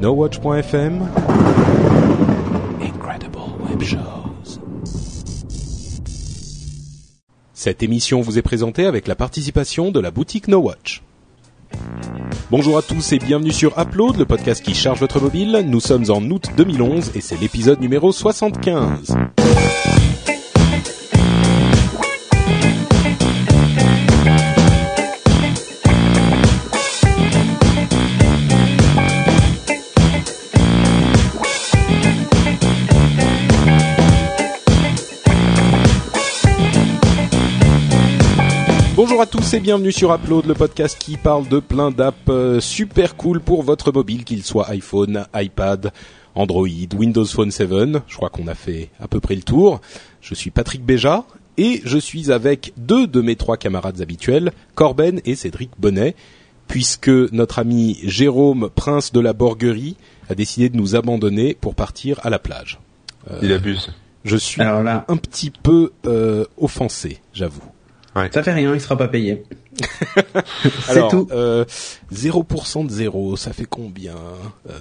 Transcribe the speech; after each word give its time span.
NoWatch.fm 0.00 1.10
Incredible 2.80 3.38
Web 3.68 3.82
Shows. 3.82 4.58
Cette 7.52 7.82
émission 7.82 8.22
vous 8.22 8.38
est 8.38 8.42
présentée 8.42 8.86
avec 8.86 9.06
la 9.06 9.14
participation 9.14 9.90
de 9.90 10.00
la 10.00 10.10
boutique 10.10 10.48
NoWatch. 10.48 11.02
Bonjour 12.50 12.78
à 12.78 12.82
tous 12.82 13.12
et 13.12 13.18
bienvenue 13.18 13.52
sur 13.52 13.78
Upload, 13.78 14.16
le 14.16 14.24
podcast 14.24 14.64
qui 14.64 14.72
charge 14.72 15.00
votre 15.00 15.20
mobile. 15.20 15.66
Nous 15.66 15.80
sommes 15.80 16.06
en 16.08 16.22
août 16.22 16.46
2011 16.56 17.12
et 17.14 17.20
c'est 17.20 17.38
l'épisode 17.38 17.82
numéro 17.82 18.10
75. 18.10 19.18
Bonjour 39.20 39.36
à 39.36 39.38
tous 39.42 39.52
et 39.52 39.60
bienvenue 39.60 39.92
sur 39.92 40.14
Upload, 40.14 40.46
le 40.46 40.54
podcast 40.54 40.96
qui 40.98 41.18
parle 41.18 41.46
de 41.46 41.58
plein 41.58 41.90
d'apps 41.90 42.16
euh, 42.30 42.58
super 42.58 43.18
cool 43.18 43.38
pour 43.42 43.62
votre 43.62 43.92
mobile, 43.92 44.24
qu'il 44.24 44.42
soit 44.42 44.70
iPhone, 44.70 45.26
iPad, 45.34 45.92
Android, 46.34 46.66
Windows 46.96 47.26
Phone 47.26 47.50
7. 47.50 47.68
Je 48.06 48.16
crois 48.16 48.30
qu'on 48.30 48.46
a 48.46 48.54
fait 48.54 48.88
à 48.98 49.08
peu 49.08 49.20
près 49.20 49.34
le 49.34 49.42
tour. 49.42 49.82
Je 50.22 50.34
suis 50.34 50.50
Patrick 50.50 50.82
Béja 50.82 51.24
et 51.58 51.82
je 51.84 51.98
suis 51.98 52.32
avec 52.32 52.72
deux 52.78 53.06
de 53.06 53.20
mes 53.20 53.36
trois 53.36 53.58
camarades 53.58 54.00
habituels, 54.00 54.52
Corben 54.74 55.20
et 55.26 55.34
Cédric 55.34 55.68
Bonnet, 55.78 56.16
puisque 56.66 57.10
notre 57.10 57.58
ami 57.58 57.98
Jérôme, 58.02 58.70
prince 58.74 59.12
de 59.12 59.20
la 59.20 59.34
Borguerie, 59.34 59.96
a 60.30 60.34
décidé 60.34 60.70
de 60.70 60.78
nous 60.78 60.96
abandonner 60.96 61.52
pour 61.52 61.74
partir 61.74 62.20
à 62.22 62.30
la 62.30 62.38
plage. 62.38 62.80
Euh, 63.30 63.38
Il 63.42 63.52
abuse. 63.52 63.92
Je 64.24 64.38
suis 64.38 64.62
Alors 64.62 64.82
là... 64.82 65.04
un 65.08 65.18
petit 65.18 65.50
peu 65.50 65.92
euh, 66.06 66.46
offensé, 66.56 67.18
j'avoue. 67.34 67.69
Ouais. 68.16 68.28
Ça 68.32 68.42
fait 68.42 68.52
rien, 68.52 68.74
il 68.74 68.80
sera 68.80 68.96
pas 68.96 69.08
payé. 69.08 69.44
c'est 70.82 71.08
tout. 71.08 71.28
Euh, 71.30 71.64
0% 72.12 72.86
de 72.86 72.90
zéro, 72.90 73.36
ça 73.36 73.52
fait 73.52 73.66
combien 73.66 74.16
euh... 74.68 74.72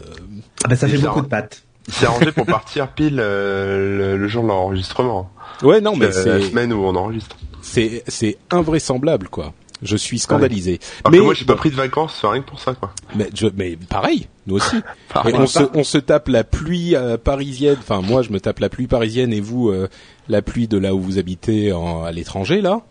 ah 0.64 0.68
bah 0.68 0.76
Ça 0.76 0.88
fait 0.88 0.98
beaucoup 0.98 1.22
de 1.22 1.28
pattes. 1.28 1.64
Il 1.88 1.94
s'est 1.94 2.06
arrangé 2.06 2.32
pour 2.32 2.46
partir 2.48 2.90
pile 2.90 3.20
euh, 3.20 4.18
le, 4.18 4.28
jour 4.28 4.44
de 4.44 4.50
l'enregistrement. 4.50 5.32
Ouais, 5.62 5.82
non, 5.82 5.96
mais 5.96 6.12
c'est 6.12 6.40
la 6.40 6.42
semaine 6.42 6.74
où 6.74 6.84
on 6.84 6.96
enregistre. 6.96 7.38
C'est 7.62 8.04
c'est 8.08 8.38
invraisemblable, 8.52 9.28
quoi. 9.28 9.54
Je 9.82 9.96
suis 9.96 10.20
scandalisé. 10.20 10.80
mais 11.10 11.20
moi, 11.20 11.34
j'ai 11.34 11.46
pas 11.46 11.56
pris 11.56 11.70
de 11.70 11.76
vacances, 11.76 12.20
rien 12.24 12.42
que 12.42 12.50
pour 12.50 12.60
ça, 12.60 12.74
quoi. 12.74 12.92
Mais, 13.16 13.30
je, 13.34 13.48
mais 13.56 13.78
pareil, 13.78 14.28
nous 14.46 14.56
aussi. 14.56 14.76
on, 15.16 15.48
se, 15.48 15.64
on 15.74 15.84
se 15.84 15.98
tape 15.98 16.28
la 16.28 16.44
pluie 16.44 16.96
euh, 16.96 17.18
parisienne. 17.18 17.78
Enfin, 17.80 18.02
moi, 18.02 18.22
je 18.22 18.32
me 18.32 18.42
tape 18.42 18.60
la 18.60 18.68
pluie 18.68 18.88
parisienne 18.88 19.32
et 19.32 19.40
vous, 19.40 19.70
euh, 19.70 19.88
la 20.28 20.42
pluie 20.42 20.68
de 20.68 20.78
là 20.78 20.94
où 20.94 21.00
vous 21.00 21.18
habitez 21.18 21.72
en, 21.72 22.04
à 22.04 22.12
l'étranger, 22.12 22.62
là. 22.62 22.82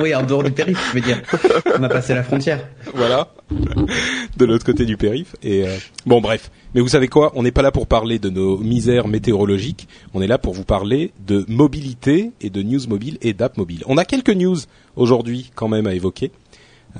Oui, 0.00 0.14
en 0.14 0.22
dehors 0.22 0.42
du 0.42 0.50
périph', 0.50 0.88
je 0.88 0.94
veux 0.94 1.00
dire. 1.00 1.22
On 1.78 1.82
a 1.82 1.88
passé 1.88 2.14
la 2.14 2.22
frontière. 2.22 2.66
Voilà, 2.94 3.28
de 4.36 4.44
l'autre 4.44 4.64
côté 4.64 4.84
du 4.84 4.96
périph'. 4.96 5.36
Et 5.42 5.66
euh, 5.66 5.76
bon, 6.06 6.20
bref. 6.20 6.50
Mais 6.74 6.80
vous 6.80 6.88
savez 6.88 7.08
quoi? 7.08 7.32
On 7.34 7.42
n'est 7.42 7.52
pas 7.52 7.62
là 7.62 7.72
pour 7.72 7.86
parler 7.86 8.18
de 8.18 8.30
nos 8.30 8.58
misères 8.58 9.08
météorologiques. 9.08 9.88
On 10.14 10.22
est 10.22 10.26
là 10.26 10.38
pour 10.38 10.54
vous 10.54 10.64
parler 10.64 11.12
de 11.26 11.44
mobilité 11.48 12.30
et 12.40 12.50
de 12.50 12.62
news 12.62 12.80
mobile 12.88 13.18
et 13.22 13.32
d'app 13.32 13.56
mobile. 13.56 13.82
On 13.86 13.96
a 13.96 14.04
quelques 14.04 14.30
news 14.30 14.56
aujourd'hui 14.96 15.50
quand 15.54 15.68
même 15.68 15.86
à 15.86 15.94
évoquer. 15.94 16.30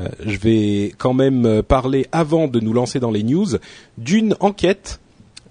Euh, 0.00 0.08
je 0.24 0.38
vais 0.38 0.92
quand 0.98 1.14
même 1.14 1.62
parler 1.62 2.06
avant 2.12 2.48
de 2.48 2.60
nous 2.60 2.72
lancer 2.72 3.00
dans 3.00 3.10
les 3.10 3.22
news 3.22 3.56
d'une 3.96 4.36
enquête 4.40 5.00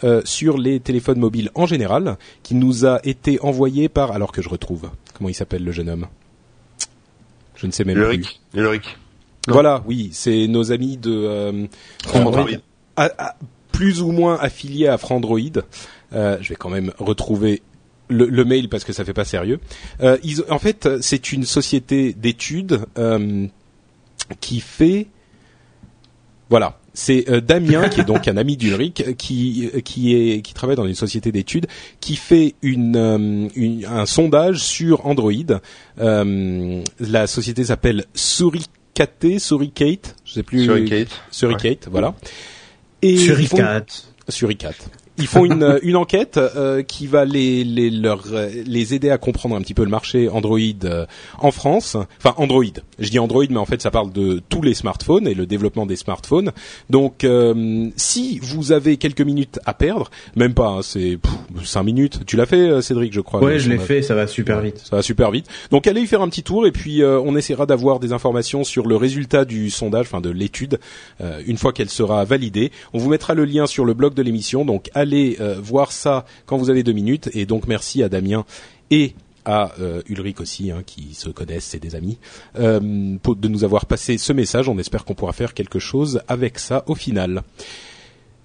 euh, 0.04 0.22
sur 0.26 0.60
les 0.60 0.80
téléphones 0.80 1.20
mobiles 1.20 1.50
en 1.56 1.66
général 1.66 2.18
qui 2.44 2.54
nous 2.54 2.86
a 2.86 3.00
été 3.04 3.40
envoyée 3.42 3.90
par 3.90 4.12
alors 4.12 4.32
que 4.32 4.44
je 4.44 4.50
retrouve 4.50 4.92
comment 5.18 5.30
il 5.30 5.34
s'appelle 5.34 5.64
le 5.64 5.72
jeune 5.72 5.90
homme? 5.90 6.08
Je 7.58 7.68
ne 7.68 7.72
sais 7.72 7.84
même 7.84 7.98
Ulrich. 7.98 8.40
plus. 8.52 8.62
Ulrich. 8.62 8.98
Voilà, 9.48 9.84
oui, 9.86 10.10
c'est 10.14 10.48
nos 10.48 10.72
amis 10.72 10.98
de 10.98 11.12
euh, 11.12 11.68
Frandroid. 12.06 12.48
plus 13.72 14.02
ou 14.02 14.12
moins 14.12 14.38
affiliés 14.40 14.88
à 14.88 14.98
Frandroid. 14.98 15.40
Euh, 16.14 16.38
je 16.42 16.50
vais 16.50 16.56
quand 16.56 16.70
même 16.70 16.94
retrouver 17.00 17.62
le, 18.10 18.26
le, 18.26 18.46
mail 18.46 18.70
parce 18.70 18.84
que 18.84 18.94
ça 18.94 19.04
fait 19.06 19.14
pas 19.14 19.26
sérieux. 19.26 19.60
Euh, 20.02 20.18
ils, 20.24 20.44
en 20.50 20.60
fait, 20.60 20.88
c'est 21.02 21.32
une 21.32 21.44
société 21.44 22.14
d'études 22.14 22.86
euh, 22.98 23.48
qui 24.40 24.60
fait, 24.60 25.08
voilà, 26.50 26.80
c'est 26.98 27.30
euh, 27.30 27.42
Damien 27.42 27.90
qui 27.90 28.02
est 28.02 28.06
donc 28.06 28.28
un 28.28 28.38
ami 28.38 28.58
d'Ulrich 28.58 29.16
qui 29.18 29.70
qui 29.86 30.16
est 30.16 30.42
qui 30.42 30.54
travaille 30.56 30.76
dans 30.76 30.88
une 30.88 30.96
société 30.96 31.32
d'études 31.32 31.68
qui 32.00 32.16
fait 32.16 32.56
une, 32.64 32.96
euh, 32.96 33.48
une, 33.56 33.86
un 33.86 34.08
sondage 34.08 34.64
sur 34.64 35.06
Android. 35.06 35.32
Euh, 36.00 36.82
la 37.00 37.28
société 37.28 37.66
s'appelle 37.66 38.06
Suricate, 38.16 39.28
Suricate, 39.38 40.16
je 40.26 40.34
sais 40.34 40.44
plus. 40.44 40.64
Suricate. 40.64 41.10
Suricate, 41.30 41.86
ouais. 41.86 41.92
voilà. 41.92 42.16
Et 43.04 43.18
Suricate. 43.18 44.08
Suricate 44.28 44.90
ils 45.18 45.28
font 45.28 45.46
une, 45.46 45.80
une 45.82 45.96
enquête 45.96 46.38
euh, 46.38 46.84
qui 46.84 47.08
va 47.08 47.26
les 47.26 47.64
les 47.64 47.90
leur 47.90 48.24
les 48.66 48.94
aider 48.94 49.10
à 49.10 49.18
comprendre 49.18 49.56
un 49.56 49.62
petit 49.62 49.74
peu 49.74 49.84
le 49.84 49.90
marché 49.90 50.30
Android 50.30 50.60
euh, 50.84 51.06
en 51.40 51.52
France. 51.52 51.98
Enfin 52.20 52.36
Android. 52.38 52.64
Je 53.00 53.10
dis 53.10 53.20
Android, 53.20 53.46
mais 53.50 53.58
en 53.58 53.66
fait 53.66 53.82
ça 53.82 53.92
parle 53.92 54.12
de 54.12 54.42
tous 54.50 54.62
les 54.62 54.74
smartphones 54.74 55.28
et 55.28 55.34
le 55.34 55.46
développement 55.46 55.86
des 55.86 55.96
smartphones. 55.96 56.52
Donc 56.90 57.24
euh, 57.24 57.90
si 57.96 58.40
vous 58.40 58.72
avez 58.72 58.98
quelques 58.98 59.22
minutes 59.22 59.60
à 59.66 59.74
perdre, 59.74 60.10
même 60.36 60.54
pas, 60.54 60.68
hein, 60.68 60.82
c'est 60.82 61.18
cinq 61.64 61.84
minutes. 61.84 62.20
Tu 62.26 62.38
l'as 62.38 62.46
fait, 62.46 62.70
euh, 62.70 62.82
Cédric, 62.82 63.14
je 63.14 63.22
crois. 63.22 63.44
Ouais, 63.44 63.60
je 63.60 63.70
l'ai 63.70 63.78
fait. 63.80 64.02
Ça 64.02 64.16
va 64.16 64.28
super 64.28 64.62
vite. 64.62 64.82
Ça 64.84 64.98
va 64.98 65.02
super 65.02 65.32
vite. 65.32 65.48
Donc 65.72 65.88
allez 65.88 66.02
y 66.02 66.08
faire 66.08 66.22
un 66.22 66.30
petit 66.30 66.44
tour 66.44 66.68
et 66.68 66.72
puis 66.72 67.04
on 67.04 67.36
essaiera 67.36 67.66
d'avoir 67.66 68.00
des 68.00 68.14
informations 68.14 68.64
sur 68.64 68.88
le 68.88 68.96
résultat 68.96 69.46
du 69.46 69.70
sondage, 69.70 70.08
enfin 70.08 70.22
de 70.22 70.30
l'étude, 70.30 70.80
une 71.46 71.58
fois 71.58 71.74
qu'elle 71.74 71.90
sera 71.90 72.24
validée. 72.26 72.72
On 72.94 73.00
vous 73.00 73.10
mettra 73.10 73.34
le 73.34 73.46
lien 73.46 73.66
sur 73.66 73.86
le 73.86 73.94
blog 73.94 74.14
de 74.14 74.22
l'émission. 74.22 74.66
Donc 74.66 74.90
allez 74.94 75.07
euh, 75.14 75.56
voir 75.62 75.92
ça 75.92 76.26
quand 76.46 76.58
vous 76.58 76.70
avez 76.70 76.84
deux 76.84 76.94
minutes. 76.94 77.30
Et 77.34 77.46
donc 77.46 77.68
merci 77.68 78.04
à 78.04 78.10
Damien 78.10 78.46
et 78.92 79.14
à 79.48 79.72
euh, 79.80 80.02
Ulrich 80.10 80.42
aussi, 80.42 80.72
hein, 80.72 80.84
qui 80.86 81.14
se 81.14 81.30
connaissent, 81.30 81.66
c'est 81.66 81.80
des 81.80 81.96
amis, 81.96 82.18
euh, 82.60 83.16
pour, 83.24 83.38
de 83.38 83.48
nous 83.48 83.64
avoir 83.64 83.86
passé 83.86 84.18
ce 84.18 84.34
message. 84.34 84.68
On 84.68 84.78
espère 84.78 85.06
qu'on 85.06 85.16
pourra 85.16 85.32
faire 85.32 85.54
quelque 85.54 85.80
chose 85.80 86.22
avec 86.28 86.60
ça 86.60 86.84
au 86.88 86.96
final. 86.96 87.44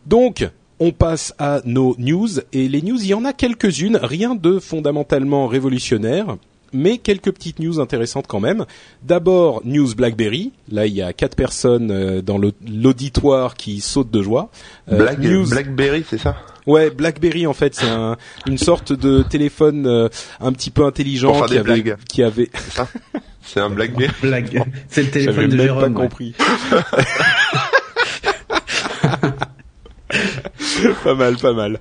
Donc, 0.06 0.48
on 0.78 0.92
passe 0.92 1.34
à 1.38 1.60
nos 1.64 1.96
news 1.98 2.28
et 2.52 2.68
les 2.68 2.82
news, 2.82 2.98
il 3.00 3.08
y 3.08 3.14
en 3.14 3.24
a 3.24 3.32
quelques-unes, 3.32 3.98
rien 4.00 4.34
de 4.34 4.58
fondamentalement 4.58 5.48
révolutionnaire 5.48 6.36
mais 6.74 6.96
quelques 6.96 7.32
petites 7.32 7.58
news 7.58 7.80
intéressantes 7.80 8.26
quand 8.26 8.40
même. 8.40 8.64
D'abord, 9.02 9.60
news 9.66 9.94
BlackBerry. 9.94 10.52
Là, 10.70 10.86
il 10.86 10.94
y 10.94 11.02
a 11.02 11.12
quatre 11.12 11.36
personnes 11.36 12.22
dans 12.22 12.38
l'auditoire 12.38 13.56
qui 13.56 13.80
sautent 13.80 14.10
de 14.10 14.22
joie. 14.22 14.48
Black, 14.90 15.18
news... 15.18 15.46
BlackBerry, 15.50 16.02
c'est 16.08 16.16
ça? 16.16 16.34
Ouais, 16.66 16.90
BlackBerry 16.90 17.46
en 17.46 17.52
fait, 17.52 17.74
c'est 17.74 17.88
un, 17.88 18.16
une 18.46 18.58
sorte 18.58 18.92
de 18.92 19.22
téléphone 19.22 19.86
euh, 19.86 20.08
un 20.40 20.52
petit 20.52 20.70
peu 20.70 20.84
intelligent 20.84 21.44
qui 21.46 21.58
avait, 21.58 21.94
qui 22.08 22.22
avait. 22.22 22.50
C'est 23.42 23.60
un 23.60 23.70
BlackBerry. 23.70 24.12
Blague. 24.22 24.62
C'est 24.88 25.02
le 25.02 25.10
téléphone 25.10 25.48
de 25.48 25.56
même 25.56 25.66
Jérôme. 25.66 25.94
pas 25.94 26.00
compris. 26.00 26.34
pas 31.04 31.14
mal, 31.14 31.36
pas 31.36 31.52
mal. 31.52 31.80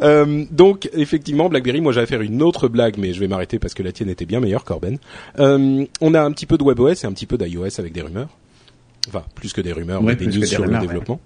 Euh, 0.00 0.44
donc 0.50 0.88
effectivement, 0.92 1.48
BlackBerry, 1.48 1.80
moi 1.80 1.92
j'allais 1.92 2.06
faire 2.06 2.22
une 2.22 2.42
autre 2.42 2.68
blague, 2.68 2.96
mais 2.98 3.12
je 3.12 3.20
vais 3.20 3.28
m'arrêter 3.28 3.58
parce 3.58 3.74
que 3.74 3.82
la 3.82 3.92
tienne 3.92 4.08
était 4.08 4.26
bien 4.26 4.40
meilleure, 4.40 4.64
Corben. 4.64 4.98
Euh, 5.38 5.84
on 6.00 6.14
a 6.14 6.22
un 6.22 6.32
petit 6.32 6.46
peu 6.46 6.58
de 6.58 6.64
WebOS 6.64 7.04
et 7.04 7.06
un 7.06 7.12
petit 7.12 7.26
peu 7.26 7.38
d'iOS 7.38 7.78
avec 7.78 7.92
des 7.92 8.02
rumeurs. 8.02 8.28
Enfin, 9.08 9.24
plus 9.34 9.52
que 9.52 9.60
des 9.60 9.72
rumeurs, 9.72 10.02
ouais, 10.02 10.16
mais 10.18 10.26
des 10.26 10.38
news 10.38 10.44
sur 10.44 10.62
rumeurs, 10.62 10.80
le 10.80 10.86
développement. 10.86 11.14
Ouais. 11.14 11.20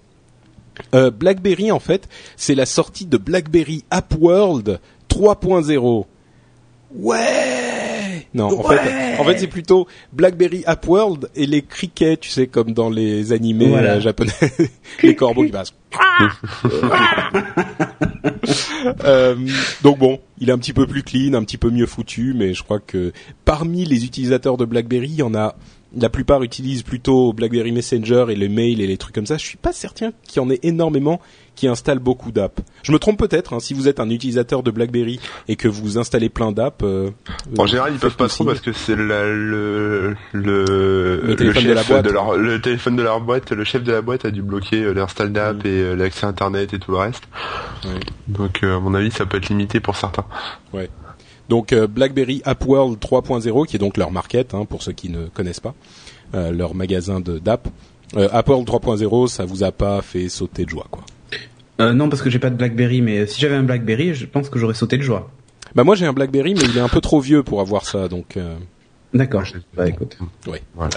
Euh, 0.93 1.11
BlackBerry, 1.11 1.71
en 1.71 1.79
fait, 1.79 2.07
c'est 2.35 2.55
la 2.55 2.65
sortie 2.65 3.05
de 3.05 3.17
BlackBerry 3.17 3.83
App 3.91 4.13
World 4.19 4.79
3.0. 5.09 6.05
Ouais 6.95 8.27
Non, 8.33 8.59
en 8.59 8.63
fait, 8.63 9.17
en 9.19 9.23
fait, 9.25 9.39
c'est 9.39 9.47
plutôt 9.47 9.87
BlackBerry 10.13 10.63
App 10.65 10.87
World 10.87 11.29
et 11.35 11.45
les 11.45 11.61
criquets, 11.61 12.17
tu 12.17 12.29
sais, 12.29 12.47
comme 12.47 12.71
dans 12.71 12.89
les 12.89 13.33
animés 13.33 13.67
voilà. 13.67 13.95
euh, 13.95 13.99
japonais, 13.99 14.31
les 15.03 15.15
corbeaux 15.15 15.43
qui 15.43 15.51
passent. 15.51 15.73
euh, 19.03 19.35
donc 19.83 19.99
bon, 19.99 20.19
il 20.39 20.49
est 20.49 20.51
un 20.51 20.57
petit 20.57 20.73
peu 20.73 20.87
plus 20.87 21.03
clean, 21.03 21.33
un 21.33 21.43
petit 21.43 21.57
peu 21.57 21.69
mieux 21.69 21.85
foutu, 21.85 22.33
mais 22.35 22.53
je 22.53 22.63
crois 22.63 22.79
que 22.79 23.11
parmi 23.45 23.85
les 23.85 24.05
utilisateurs 24.05 24.57
de 24.57 24.65
BlackBerry, 24.65 25.09
il 25.09 25.15
y 25.15 25.23
en 25.23 25.35
a 25.35 25.55
la 25.95 26.09
plupart 26.09 26.43
utilisent 26.43 26.83
plutôt 26.83 27.33
BlackBerry 27.33 27.71
Messenger 27.71 28.25
et 28.29 28.35
les 28.35 28.49
mails 28.49 28.81
et 28.81 28.87
les 28.87 28.97
trucs 28.97 29.15
comme 29.15 29.25
ça. 29.25 29.37
Je 29.37 29.45
suis 29.45 29.57
pas 29.57 29.71
certain 29.71 30.11
qu'il 30.27 30.41
y 30.41 30.45
en 30.45 30.49
ait 30.49 30.59
énormément 30.63 31.21
qui 31.55 31.67
installent 31.67 31.99
beaucoup 31.99 32.31
d'apps. 32.31 32.61
Je 32.83 32.91
me 32.91 32.99
trompe 32.99 33.17
peut-être. 33.17 33.53
Hein, 33.53 33.59
si 33.59 33.73
vous 33.73 33.87
êtes 33.87 33.99
un 33.99 34.09
utilisateur 34.09 34.63
de 34.63 34.71
BlackBerry 34.71 35.19
et 35.47 35.55
que 35.55 35.67
vous 35.67 35.97
installez 35.97 36.29
plein 36.29 36.51
d'apps. 36.51 36.83
Euh, 36.83 37.09
en 37.57 37.65
général, 37.65 37.93
ils 37.93 37.99
peuvent 37.99 38.15
pas 38.15 38.27
trop 38.27 38.45
parce 38.45 38.61
que 38.61 38.71
c'est 38.73 38.95
le 38.95 40.15
le 40.33 41.17
le, 41.23 41.35
téléphone 41.35 41.63
de 41.65 41.73
la 41.73 41.83
boîte. 41.83 42.11
leur, 42.11 42.37
le 42.37 42.61
téléphone 42.61 42.95
de 42.95 43.03
leur 43.03 43.21
boîte. 43.21 43.51
Le 43.51 43.63
chef 43.63 43.83
de 43.83 43.91
la 43.91 44.01
boîte 44.01 44.25
a 44.25 44.31
dû 44.31 44.41
bloquer 44.41 44.83
euh, 44.83 44.93
l'install 44.93 45.31
d'app 45.31 45.63
mm. 45.63 45.67
et 45.67 45.81
euh, 45.81 45.95
l'accès 45.95 46.25
internet 46.25 46.73
et 46.73 46.79
tout 46.79 46.91
le 46.91 46.97
reste. 46.97 47.23
Donc, 48.27 48.63
à 48.63 48.79
mon 48.79 48.93
avis, 48.93 49.11
ça 49.11 49.25
peut 49.25 49.37
être 49.37 49.49
limité 49.49 49.79
pour 49.79 49.95
certains. 49.95 50.25
Ouais. 50.73 50.89
Donc 51.49 51.73
BlackBerry 51.73 52.41
App 52.45 52.65
World 52.65 52.99
3.0, 52.99 53.65
qui 53.67 53.75
est 53.75 53.79
donc 53.79 53.97
leur 53.97 54.11
market, 54.11 54.53
hein, 54.53 54.65
pour 54.65 54.83
ceux 54.83 54.91
qui 54.91 55.09
ne 55.09 55.27
connaissent 55.27 55.61
pas, 55.61 55.75
leur 56.33 56.75
magasin 56.75 57.19
de 57.19 57.39
d'app. 57.39 57.67
App 58.15 58.49
World 58.49 58.67
3.0, 58.67 59.27
ça 59.27 59.45
vous 59.45 59.63
a 59.63 59.71
pas 59.71 60.01
fait 60.01 60.29
sauter 60.29 60.65
de 60.65 60.69
joie, 60.69 60.87
quoi. 60.91 61.03
Euh, 61.79 61.93
non, 61.93 62.09
parce 62.09 62.21
que 62.21 62.29
j'ai 62.29 62.39
pas 62.39 62.49
de 62.49 62.55
BlackBerry, 62.55 63.01
mais 63.01 63.27
si 63.27 63.39
j'avais 63.39 63.55
un 63.55 63.63
BlackBerry, 63.63 64.13
je 64.13 64.25
pense 64.25 64.49
que 64.49 64.57
j'aurais 64.57 64.73
sauté 64.73 64.97
de 64.97 65.03
joie. 65.03 65.29
Bah 65.75 65.83
moi 65.83 65.95
j'ai 65.95 66.05
un 66.05 66.13
BlackBerry, 66.13 66.55
mais 66.55 66.63
il 66.63 66.77
est 66.77 66.81
un 66.81 66.87
peu 66.87 67.01
trop 67.01 67.19
vieux 67.19 67.43
pour 67.43 67.61
avoir 67.61 67.85
ça, 67.85 68.07
donc. 68.07 68.37
Euh... 68.37 68.55
D'accord. 69.13 69.43
Bah 69.75 69.87
écoute. 69.87 70.17
Oui. 70.47 70.57
Voilà. 70.75 70.89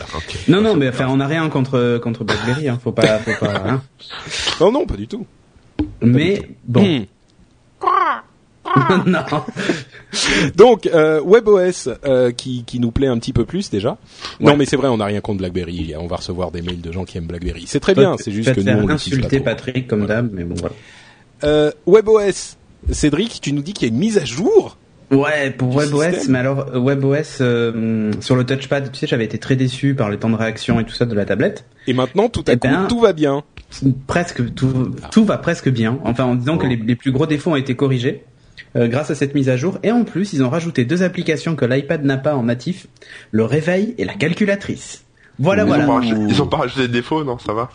Non 0.49 0.63
non, 0.63 0.77
mais 0.77 0.89
enfin 0.89 1.09
on 1.09 1.17
n'a 1.17 1.27
rien 1.27 1.49
contre 1.51 1.99
contre 2.03 2.25
BlackBerry, 2.25 2.69
hein. 2.69 2.79
Faut 2.83 2.93
pas, 2.93 3.19
faut 3.19 3.45
pas. 3.45 3.63
Hein. 3.67 3.83
non 4.61 4.73
non, 4.73 4.87
pas 4.87 4.97
du 4.97 5.07
tout. 5.07 5.27
mais 6.01 6.49
bon. 6.65 6.83
Hmm. 6.83 7.05
non. 9.07 9.21
Donc 10.57 10.87
euh, 10.87 11.21
WebOS 11.23 11.89
euh, 12.05 12.31
qui, 12.33 12.65
qui 12.65 12.81
nous 12.81 12.91
plaît 12.91 13.07
un 13.07 13.19
petit 13.19 13.33
peu 13.33 13.45
plus 13.45 13.71
déjà. 13.71 13.97
Non 14.41 14.57
mais 14.57 14.65
c'est 14.65 14.77
vrai, 14.77 14.89
on 14.89 14.99
n'a 14.99 15.07
rien 15.07 15.21
contre 15.21 15.39
BlackBerry. 15.39 15.95
On 15.99 16.07
va 16.07 16.17
recevoir 16.17 16.51
des 16.51 16.63
mails 16.63 16.81
de 16.81 16.93
gens 16.93 17.05
qui 17.05 17.19
aiment 17.19 17.27
BlackBerry. 17.27 17.65
C'est 17.67 17.81
très 17.81 17.95
bien. 17.95 18.17
C'est 18.19 18.33
juste 18.33 18.55
que 18.55 18.61
nous 18.61 18.87
on 18.87 18.89
insulter 18.89 19.41
Patrick 19.41 19.87
comme 19.87 20.07
d'hab, 20.07 20.31
mais 20.33 20.45
bon 20.45 20.55
voilà. 20.57 20.75
Euh, 21.45 21.71
WebOS. 21.87 22.57
Cédric, 22.91 23.41
tu 23.43 23.53
nous 23.53 23.63
dis 23.63 23.75
qu'il 23.75 23.89
y 23.89 23.91
a 23.91 23.95
une 23.95 24.01
mise 24.01 24.19
à 24.19 24.25
jour. 24.25 24.79
Ouais, 25.11 25.51
pour 25.51 25.75
WebOS, 25.75 26.29
mais 26.29 26.39
alors 26.39 26.67
WebOS 26.73 27.41
euh, 27.41 28.13
sur 28.21 28.37
le 28.37 28.45
touchpad, 28.45 28.93
tu 28.93 28.99
sais, 29.01 29.07
j'avais 29.09 29.25
été 29.25 29.39
très 29.39 29.57
déçu 29.57 29.95
par 29.95 30.09
les 30.09 30.19
temps 30.19 30.31
de 30.31 30.37
réaction 30.37 30.79
et 30.79 30.85
tout 30.85 30.95
ça 30.95 31.05
de 31.05 31.15
la 31.15 31.25
tablette. 31.25 31.65
Et 31.89 31.93
maintenant, 31.93 32.29
tout 32.29 32.45
à 32.47 32.53
eh 32.53 32.57
coup, 32.57 32.69
ben, 32.69 32.87
tout 32.89 33.01
va 33.01 33.13
bien. 33.13 33.43
Presque 34.07 34.55
tout, 34.55 34.93
tout 35.11 35.25
va 35.25 35.37
presque 35.39 35.69
bien. 35.69 35.99
Enfin, 36.05 36.25
en 36.25 36.37
disant 36.37 36.59
que 36.59 36.67
les, 36.67 36.77
les, 36.77 36.95
plus 36.95 37.11
gros 37.11 37.27
défauts 37.27 37.51
ont 37.51 37.57
été 37.57 37.75
corrigés. 37.75 38.25
Euh, 38.77 38.87
grâce 38.87 39.11
à 39.11 39.17
cette 39.17 39.35
mise 39.35 39.49
à 39.49 39.57
jour. 39.57 39.79
Et 39.83 39.91
en 39.91 40.05
plus, 40.05 40.33
ils 40.33 40.45
ont 40.45 40.49
rajouté 40.49 40.85
deux 40.85 41.03
applications 41.03 41.57
que 41.57 41.65
l'iPad 41.65 42.05
n'a 42.05 42.17
pas 42.17 42.37
en 42.37 42.45
natif, 42.45 42.87
le 43.33 43.45
réveil 43.45 43.97
et 43.99 44.05
la 44.05 44.15
calculatrice. 44.15 45.05
Voilà, 45.41 45.65
ils 45.65 45.69
voilà. 45.69 45.89
Ont 45.89 46.01
ils 46.03 46.41
ont 46.41 46.47
pas 46.47 46.59
rajouté 46.59 46.83
de 46.83 46.93
défauts, 46.93 47.25
non, 47.25 47.39
ça 47.39 47.53
va? 47.53 47.71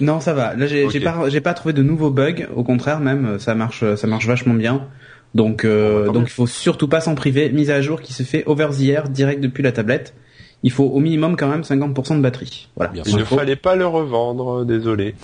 Non, 0.00 0.20
ça 0.20 0.32
va. 0.32 0.54
Là, 0.54 0.66
j'ai 0.66 1.00
pas, 1.00 1.28
j'ai 1.28 1.40
pas 1.42 1.52
trouvé 1.52 1.74
de 1.74 1.82
nouveaux 1.82 2.10
bugs. 2.10 2.46
Au 2.54 2.62
contraire, 2.62 3.00
même, 3.00 3.38
ça 3.38 3.54
marche, 3.54 3.84
ça 3.96 4.06
marche 4.06 4.26
vachement 4.26 4.54
bien. 4.54 4.86
Donc, 5.34 5.64
euh, 5.64 6.10
donc 6.10 6.28
il 6.28 6.32
faut 6.32 6.46
surtout 6.46 6.88
pas 6.88 7.00
s'en 7.00 7.14
priver. 7.14 7.50
Mise 7.50 7.70
à 7.70 7.82
jour 7.82 8.00
qui 8.00 8.14
se 8.14 8.22
fait 8.22 8.44
over 8.46 8.68
the 8.70 8.88
air, 8.88 9.08
direct 9.10 9.42
depuis 9.42 9.62
la 9.62 9.72
tablette 9.72 10.14
il 10.62 10.72
faut 10.72 10.84
au 10.84 11.00
minimum 11.00 11.36
quand 11.36 11.48
même 11.48 11.62
50% 11.62 12.16
de 12.16 12.20
batterie. 12.20 12.68
Voilà. 12.76 12.92
il 13.06 13.16
ne 13.16 13.24
fallait 13.24 13.56
pas 13.56 13.76
le 13.76 13.86
revendre, 13.86 14.64
désolé. 14.64 15.14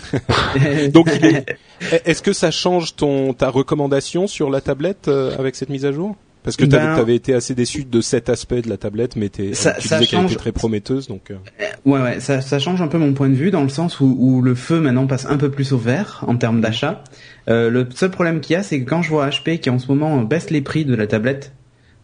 Donc 0.93 1.09
est... 1.09 1.57
est-ce 2.05 2.23
que 2.23 2.33
ça 2.33 2.51
change 2.51 2.97
ton 2.97 3.33
ta 3.35 3.49
recommandation 3.49 4.27
sur 4.27 4.51
la 4.51 4.61
tablette 4.61 5.09
euh, 5.09 5.37
avec 5.39 5.57
cette 5.57 5.71
mise 5.71 5.85
à 5.85 5.93
jour? 5.93 6.17
Parce 6.45 6.57
que 6.57 6.65
tu 6.65 6.71
ben, 6.71 6.91
avais 6.91 7.17
été 7.17 7.33
assez 7.33 7.55
déçu 7.55 7.87
de 7.87 8.01
cet 8.03 8.29
aspect 8.29 8.61
de 8.61 8.69
la 8.69 8.77
tablette, 8.77 9.17
mais 9.17 9.31
tu 9.31 9.49
disais 9.49 9.73
qu'elle 10.07 10.25
était 10.25 10.35
très 10.35 10.53
prometteuse, 10.53 11.09
donc. 11.09 11.31
Euh. 11.31 11.37
Euh, 11.63 11.65
ouais, 11.87 12.03
ouais, 12.03 12.21
ça, 12.21 12.43
ça, 12.43 12.59
change 12.59 12.83
un 12.83 12.89
peu 12.89 12.99
mon 12.99 13.15
point 13.15 13.31
de 13.31 13.35
vue 13.35 13.51
dans 13.51 13.63
le 13.63 13.71
sens 13.71 13.99
où, 13.99 14.15
où, 14.19 14.43
le 14.43 14.55
feu 14.55 14.79
maintenant 14.79 15.07
passe 15.07 15.25
un 15.25 15.39
peu 15.39 15.51
plus 15.51 15.73
au 15.73 15.79
vert 15.79 16.23
en 16.27 16.37
termes 16.37 16.61
d'achat. 16.61 17.03
Euh, 17.49 17.71
le 17.71 17.89
seul 17.95 18.11
problème 18.11 18.41
qu'il 18.41 18.53
y 18.53 18.57
a, 18.57 18.63
c'est 18.63 18.79
que 18.79 18.89
quand 18.89 19.01
je 19.01 19.09
vois 19.09 19.27
HP 19.31 19.59
qui 19.59 19.71
en 19.71 19.79
ce 19.79 19.89
moment 19.89 20.21
baisse 20.21 20.51
les 20.51 20.61
prix 20.61 20.85
de 20.85 20.95
la 20.95 21.07
tablette, 21.07 21.53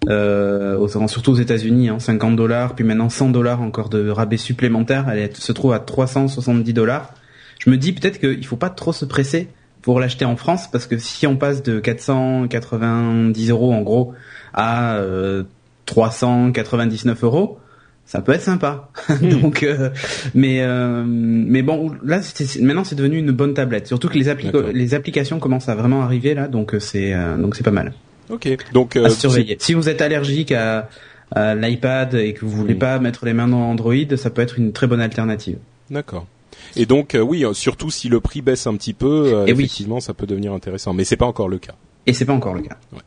euh, 0.08 0.88
surtout 1.08 1.32
aux 1.32 1.36
États-Unis, 1.36 1.88
hein, 1.88 1.98
50 1.98 2.36
dollars, 2.36 2.74
puis 2.74 2.84
maintenant 2.84 3.08
100 3.08 3.30
dollars 3.30 3.60
encore 3.60 3.88
de 3.88 4.08
rabais 4.08 4.36
supplémentaires. 4.36 5.08
Elle 5.10 5.34
se 5.36 5.52
trouve 5.52 5.72
à 5.72 5.78
370 5.78 6.72
dollars. 6.72 7.14
Je 7.58 7.70
me 7.70 7.76
dis 7.76 7.92
peut-être 7.92 8.18
qu'il 8.18 8.44
faut 8.46 8.56
pas 8.56 8.70
trop 8.70 8.92
se 8.92 9.04
presser 9.04 9.48
pour 9.82 10.00
l'acheter 10.00 10.24
en 10.24 10.36
France 10.36 10.68
parce 10.70 10.86
que 10.86 10.98
si 10.98 11.26
on 11.26 11.36
passe 11.36 11.62
de 11.62 11.80
490 11.80 13.50
euros 13.50 13.72
en 13.72 13.82
gros 13.82 14.14
à 14.54 14.94
euh, 14.96 15.44
399 15.86 17.24
euros, 17.24 17.58
ça 18.06 18.20
peut 18.22 18.32
être 18.32 18.42
sympa. 18.42 18.88
Hmm. 19.08 19.28
Donc, 19.28 19.64
euh, 19.64 19.90
mais 20.34 20.62
euh, 20.62 21.04
mais 21.04 21.62
bon, 21.62 21.92
là 22.04 22.20
maintenant 22.60 22.84
c'est 22.84 22.94
devenu 22.94 23.18
une 23.18 23.32
bonne 23.32 23.54
tablette. 23.54 23.88
Surtout 23.88 24.08
que 24.08 24.16
les, 24.16 24.72
les 24.72 24.94
applications 24.94 25.40
commencent 25.40 25.68
à 25.68 25.74
vraiment 25.74 26.02
arriver 26.02 26.32
là, 26.32 26.46
donc 26.46 26.74
c'est 26.78 27.12
donc 27.36 27.56
c'est 27.56 27.64
pas 27.64 27.70
mal. 27.72 27.92
Ok. 28.30 28.48
Donc 28.72 28.96
euh, 28.96 29.06
à 29.06 29.10
surveiller. 29.10 29.56
Si 29.60 29.74
vous 29.74 29.88
êtes 29.88 30.00
allergique 30.00 30.52
à, 30.52 30.88
l'iPad 31.36 32.14
et 32.14 32.34
que 32.34 32.44
vous 32.44 32.50
voulez 32.50 32.74
pas 32.74 32.98
mettre 32.98 33.24
les 33.24 33.32
mains 33.32 33.46
dans 33.46 33.62
Android, 33.62 34.16
ça 34.16 34.30
peut 34.30 34.42
être 34.42 34.58
une 34.58 34.72
très 34.72 34.88
bonne 34.88 35.00
alternative. 35.00 35.58
D'accord. 35.88 36.26
Et 36.74 36.86
donc 36.86 37.14
euh, 37.14 37.20
oui, 37.20 37.44
surtout 37.52 37.90
si 37.90 38.08
le 38.08 38.20
prix 38.20 38.42
baisse 38.42 38.66
un 38.66 38.74
petit 38.74 38.94
peu, 38.94 39.32
euh, 39.34 39.46
effectivement, 39.46 40.00
ça 40.00 40.12
peut 40.12 40.26
devenir 40.26 40.52
intéressant. 40.52 40.92
Mais 40.92 41.04
c'est 41.04 41.16
pas 41.16 41.26
encore 41.26 41.48
le 41.48 41.58
cas. 41.58 41.74
Et 42.06 42.12
c'est 42.12 42.24
pas 42.24 42.32
encore 42.32 42.54
le 42.54 42.62
cas. 42.62 42.78
Ouais. 42.92 42.98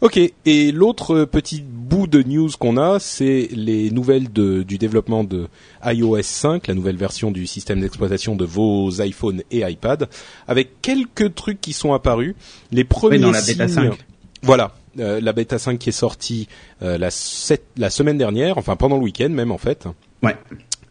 Ok. 0.00 0.20
Et 0.46 0.70
l'autre 0.70 1.24
petit 1.24 1.60
bout 1.60 2.06
de 2.06 2.22
news 2.22 2.50
qu'on 2.58 2.76
a, 2.76 3.00
c'est 3.00 3.48
les 3.52 3.90
nouvelles 3.90 4.32
de, 4.32 4.62
du 4.62 4.78
développement 4.78 5.24
de 5.24 5.48
iOS 5.84 6.22
5, 6.22 6.68
la 6.68 6.74
nouvelle 6.74 6.96
version 6.96 7.32
du 7.32 7.46
système 7.48 7.80
d'exploitation 7.80 8.36
de 8.36 8.44
vos 8.44 8.90
iPhones 9.02 9.42
et 9.50 9.68
iPad, 9.68 10.08
avec 10.46 10.80
quelques 10.82 11.34
trucs 11.34 11.60
qui 11.60 11.72
sont 11.72 11.92
apparus. 11.92 12.36
Les 12.70 12.84
premiers 12.84 13.16
oui, 13.16 13.22
dans 13.22 13.30
la 13.32 13.42
bêta 13.42 13.66
5. 13.66 13.98
Voilà, 14.42 14.72
euh, 14.98 15.20
la 15.20 15.32
bêta 15.32 15.58
5 15.58 15.78
qui 15.78 15.88
est 15.88 15.92
sortie 15.92 16.48
euh, 16.82 16.98
la, 16.98 17.08
la 17.76 17.90
semaine 17.90 18.18
dernière, 18.18 18.58
enfin 18.58 18.76
pendant 18.76 18.96
le 18.96 19.02
week-end 19.02 19.28
même 19.28 19.52
en 19.52 19.58
fait. 19.58 19.86
Ouais. 20.22 20.36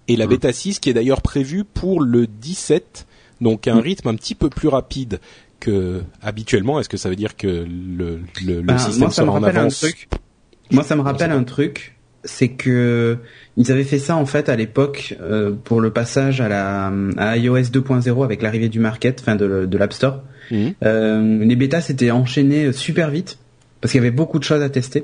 Et 0.07 0.15
la 0.15 0.27
bêta 0.27 0.53
6 0.53 0.79
qui 0.79 0.89
est 0.89 0.93
d'ailleurs 0.93 1.21
prévue 1.21 1.63
pour 1.63 2.01
le 2.01 2.27
17, 2.27 3.07
donc 3.41 3.67
un 3.67 3.75
mm. 3.75 3.79
rythme 3.79 4.07
un 4.09 4.15
petit 4.15 4.35
peu 4.35 4.49
plus 4.49 4.67
rapide 4.67 5.19
que 5.59 6.03
habituellement. 6.21 6.79
Est-ce 6.79 6.89
que 6.89 6.97
ça 6.97 7.09
veut 7.09 7.15
dire 7.15 7.35
que 7.35 7.47
le, 7.47 8.21
le, 8.45 8.61
ben, 8.61 8.77
système 8.77 9.11
sera 9.11 9.31
en 9.31 9.43
avance 9.43 9.85
Moi, 10.71 10.83
ça 10.83 10.95
me 10.95 11.01
rappelle 11.01 11.31
un 11.31 11.43
truc, 11.43 11.96
c'est 12.23 12.49
que 12.49 13.17
ils 13.55 13.71
avaient 13.71 13.83
fait 13.83 13.99
ça 13.99 14.15
en 14.15 14.25
fait 14.25 14.49
à 14.49 14.55
l'époque 14.55 15.15
euh, 15.21 15.51
pour 15.63 15.81
le 15.81 15.91
passage 15.91 16.41
à 16.41 16.47
la 16.47 16.91
à 17.17 17.37
iOS 17.37 17.57
2.0 17.57 18.23
avec 18.23 18.41
l'arrivée 18.41 18.69
du 18.69 18.79
market, 18.79 19.19
enfin 19.21 19.35
de, 19.35 19.65
de 19.65 19.77
l'App 19.77 19.93
Store. 19.93 20.23
Mhm. 20.51 20.73
Euh, 20.83 21.45
les 21.45 21.55
bêtas 21.55 21.81
s'étaient 21.81 22.11
enchaînées 22.11 22.71
super 22.71 23.09
vite 23.09 23.37
parce 23.81 23.91
qu'il 23.91 23.99
y 24.01 24.05
avait 24.05 24.15
beaucoup 24.15 24.39
de 24.39 24.43
choses 24.43 24.61
à 24.61 24.69
tester. 24.69 25.03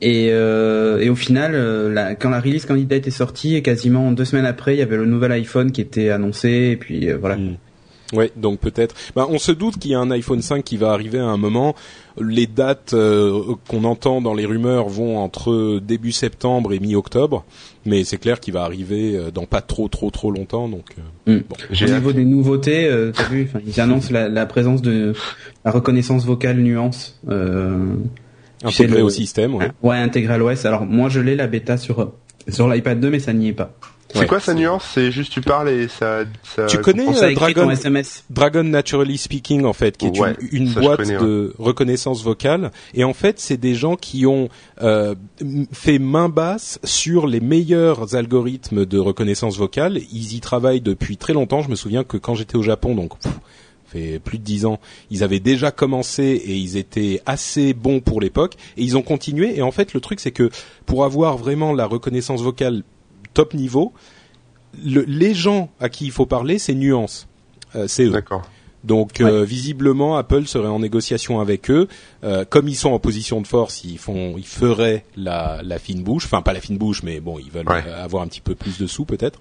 Et, 0.00 0.28
euh, 0.30 1.00
et 1.00 1.08
au 1.08 1.16
final, 1.16 1.52
quand 2.20 2.30
la 2.30 2.40
release 2.40 2.64
candidate 2.66 3.06
est 3.06 3.12
sortie, 3.12 3.56
et 3.56 3.62
quasiment 3.62 4.12
deux 4.12 4.24
semaines 4.24 4.44
après, 4.44 4.74
il 4.74 4.78
y 4.78 4.82
avait 4.82 4.96
le 4.96 5.06
nouvel 5.06 5.32
iPhone 5.32 5.72
qui 5.72 5.80
était 5.80 6.10
annoncé. 6.10 6.48
Et 6.72 6.76
puis 6.76 7.10
voilà. 7.12 7.36
Mhm. 7.36 7.56
Ouais, 8.12 8.30
donc 8.36 8.60
peut-être. 8.60 8.94
Ben, 9.16 9.26
on 9.28 9.38
se 9.38 9.50
doute 9.50 9.78
qu'il 9.78 9.92
y 9.92 9.94
a 9.94 10.00
un 10.00 10.10
iPhone 10.10 10.42
5 10.42 10.62
qui 10.62 10.76
va 10.76 10.92
arriver 10.92 11.18
à 11.18 11.26
un 11.26 11.36
moment. 11.36 11.74
Les 12.20 12.46
dates 12.46 12.94
qu'on 13.68 13.84
entend 13.84 14.20
dans 14.20 14.34
les 14.34 14.46
rumeurs 14.46 14.88
vont 14.88 15.18
entre 15.18 15.80
début 15.80 16.12
septembre 16.12 16.72
et 16.72 16.78
mi-octobre 16.78 17.44
mais 17.86 18.04
c'est 18.04 18.18
clair 18.18 18.40
qu'il 18.40 18.54
va 18.54 18.62
arriver 18.62 19.16
euh, 19.16 19.30
dans 19.30 19.46
pas 19.46 19.60
trop 19.60 19.88
trop 19.88 20.10
trop 20.10 20.30
longtemps 20.30 20.68
donc 20.68 20.94
euh, 21.28 21.38
mm. 21.38 21.42
bon. 21.48 21.56
au 21.70 21.90
niveau 21.90 22.12
des 22.12 22.24
nouveautés 22.24 22.86
euh, 22.86 23.12
t'as 23.14 23.28
vu 23.28 23.50
ils 23.66 23.80
annoncent 23.80 24.12
la, 24.12 24.28
la, 24.28 24.46
présence 24.46 24.82
de 24.82 25.14
la 25.64 25.70
reconnaissance 25.70 26.24
vocale 26.24 26.58
nuance 26.58 27.20
euh, 27.28 27.94
intégrée 28.62 29.02
au 29.02 29.10
système 29.10 29.54
ouais, 29.54 29.70
ouais 29.82 29.96
intégrée 29.96 30.34
à 30.34 30.38
l'OS 30.38 30.64
alors 30.64 30.86
moi 30.86 31.08
je 31.08 31.20
l'ai 31.20 31.36
la 31.36 31.46
bêta 31.46 31.76
sur 31.76 32.12
sur 32.48 32.68
l'iPad 32.68 33.00
2 33.00 33.10
mais 33.10 33.18
ça 33.18 33.32
n'y 33.32 33.48
est 33.48 33.52
pas 33.52 33.74
c'est 34.14 34.26
quoi 34.26 34.40
sa 34.40 34.54
nuance? 34.54 34.84
C'est 34.94 35.10
juste 35.10 35.32
tu 35.32 35.40
parles 35.40 35.68
et 35.68 35.88
ça. 35.88 36.24
ça 36.42 36.66
tu 36.66 36.78
connais 36.78 37.06
euh, 37.06 37.34
Dragon, 37.34 37.70
SMS. 37.70 38.24
Dragon 38.30 38.64
Naturally 38.64 39.18
Speaking 39.18 39.64
en 39.64 39.72
fait, 39.72 39.96
qui 39.96 40.06
est 40.06 40.36
une, 40.52 40.72
boîte 40.72 41.06
de 41.08 41.54
reconnaissance 41.58 42.22
vocale. 42.22 42.70
Et 42.94 43.04
en 43.04 43.14
fait, 43.14 43.40
c'est 43.40 43.56
des 43.56 43.74
gens 43.74 43.96
qui 43.96 44.26
ont 44.26 44.48
euh, 44.82 45.14
fait 45.72 45.98
main 45.98 46.28
basse 46.28 46.78
sur 46.84 47.26
les 47.26 47.40
meilleurs 47.40 48.14
algorithmes 48.14 48.86
de 48.86 48.98
reconnaissance 48.98 49.56
vocale. 49.56 50.00
Ils 50.12 50.34
y 50.34 50.40
travaillent 50.40 50.80
depuis 50.80 51.16
très 51.16 51.32
longtemps. 51.32 51.62
Je 51.62 51.70
me 51.70 51.76
souviens 51.76 52.04
que 52.04 52.16
quand 52.16 52.34
j'étais 52.34 52.56
au 52.56 52.62
Japon, 52.62 52.94
donc 52.94 53.12
fait 53.86 54.18
plus 54.18 54.38
de 54.38 54.44
dix 54.44 54.66
ans, 54.66 54.80
ils 55.10 55.22
avaient 55.22 55.40
déjà 55.40 55.70
commencé 55.70 56.22
et 56.22 56.56
ils 56.56 56.76
étaient 56.76 57.20
assez 57.26 57.74
bons 57.74 58.00
pour 58.00 58.20
l'époque 58.20 58.54
et 58.76 58.82
ils 58.82 58.96
ont 58.96 59.02
continué. 59.02 59.56
Et 59.56 59.62
en 59.62 59.70
fait, 59.70 59.94
le 59.94 60.00
truc 60.00 60.20
c'est 60.20 60.32
que 60.32 60.50
pour 60.86 61.04
avoir 61.04 61.36
vraiment 61.36 61.72
la 61.72 61.86
reconnaissance 61.86 62.42
vocale 62.42 62.82
top 63.34 63.54
niveau. 63.54 63.92
les 64.82 65.34
gens 65.34 65.70
à 65.80 65.88
qui 65.88 66.06
il 66.06 66.10
faut 66.10 66.26
parler, 66.26 66.58
c'est 66.58 66.74
Nuance. 66.74 67.28
Euh, 67.76 67.86
c'est 67.86 68.04
eux. 68.04 68.10
D'accord. 68.10 68.42
Donc 68.82 69.22
visiblement, 69.22 70.18
Apple 70.18 70.46
serait 70.46 70.68
en 70.68 70.78
négociation 70.78 71.40
avec 71.40 71.70
eux. 71.70 71.88
comme 72.50 72.68
ils 72.68 72.74
sont 72.74 72.90
en 72.90 72.98
position 72.98 73.40
de 73.40 73.46
force, 73.46 73.82
ils 73.82 73.96
font, 73.96 74.34
ils 74.36 74.46
feraient 74.46 75.06
la, 75.16 75.62
la 75.62 75.78
fine 75.78 76.02
bouche. 76.02 76.26
Enfin, 76.26 76.42
pas 76.42 76.52
la 76.52 76.60
fine 76.60 76.76
bouche, 76.76 77.02
mais 77.02 77.18
bon, 77.18 77.38
ils 77.38 77.50
veulent 77.50 77.66
avoir 77.66 78.22
un 78.22 78.26
petit 78.26 78.42
peu 78.42 78.54
plus 78.54 78.76
de 78.76 78.86
sous 78.86 79.06
peut-être. 79.06 79.40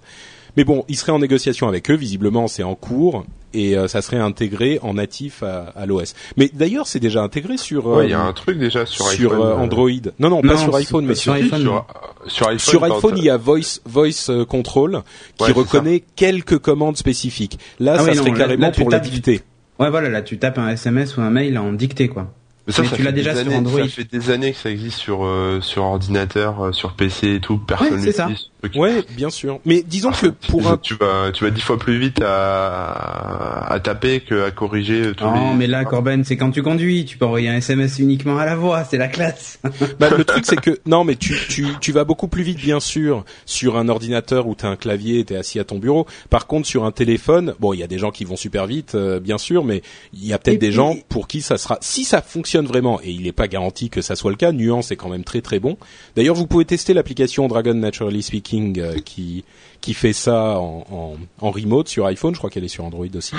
Mais 0.58 0.64
bon, 0.64 0.86
il 0.88 0.98
serait 0.98 1.12
en 1.12 1.20
négociation 1.20 1.68
avec 1.68 1.90
eux. 1.90 1.96
Visiblement, 1.96 2.48
c'est 2.48 2.64
en 2.64 2.76
cours 2.76 3.26
et 3.54 3.78
euh, 3.78 3.88
ça 3.88 4.02
serait 4.02 4.18
intégré 4.18 4.80
en 4.82 4.96
natif 4.96 5.44
à, 5.44 5.74
à 5.76 5.86
l'OS. 5.86 6.16
Mais 6.38 6.50
d'ailleurs, 6.54 6.88
c'est 6.88 7.00
déjà 7.00 7.22
intégré 7.22 7.58
sur. 7.58 7.86
Ouais, 7.86 8.06
il 8.06 8.12
y 8.12 8.14
a 8.14 8.24
euh, 8.24 8.30
un 8.30 8.34
truc 8.34 8.58
déjà 8.58 8.86
sur, 8.86 9.06
sur 9.08 9.32
iPhone, 9.32 9.48
euh, 9.48 9.56
Android. 9.56 9.90
Non, 10.20 10.30
non, 10.30 10.42
pas 10.42 10.58
sur 10.58 10.76
iPhone, 10.76 11.06
mais 11.06 11.16
sur, 11.16 11.34
iPhone. 11.34 11.62
Sur, 11.62 11.86
sur 12.28 12.48
iPhone, 12.48 12.60
sur 12.60 12.84
iPhone 12.84 13.18
il 13.18 13.26
y 13.26 13.30
a 13.30 13.38
Voice 13.38 13.80
Voice 13.86 14.46
Control 14.48 15.04
qui 15.38 15.52
reconnaît 15.52 16.04
quelques 16.16 16.60
commandes 16.60 16.98
spécifiques. 16.98 17.60
Là, 17.80 17.96
ah 17.98 18.04
ça 18.04 18.14
serait 18.14 18.34
carrément 18.34 18.72
pour 18.72 18.90
la 18.90 19.00
dictée. 19.00 19.42
Ouais, 19.80 19.90
voilà, 19.90 20.10
là, 20.10 20.22
tu 20.22 20.38
tapes 20.38 20.60
un 20.60 20.70
SMS 20.70 21.18
ou 21.18 21.22
un 21.22 21.32
mail 21.32 21.58
en 21.58 21.74
dictée, 21.74 22.08
quoi. 22.08 22.32
Mais 22.65 22.74
ça, 22.74 22.84
ça 22.86 22.96
tu 22.96 23.03
l'as 23.03 23.12
déjà 23.12 23.36
sur 23.36 23.53
Android. 23.53 23.82
Ça 23.82 23.88
fait 23.88 24.10
des 24.10 24.29
années 24.29 24.53
que 24.53 24.58
ça 24.58 24.70
existe 24.70 24.98
sur 24.98 25.25
euh, 25.25 25.60
sur 25.62 25.84
ordinateur, 25.84 26.62
euh, 26.62 26.72
sur 26.72 26.93
PC 26.93 27.36
et 27.36 27.39
tout. 27.39 27.58
Personne 27.58 27.93
ouais, 27.93 28.00
c'est 28.01 28.12
ça. 28.13 28.29
Ouais, 28.75 29.03
bien 29.17 29.29
sûr. 29.29 29.60
Mais 29.65 29.84
disons 29.86 30.12
que 30.12 30.27
pour 30.27 30.65
un... 30.70 30.77
tu 30.77 30.96
vas 30.96 31.32
tu 31.34 31.43
vas 31.43 31.50
dix 31.50 31.62
fois 31.62 31.77
plus 31.77 32.00
vite 32.00 32.22
à 32.25 33.74
à 33.74 33.79
taper 33.82 34.22
que 34.22 34.46
à 34.46 34.51
corriger 34.51 35.12
tous 35.15 35.24
non, 35.24 35.53
mais 35.53 35.67
là, 35.67 35.84
Corben, 35.86 36.24
c'est 36.24 36.38
quand 36.38 36.51
tu 36.51 36.62
conduis. 36.63 37.05
Tu 37.05 37.17
peux 37.17 37.25
envoyer 37.25 37.50
un 37.50 37.55
SMS 37.55 38.00
uniquement 38.00 38.38
à 38.38 38.46
la 38.46 38.55
voix. 38.55 38.84
C'est 38.84 38.98
la 38.98 39.08
classe. 39.08 39.60
bah, 40.00 40.10
le 40.15 40.24
truc, 40.24 40.46
c'est 40.46 40.60
que 40.60 40.79
non, 40.86 41.03
mais 41.03 41.15
tu 41.15 41.36
tu 41.50 41.67
tu 41.82 41.91
vas 41.91 42.03
beaucoup 42.03 42.27
plus 42.27 42.43
vite, 42.43 42.60
bien 42.60 42.79
sûr, 42.79 43.25
sur 43.46 43.77
un 43.77 43.89
ordinateur 43.89 44.48
où 44.48 44.55
t'as 44.55 44.70
un 44.70 44.75
clavier, 44.75 45.24
t'es 45.25 45.36
assis 45.36 45.60
à 45.60 45.63
ton 45.63 45.79
bureau. 45.79 46.08
Par 46.29 46.48
contre, 46.48 46.67
sur 46.67 46.86
un 46.86 46.91
téléphone, 46.91 47.55
bon, 47.60 47.74
il 47.74 47.79
y 47.79 47.84
a 47.84 47.88
des 47.88 47.98
gens 47.98 48.12
qui 48.12 48.25
vont 48.25 48.36
super 48.36 48.67
vite, 48.67 48.96
euh, 48.96 49.20
bien 49.20 49.38
sûr, 49.38 49.63
mais 49.63 49.82
il 50.13 50.25
y 50.25 50.34
a 50.34 50.39
peut-être 50.39 50.60
des 50.60 50.72
gens 50.72 50.96
pour 51.10 51.27
qui 51.27 51.41
ça 51.41 51.58
sera, 51.58 51.77
si 51.82 52.03
ça 52.03 52.22
fonctionne 52.22 52.53
vraiment, 52.62 53.00
et 53.02 53.10
il 53.10 53.24
n'est 53.24 53.32
pas 53.32 53.48
garanti 53.48 53.90
que 53.90 54.02
ça 54.02 54.16
soit 54.16 54.32
le 54.32 54.38
cas, 54.38 54.52
Nuance 54.52 54.92
est 54.92 54.96
quand 54.96 55.10
même 55.10 55.24
très 55.24 55.42
très 55.42 55.60
bon. 55.60 55.78
D'ailleurs, 56.16 56.36
vous 56.36 56.48
pouvez 56.48 56.66
tester 56.66 56.94
l'application 56.94 57.48
Dragon 57.48 57.74
Naturally 57.74 58.22
Speaking 58.24 58.80
euh, 58.80 59.00
qui 59.00 59.44
qui 59.82 59.94
fait 59.94 60.14
ça 60.14 60.60
en, 60.60 61.18
en, 61.42 61.52
remote 61.52 61.90
sur 61.90 62.06
iPhone, 62.06 62.34
je 62.34 62.38
crois 62.38 62.50
qu'elle 62.50 62.64
est 62.64 62.70
sur 62.70 62.86
Android 62.86 63.08
aussi. 63.16 63.36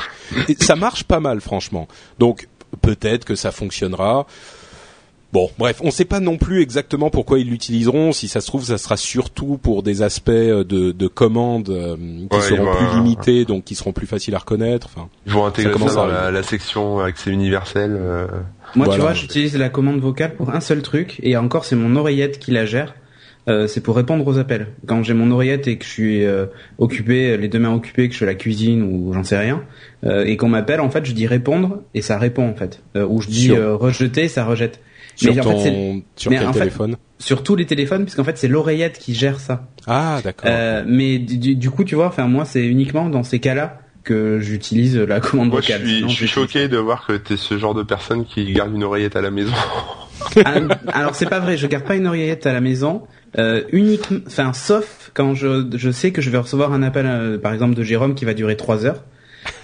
Ça 0.59 0.77
marche 0.77 1.05
pas 1.05 1.21
mal 1.21 1.41
franchement. 1.41 1.89
Donc 2.19 2.49
peut-être 2.83 3.25
que 3.25 3.35
ça 3.35 3.51
fonctionnera. 3.51 4.27
Bon, 5.35 5.51
bref, 5.59 5.81
on 5.83 5.87
ne 5.87 5.91
sait 5.91 6.05
pas 6.05 6.21
non 6.21 6.37
plus 6.37 6.63
exactement 6.63 7.11
pourquoi 7.11 7.41
ils 7.41 7.51
l'utiliseront. 7.51 8.13
Si 8.13 8.29
ça 8.29 8.41
se 8.41 8.47
trouve, 8.47 8.65
ça 8.65 8.79
sera 8.79 8.97
surtout 8.97 9.59
pour 9.61 9.83
des 9.83 10.01
aspects 10.01 10.31
euh, 10.31 10.63
de, 10.63 10.93
de 10.93 11.07
commandes 11.09 11.71
euh, 11.71 11.97
qui 12.31 12.41
seront 12.41 12.73
plus 12.77 12.97
limités, 12.97 13.45
donc 13.45 13.65
qui 13.65 13.75
seront 13.75 13.93
plus 13.93 14.07
faciles 14.07 14.37
à 14.37 14.39
reconnaître. 14.39 14.89
Enfin, 14.95 15.09
ils 15.27 15.33
vont 15.33 15.45
intégrer 15.45 15.77
ça, 15.89 15.95
dans 15.95 16.07
la, 16.07 16.43
section 16.45 17.01
accès 17.01 17.33
universel. 17.33 17.97
Euh... 17.99 18.29
Moi, 18.77 18.87
tu 18.89 19.01
vois, 19.01 19.13
j'utilise 19.13 19.57
la 19.59 19.71
commande 19.71 19.99
vocale 19.99 20.37
pour 20.37 20.51
un 20.51 20.61
seul 20.61 20.83
truc, 20.83 21.19
et 21.21 21.37
encore, 21.37 21.65
c'est 21.65 21.77
mon 21.77 21.97
oreillette 21.97 22.39
qui 22.39 22.53
la 22.53 22.65
gère. 22.65 22.95
Euh, 23.47 23.67
c'est 23.67 23.83
pour 23.83 23.97
répondre 23.97 24.27
aux 24.27 24.39
appels. 24.39 24.69
Quand 24.87 25.03
j'ai 25.03 25.13
mon 25.13 25.31
oreillette 25.31 25.69
et 25.69 25.77
que 25.77 25.85
je 25.85 25.91
suis 25.91 26.25
euh, 26.25 26.47
occupé, 26.79 27.37
les 27.37 27.49
deux 27.49 27.59
mains 27.59 27.75
occupées, 27.75 28.09
que 28.09 28.15
je 28.15 28.19
fais 28.19 28.27
la 28.27 28.35
cuisine 28.35 28.83
ou 28.83 29.13
j'en 29.13 29.23
sais 29.23 29.37
rien, 29.37 29.63
euh, 30.05 30.25
et 30.25 30.37
qu'on 30.37 30.49
m'appelle, 30.49 30.81
en 30.81 30.89
fait, 30.89 31.05
je 31.05 31.13
dis 31.13 31.27
répondre 31.27 31.83
et 31.93 32.01
ça 32.01 32.19
répond 32.19 32.49
en 32.49 32.55
fait. 32.55 32.83
ou 32.97 33.21
je 33.21 33.29
dis 33.29 33.53
rejeter, 33.53 34.29
ça 34.29 34.45
rejette. 34.45 34.81
Sur 35.17 35.35
mais 35.35 35.41
en 35.41 35.59
fait, 35.59 36.03
sur 36.17 36.31
quel 36.31 36.51
téléphone 36.51 36.97
Sur 37.19 37.43
tous 37.43 37.57
les 37.57 37.67
téléphones, 37.67 38.05
puisqu'en 38.05 38.25
fait 38.25 38.37
c'est 38.39 38.49
l'oreillette 38.49 38.99
qui 38.99 39.15
gère 39.15 39.41
ça. 39.41 39.69
Ah 39.87 40.21
d'accord. 40.23 40.51
mais 40.87 41.19
du, 41.19 41.57
du, 41.57 41.71
coup, 41.71 41.85
tu 41.85 41.95
vois, 41.95 42.07
enfin 42.07 42.27
moi 42.27 42.45
c'est 42.45 42.65
uniquement 42.65 43.09
dans 43.09 43.23
ces 43.23 43.39
cas-là 43.39 43.79
que 44.03 44.39
j'utilise 44.39 44.99
la 44.99 45.21
commande 45.21 45.51
vocale. 45.51 45.81
Je 45.85 45.87
suis, 45.87 46.01
je 46.03 46.15
suis 46.15 46.27
choqué 46.29 46.69
de 46.69 46.77
voir 46.77 47.07
que 47.07 47.15
t'es 47.15 47.37
ce 47.37 47.59
genre 47.59 47.75
de 47.75 47.83
personne 47.83 48.25
qui 48.25 48.53
garde 48.53 48.75
une 48.75 48.85
oreillette 48.85 49.17
à 49.17 49.23
la 49.23 49.31
maison. 49.31 49.53
Ah, 50.45 50.55
alors 50.89 51.15
c'est 51.15 51.29
pas 51.29 51.41
vrai, 51.41 51.57
je 51.57 51.67
garde 51.67 51.85
pas 51.85 51.97
une 51.97 52.07
oreillette 52.07 52.47
à 52.47 52.53
la 52.53 52.61
maison. 52.61 53.03
Euh, 53.39 53.63
uniquement, 53.73 54.21
enfin 54.27 54.53
sauf 54.53 55.11
quand 55.13 55.35
je, 55.35 55.67
je 55.75 55.91
sais 55.91 56.13
que 56.13 56.23
je 56.23 56.31
vais 56.31 56.39
recevoir 56.39 56.73
un 56.73 56.83
appel, 56.83 57.07
euh, 57.07 57.39
par 57.39 57.53
exemple 57.53 57.75
de 57.75 57.83
Jérôme 57.83 58.15
qui 58.15 58.25
va 58.25 58.35
durer 58.35 58.57
trois 58.57 58.87
heures. 58.87 59.03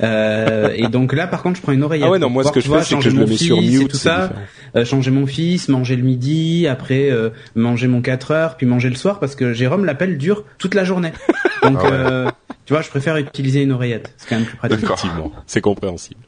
Euh, 0.02 0.72
et 0.74 0.88
donc 0.88 1.12
là, 1.12 1.26
par 1.26 1.42
contre, 1.42 1.56
je 1.56 1.62
prends 1.62 1.72
une 1.72 1.82
oreillette. 1.82 2.06
Ah 2.08 2.10
ouais, 2.10 2.18
non, 2.18 2.30
moi, 2.30 2.44
ce 2.44 2.52
que 2.52 2.60
je 2.60 2.70
fais, 2.70 2.82
c'est 2.82 2.96
que 2.96 3.02
je 3.02 3.10
le 3.10 3.26
mets 3.26 3.36
sur 3.36 3.60
mute, 3.60 3.88
tout 3.88 3.96
ça. 3.96 4.32
Euh, 4.76 4.84
changer 4.84 5.10
mon 5.10 5.26
fils, 5.26 5.68
manger 5.68 5.96
le 5.96 6.02
midi, 6.02 6.66
après 6.66 7.10
euh, 7.10 7.30
manger 7.54 7.88
mon 7.88 8.02
4 8.02 8.30
heures, 8.30 8.56
puis 8.56 8.66
manger 8.66 8.88
le 8.88 8.94
soir, 8.94 9.18
parce 9.18 9.34
que 9.34 9.52
Jérôme, 9.52 9.84
l'appel 9.84 10.16
dure 10.16 10.44
toute 10.58 10.74
la 10.74 10.84
journée. 10.84 11.12
Donc, 11.62 11.78
ah 11.82 11.86
euh, 11.86 12.30
tu 12.66 12.72
vois, 12.72 12.82
je 12.82 12.88
préfère 12.88 13.16
utiliser 13.16 13.62
une 13.62 13.72
oreillette. 13.72 14.14
C'est 14.16 14.28
quand 14.28 14.36
même 14.36 14.44
plus 14.44 14.56
pratique. 14.56 14.84
Effectivement, 14.84 15.32
c'est 15.46 15.60
compréhensible. 15.60 16.20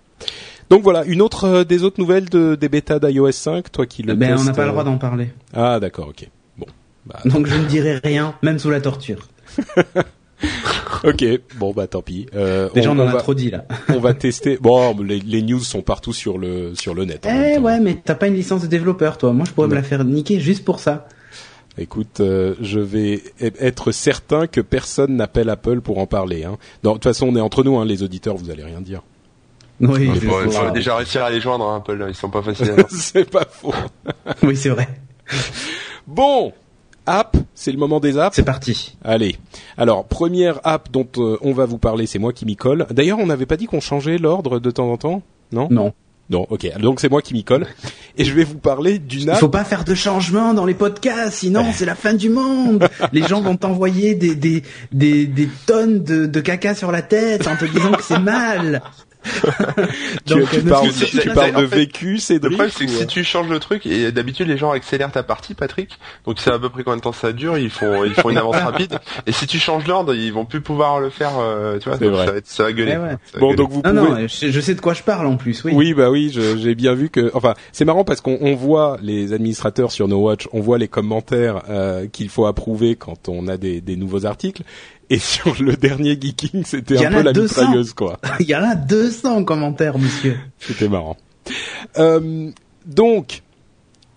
Donc 0.70 0.82
voilà, 0.82 1.04
une 1.04 1.20
autre 1.20 1.44
euh, 1.44 1.64
des 1.64 1.84
autres 1.84 2.00
nouvelles 2.00 2.30
de, 2.30 2.54
des 2.54 2.70
bêtas 2.70 2.98
d'iOS 2.98 3.32
5, 3.32 3.70
toi 3.70 3.84
qui 3.84 4.02
le 4.02 4.14
Ben, 4.14 4.38
on 4.38 4.44
n'a 4.44 4.52
pas 4.52 4.64
le 4.64 4.70
droit 4.70 4.84
d'en 4.84 4.96
parler. 4.96 5.28
Ah, 5.52 5.78
d'accord, 5.78 6.08
ok. 6.08 6.26
Bon. 6.56 6.66
Bah... 7.04 7.20
Donc 7.26 7.46
je 7.46 7.54
ne 7.54 7.66
dirai 7.66 8.00
rien, 8.02 8.34
même 8.42 8.58
sous 8.58 8.70
la 8.70 8.80
torture. 8.80 9.28
ok, 11.04 11.24
bon 11.56 11.72
bah 11.72 11.86
tant 11.86 12.02
pis. 12.02 12.26
Euh, 12.34 12.68
Déjà 12.74 12.90
on, 12.90 12.98
en 12.98 13.08
a 13.08 13.14
trop 13.14 13.34
dit 13.34 13.50
là. 13.50 13.64
on 13.88 13.98
va 13.98 14.14
tester. 14.14 14.58
Bon, 14.60 14.96
les, 15.02 15.20
les, 15.20 15.42
news 15.42 15.60
sont 15.60 15.82
partout 15.82 16.12
sur 16.12 16.38
le 16.38 16.74
sur 16.74 16.94
le 16.94 17.04
net. 17.04 17.26
Eh 17.28 17.58
ouais, 17.58 17.80
mais 17.80 17.98
t'as 18.04 18.14
pas 18.14 18.28
une 18.28 18.34
licence 18.34 18.62
de 18.62 18.66
développeur, 18.66 19.18
toi. 19.18 19.32
Moi, 19.32 19.46
je 19.46 19.52
pourrais 19.52 19.68
me 19.68 19.74
la 19.74 19.82
faire 19.82 20.04
niquer 20.04 20.40
juste 20.40 20.64
pour 20.64 20.80
ça. 20.80 21.06
Écoute, 21.78 22.20
euh, 22.20 22.54
je 22.60 22.80
vais 22.80 23.22
être 23.40 23.92
certain 23.92 24.46
que 24.46 24.60
personne 24.60 25.16
n'appelle 25.16 25.48
Apple 25.48 25.80
pour 25.80 25.98
en 25.98 26.06
parler. 26.06 26.44
Hein. 26.44 26.58
de 26.82 26.90
toute 26.90 27.04
façon, 27.04 27.28
on 27.28 27.36
est 27.36 27.40
entre 27.40 27.64
nous, 27.64 27.78
hein, 27.78 27.86
les 27.86 28.02
auditeurs, 28.02 28.36
vous 28.36 28.50
allez 28.50 28.62
rien 28.62 28.82
dire. 28.82 29.02
Oui, 29.80 30.10
il 30.14 30.20
faut, 30.20 30.70
déjà 30.70 30.96
réussir 30.96 31.24
à 31.24 31.30
les 31.30 31.40
joindre, 31.40 31.66
hein, 31.66 31.78
Apple. 31.78 32.04
Ils 32.08 32.14
sont 32.14 32.28
pas 32.28 32.42
faciles. 32.42 32.74
c'est 32.90 33.28
pas 33.28 33.46
faux. 33.50 33.74
oui, 34.42 34.54
c'est 34.54 34.68
vrai. 34.68 34.86
Bon, 36.06 36.52
app, 37.06 37.36
c'est 37.54 37.72
le 37.72 37.78
moment 37.78 38.00
des 38.00 38.18
apps. 38.18 38.36
C'est 38.36 38.44
parti. 38.44 38.96
Allez. 39.04 39.36
Alors, 39.76 40.04
première 40.04 40.60
app 40.64 40.90
dont 40.90 41.08
euh, 41.18 41.38
on 41.42 41.52
va 41.52 41.66
vous 41.66 41.78
parler, 41.78 42.06
c'est 42.06 42.18
moi 42.18 42.32
qui 42.32 42.46
m'y 42.46 42.56
colle. 42.56 42.86
D'ailleurs, 42.90 43.18
on 43.18 43.26
n'avait 43.26 43.46
pas 43.46 43.56
dit 43.56 43.66
qu'on 43.66 43.80
changeait 43.80 44.18
l'ordre 44.18 44.58
de 44.58 44.70
temps 44.70 44.90
en 44.90 44.96
temps, 44.96 45.22
non? 45.52 45.68
Non. 45.70 45.92
Non, 46.30 46.46
ok. 46.48 46.78
Donc 46.78 47.00
c'est 47.00 47.10
moi 47.10 47.20
qui 47.20 47.34
m'y 47.34 47.44
colle. 47.44 47.66
Et 48.16 48.24
je 48.24 48.32
vais 48.32 48.44
vous 48.44 48.58
parler 48.58 48.98
d'une 48.98 49.28
app. 49.28 49.36
Il 49.36 49.40
faut 49.40 49.48
pas 49.48 49.64
faire 49.64 49.84
de 49.84 49.94
changement 49.94 50.54
dans 50.54 50.64
les 50.64 50.74
podcasts, 50.74 51.38
sinon 51.38 51.66
c'est 51.74 51.84
la 51.84 51.94
fin 51.94 52.14
du 52.14 52.30
monde. 52.30 52.88
Les 53.12 53.22
gens 53.22 53.42
vont 53.42 53.56
t'envoyer 53.56 54.14
des, 54.14 54.34
des, 54.34 54.62
des, 54.92 55.26
des 55.26 55.48
tonnes 55.66 56.02
de, 56.02 56.26
de 56.26 56.40
caca 56.40 56.74
sur 56.74 56.90
la 56.92 57.02
tête 57.02 57.46
en 57.48 57.56
te 57.56 57.64
disant 57.66 57.92
que 57.92 58.02
c'est 58.02 58.18
mal. 58.18 58.82
Donc, 60.26 60.50
tu, 60.50 60.62
parles, 60.62 60.90
tu 60.90 61.30
parles 61.30 61.54
de 61.54 61.64
vécu, 61.64 62.18
c'est 62.18 62.42
Le 62.42 62.50
problème, 62.50 62.70
c'est 62.70 62.86
que 62.86 62.90
si 62.90 63.06
tu 63.06 63.24
changes 63.24 63.48
le 63.48 63.58
truc, 63.58 63.86
et 63.86 64.10
d'habitude 64.12 64.48
les 64.48 64.56
gens 64.56 64.70
accélèrent 64.70 65.12
ta 65.12 65.22
partie, 65.22 65.54
Patrick, 65.54 65.98
donc 66.26 66.40
c'est 66.40 66.50
à 66.50 66.58
peu 66.58 66.68
près 66.68 66.82
combien 66.82 66.96
de 66.96 67.02
temps 67.02 67.12
ça 67.12 67.32
dure, 67.32 67.56
ils 67.58 67.70
font, 67.70 68.04
ils 68.04 68.14
font 68.14 68.30
une 68.30 68.38
avance 68.38 68.56
rapide, 68.64 68.98
et 69.26 69.32
si 69.32 69.46
tu 69.46 69.58
changes 69.58 69.86
l'ordre, 69.86 70.14
ils 70.14 70.32
vont 70.32 70.44
plus 70.44 70.60
pouvoir 70.60 71.00
le 71.00 71.10
faire, 71.10 71.32
euh, 71.38 71.78
tu 71.78 71.88
vois, 71.88 71.98
ça, 71.98 72.08
va 72.08 72.36
être, 72.36 72.46
ça 72.46 72.64
va 72.64 72.72
gueuler. 72.72 72.98
Eh 73.34 73.38
bon, 73.38 73.54
donc 73.54 73.70
vous 73.70 73.82
pouvez... 73.82 73.94
Non, 73.94 74.14
non, 74.14 74.26
je, 74.26 74.60
sais 74.60 74.74
de 74.74 74.80
quoi 74.80 74.94
je 74.94 75.02
parle 75.02 75.26
en 75.26 75.36
plus, 75.36 75.62
oui. 75.64 75.72
Oui, 75.74 75.94
bah 75.94 76.10
oui, 76.10 76.30
j'ai 76.32 76.74
bien 76.74 76.94
vu 76.94 77.08
que, 77.08 77.30
enfin, 77.34 77.54
c'est 77.72 77.84
marrant 77.84 78.04
parce 78.04 78.20
qu'on 78.20 78.54
voit 78.54 78.98
les 79.02 79.32
administrateurs 79.32 79.92
sur 79.92 80.08
No 80.08 80.18
Watch, 80.18 80.48
on 80.52 80.60
voit 80.60 80.78
les 80.78 80.88
commentaires 80.88 81.62
euh, 81.68 82.06
qu'il 82.06 82.28
faut 82.28 82.46
approuver 82.46 82.96
quand 82.96 83.28
on 83.28 83.46
a 83.48 83.56
des, 83.56 83.80
des 83.80 83.96
nouveaux 83.96 84.26
articles, 84.26 84.62
et 85.12 85.18
sur 85.18 85.62
le 85.62 85.76
dernier 85.76 86.18
Geeking, 86.18 86.64
c'était 86.64 87.04
un 87.04 87.10
peu 87.10 87.20
la 87.20 87.34
mitrailleuse, 87.34 87.92
quoi. 87.92 88.18
Il 88.40 88.46
y 88.46 88.56
en 88.56 88.62
a 88.62 88.74
200 88.74 89.44
commentaires, 89.44 89.98
monsieur. 89.98 90.38
C'était 90.58 90.88
marrant. 90.88 91.18
Euh, 91.98 92.50
donc, 92.86 93.42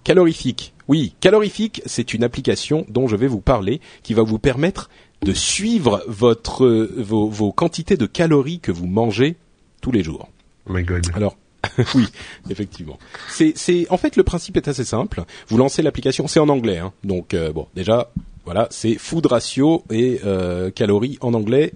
calorifique. 0.06 0.74
Oui, 0.88 1.14
calorifique, 1.20 1.82
c'est 1.86 2.14
une 2.14 2.24
application 2.24 2.86
dont 2.88 3.10
je 3.10 3.18
vais 3.18 3.28
vous 3.28 3.42
parler, 3.42 3.82
qui 4.04 4.14
va 4.14 4.24
vous 4.24 4.40
permettre 4.40 4.90
de 5.22 5.34
suivre 5.34 6.02
votre 6.08 6.66
vos, 6.98 7.28
vos 7.28 7.52
quantités 7.52 7.98
de 7.98 8.06
calories 8.06 8.60
que 8.62 8.72
vous 8.72 8.88
mangez 8.88 9.36
tous 9.82 9.92
les 9.92 10.02
jours. 10.02 10.30
Oh 10.70 10.74
my 10.74 10.84
god. 10.84 11.08
Alors, 11.14 11.36
oui, 11.96 12.08
effectivement. 12.50 12.98
C'est, 13.30 13.52
c'est, 13.58 13.86
en 13.90 13.98
fait, 13.98 14.16
le 14.16 14.24
principe 14.24 14.56
est 14.56 14.70
assez 14.70 14.86
simple. 14.86 15.26
Vous 15.50 15.58
lancez 15.58 15.82
l'application, 15.82 16.30
c'est 16.30 16.40
en 16.40 16.48
anglais, 16.48 16.78
hein. 16.78 16.94
donc 17.04 17.34
euh, 17.34 17.52
bon, 17.52 17.68
déjà, 17.76 18.12
voilà, 18.46 18.68
c'est 18.70 18.96
food 18.96 19.26
ratio 19.26 19.84
et 19.90 20.22
euh, 20.24 20.70
calories 20.70 21.18
en 21.22 21.34
anglais, 21.34 21.74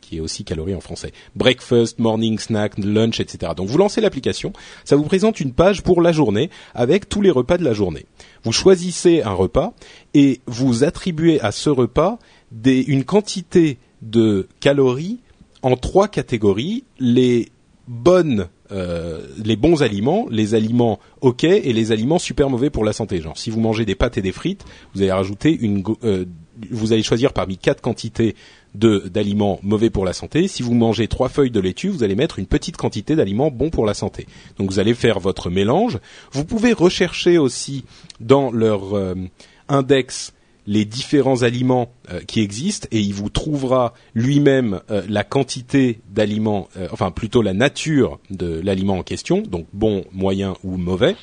qui 0.00 0.16
est 0.16 0.20
aussi 0.20 0.42
calories 0.44 0.74
en 0.74 0.80
français. 0.80 1.12
Breakfast, 1.36 2.00
morning 2.00 2.38
snack, 2.38 2.76
lunch, 2.78 3.20
etc. 3.20 3.52
Donc 3.56 3.68
vous 3.68 3.78
lancez 3.78 4.00
l'application, 4.00 4.52
ça 4.84 4.96
vous 4.96 5.04
présente 5.04 5.38
une 5.38 5.52
page 5.52 5.82
pour 5.82 6.02
la 6.02 6.10
journée 6.10 6.50
avec 6.74 7.08
tous 7.08 7.22
les 7.22 7.30
repas 7.30 7.58
de 7.58 7.64
la 7.64 7.72
journée. 7.72 8.06
Vous 8.42 8.52
choisissez 8.52 9.22
un 9.22 9.32
repas 9.32 9.72
et 10.14 10.40
vous 10.46 10.82
attribuez 10.82 11.40
à 11.40 11.52
ce 11.52 11.70
repas 11.70 12.18
des, 12.50 12.80
une 12.80 13.04
quantité 13.04 13.78
de 14.02 14.48
calories 14.58 15.20
en 15.62 15.76
trois 15.76 16.08
catégories. 16.08 16.82
Les 16.98 17.48
bonnes 17.90 18.46
euh, 18.70 19.26
les 19.44 19.56
bons 19.56 19.82
aliments, 19.82 20.28
les 20.30 20.54
aliments 20.54 21.00
ok 21.22 21.42
et 21.42 21.72
les 21.72 21.90
aliments 21.90 22.20
super 22.20 22.48
mauvais 22.48 22.70
pour 22.70 22.84
la 22.84 22.92
santé. 22.92 23.20
Genre 23.20 23.36
si 23.36 23.50
vous 23.50 23.60
mangez 23.60 23.84
des 23.84 23.96
pâtes 23.96 24.16
et 24.16 24.22
des 24.22 24.30
frites, 24.30 24.64
vous 24.94 25.02
allez 25.02 25.10
rajouter 25.10 25.58
une 25.60 25.82
euh, 26.04 26.24
vous 26.70 26.92
allez 26.92 27.02
choisir 27.02 27.32
parmi 27.32 27.58
quatre 27.58 27.80
quantités 27.80 28.36
de 28.76 29.10
d'aliments 29.12 29.58
mauvais 29.64 29.90
pour 29.90 30.04
la 30.04 30.12
santé. 30.12 30.46
Si 30.46 30.62
vous 30.62 30.72
mangez 30.72 31.08
trois 31.08 31.28
feuilles 31.28 31.50
de 31.50 31.58
laitue, 31.58 31.88
vous 31.88 32.04
allez 32.04 32.14
mettre 32.14 32.38
une 32.38 32.46
petite 32.46 32.76
quantité 32.76 33.16
d'aliments 33.16 33.50
bons 33.50 33.70
pour 33.70 33.84
la 33.84 33.94
santé. 33.94 34.28
Donc 34.56 34.70
vous 34.70 34.78
allez 34.78 34.94
faire 34.94 35.18
votre 35.18 35.50
mélange. 35.50 35.98
Vous 36.30 36.44
pouvez 36.44 36.72
rechercher 36.72 37.38
aussi 37.38 37.84
dans 38.20 38.52
leur 38.52 38.94
euh, 38.94 39.16
index 39.68 40.32
les 40.70 40.84
différents 40.84 41.42
aliments 41.42 41.90
euh, 42.12 42.20
qui 42.20 42.40
existent 42.40 42.86
et 42.92 43.00
il 43.00 43.12
vous 43.12 43.28
trouvera 43.28 43.92
lui-même 44.14 44.80
euh, 44.90 45.02
la 45.08 45.24
quantité 45.24 45.98
d'aliments, 46.10 46.68
enfin 46.92 47.10
plutôt 47.10 47.42
la 47.42 47.52
nature 47.52 48.20
de 48.30 48.60
l'aliment 48.62 48.98
en 48.98 49.02
question, 49.02 49.42
donc 49.42 49.66
bon, 49.72 50.04
moyen 50.12 50.54
ou 50.62 50.76
mauvais 50.76 51.16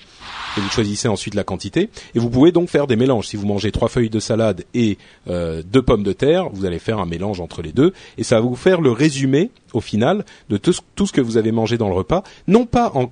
et 0.57 0.61
vous 0.61 0.69
choisissez 0.69 1.07
ensuite 1.07 1.35
la 1.35 1.43
quantité. 1.43 1.89
Et 2.15 2.19
vous 2.19 2.29
pouvez 2.29 2.51
donc 2.51 2.69
faire 2.69 2.87
des 2.87 2.95
mélanges. 2.95 3.27
Si 3.27 3.37
vous 3.37 3.45
mangez 3.45 3.71
trois 3.71 3.89
feuilles 3.89 4.09
de 4.09 4.19
salade 4.19 4.65
et 4.73 4.97
euh, 5.27 5.61
deux 5.63 5.81
pommes 5.81 6.03
de 6.03 6.13
terre, 6.13 6.49
vous 6.49 6.65
allez 6.65 6.79
faire 6.79 6.99
un 6.99 7.05
mélange 7.05 7.39
entre 7.39 7.61
les 7.61 7.71
deux, 7.71 7.93
et 8.17 8.23
ça 8.23 8.35
va 8.35 8.41
vous 8.41 8.55
faire 8.55 8.81
le 8.81 8.91
résumé 8.91 9.51
au 9.73 9.81
final 9.81 10.25
de 10.49 10.57
tout, 10.57 10.73
ce 10.73 11.11
que 11.11 11.21
vous 11.21 11.37
avez 11.37 11.51
mangé 11.51 11.77
dans 11.77 11.89
le 11.89 11.95
repas, 11.95 12.23
non 12.47 12.65
pas 12.65 12.91
en 12.95 13.11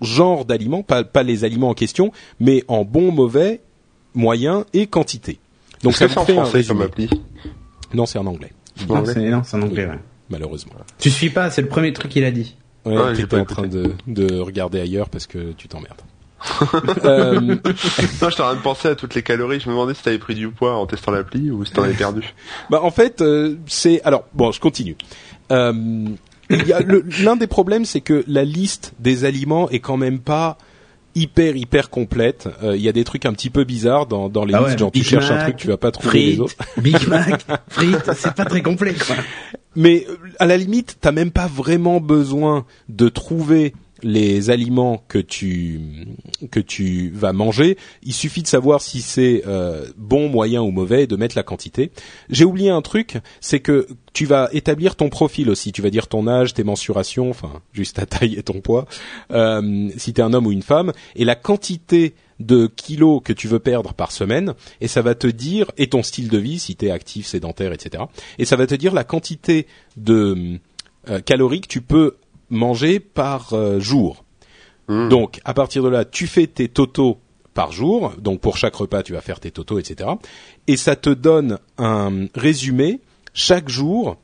genre 0.00 0.44
d'aliments, 0.44 0.82
pas, 0.82 1.04
les 1.22 1.44
aliments 1.44 1.70
en 1.70 1.74
question, 1.74 2.10
mais 2.38 2.64
en 2.68 2.84
bon, 2.84 3.12
mauvais, 3.12 3.60
moyen 4.14 4.64
et 4.72 4.86
quantité. 4.86 5.38
Donc 5.82 5.94
ça 5.94 6.06
vous 6.06 6.24
fait 6.24 6.38
un 6.38 6.44
résumé. 6.44 6.86
Non, 7.94 8.06
c'est 8.06 8.18
en 8.18 8.26
anglais. 8.26 8.52
Non, 8.88 9.42
c'est 9.44 9.56
en 9.56 9.62
anglais. 9.62 9.86
Ouais. 9.86 9.98
Malheureusement. 10.28 10.72
Tu 10.98 11.10
suis 11.10 11.30
pas, 11.30 11.50
c'est 11.50 11.62
le 11.62 11.68
premier 11.68 11.92
truc 11.92 12.12
qu'il 12.12 12.24
a 12.24 12.30
dit. 12.30 12.56
Ouais, 12.84 12.96
ouais 12.96 13.14
tu 13.14 13.36
en 13.36 13.44
train 13.44 13.66
de, 13.66 13.92
de 14.06 14.38
regarder 14.38 14.80
ailleurs 14.80 15.08
parce 15.08 15.26
que 15.26 15.52
tu 15.52 15.68
t'emmerdes. 15.68 16.00
euh... 17.04 17.40
non, 17.40 17.58
j'étais 17.64 18.24
en 18.24 18.30
train 18.30 18.54
de 18.54 18.60
penser 18.60 18.88
à 18.88 18.94
toutes 18.94 19.14
les 19.14 19.22
calories. 19.22 19.60
Je 19.60 19.68
me 19.68 19.74
demandais 19.74 19.92
si 19.92 20.02
t'avais 20.02 20.18
pris 20.18 20.34
du 20.34 20.48
poids 20.48 20.76
en 20.76 20.86
testant 20.86 21.12
l'appli 21.12 21.50
ou 21.50 21.64
si 21.64 21.72
t'en 21.72 21.82
avais 21.82 21.94
perdu. 21.94 22.22
bah 22.70 22.80
en 22.82 22.90
fait, 22.90 23.20
euh, 23.20 23.56
c'est 23.66 24.00
alors 24.02 24.24
bon, 24.32 24.50
je 24.52 24.60
continue. 24.60 24.96
Euh, 25.52 26.06
l'un 26.48 27.36
des 27.36 27.46
problèmes, 27.46 27.84
c'est 27.84 28.00
que 28.00 28.24
la 28.26 28.44
liste 28.44 28.94
des 28.98 29.24
aliments 29.24 29.68
est 29.68 29.80
quand 29.80 29.96
même 29.96 30.20
pas 30.20 30.56
hyper 31.14 31.56
hyper 31.56 31.90
complète. 31.90 32.48
Euh, 32.62 32.76
il 32.76 32.82
y 32.82 32.88
a 32.88 32.92
des 32.92 33.04
trucs 33.04 33.26
un 33.26 33.32
petit 33.32 33.50
peu 33.50 33.64
bizarres 33.64 34.06
dans, 34.06 34.28
dans 34.28 34.44
les 34.44 34.54
ah 34.54 34.62
listes. 34.66 34.78
genre 34.78 34.92
tu 34.92 35.02
cherches 35.02 35.30
un 35.30 35.42
truc, 35.44 35.56
tu 35.56 35.68
vas 35.68 35.76
pas 35.76 35.90
trouver 35.90 36.26
les 36.26 36.40
autres. 36.40 36.54
Big 36.78 37.06
Mac, 37.08 37.44
frites, 37.68 38.10
c'est 38.14 38.34
pas 38.34 38.44
très 38.44 38.62
complet. 38.62 38.94
Quoi. 38.94 39.16
Mais 39.76 40.06
à 40.38 40.46
la 40.46 40.56
limite, 40.56 40.98
t'as 41.00 41.12
même 41.12 41.30
pas 41.30 41.46
vraiment 41.46 42.00
besoin 42.00 42.64
de 42.88 43.08
trouver 43.08 43.74
les 44.02 44.50
aliments 44.50 45.02
que 45.08 45.18
tu 45.18 45.80
que 46.50 46.60
tu 46.60 47.10
vas 47.10 47.32
manger, 47.32 47.76
il 48.02 48.12
suffit 48.12 48.42
de 48.42 48.46
savoir 48.46 48.80
si 48.80 49.00
c'est 49.00 49.42
euh, 49.46 49.86
bon, 49.96 50.28
moyen 50.28 50.62
ou 50.62 50.70
mauvais 50.70 51.06
de 51.06 51.16
mettre 51.16 51.36
la 51.36 51.42
quantité. 51.42 51.90
J'ai 52.28 52.44
oublié 52.44 52.70
un 52.70 52.82
truc, 52.82 53.18
c'est 53.40 53.60
que 53.60 53.86
tu 54.12 54.26
vas 54.26 54.48
établir 54.52 54.96
ton 54.96 55.08
profil 55.08 55.50
aussi. 55.50 55.72
Tu 55.72 55.82
vas 55.82 55.90
dire 55.90 56.08
ton 56.08 56.26
âge, 56.26 56.54
tes 56.54 56.64
mensurations, 56.64 57.30
enfin 57.30 57.60
juste 57.72 57.96
ta 57.96 58.06
taille 58.06 58.34
et 58.34 58.42
ton 58.42 58.60
poids, 58.60 58.86
euh, 59.30 59.90
si 59.96 60.12
tu 60.12 60.20
es 60.20 60.24
un 60.24 60.32
homme 60.32 60.46
ou 60.46 60.52
une 60.52 60.62
femme, 60.62 60.92
et 61.16 61.24
la 61.24 61.34
quantité 61.34 62.14
de 62.40 62.66
kilos 62.66 63.20
que 63.22 63.32
tu 63.32 63.48
veux 63.48 63.58
perdre 63.58 63.92
par 63.92 64.12
semaine, 64.12 64.54
et 64.80 64.88
ça 64.88 65.02
va 65.02 65.14
te 65.14 65.26
dire, 65.26 65.70
et 65.76 65.88
ton 65.88 66.02
style 66.02 66.28
de 66.28 66.38
vie, 66.38 66.58
si 66.58 66.74
tu 66.74 66.86
es 66.86 66.90
actif, 66.90 67.26
sédentaire, 67.26 67.72
etc. 67.72 68.04
Et 68.38 68.44
ça 68.44 68.56
va 68.56 68.66
te 68.66 68.74
dire 68.74 68.94
la 68.94 69.04
quantité 69.04 69.66
de 69.96 70.58
euh, 71.08 71.20
calories 71.20 71.60
que 71.60 71.68
tu 71.68 71.82
peux 71.82 72.16
manger 72.50 73.00
par 73.00 73.54
euh, 73.54 73.80
jour. 73.80 74.24
Hmm. 74.88 75.08
Donc 75.08 75.40
à 75.44 75.54
partir 75.54 75.82
de 75.82 75.88
là, 75.88 76.04
tu 76.04 76.26
fais 76.26 76.46
tes 76.46 76.68
totaux 76.68 77.18
par 77.54 77.72
jour. 77.72 78.12
Donc 78.18 78.40
pour 78.40 78.56
chaque 78.56 78.74
repas, 78.74 79.02
tu 79.02 79.12
vas 79.12 79.20
faire 79.20 79.40
tes 79.40 79.50
totaux, 79.50 79.78
etc. 79.78 80.10
Et 80.66 80.76
ça 80.76 80.96
te 80.96 81.10
donne 81.10 81.58
un 81.78 82.26
résumé 82.34 83.00
chaque 83.32 83.68
jour, 83.68 84.16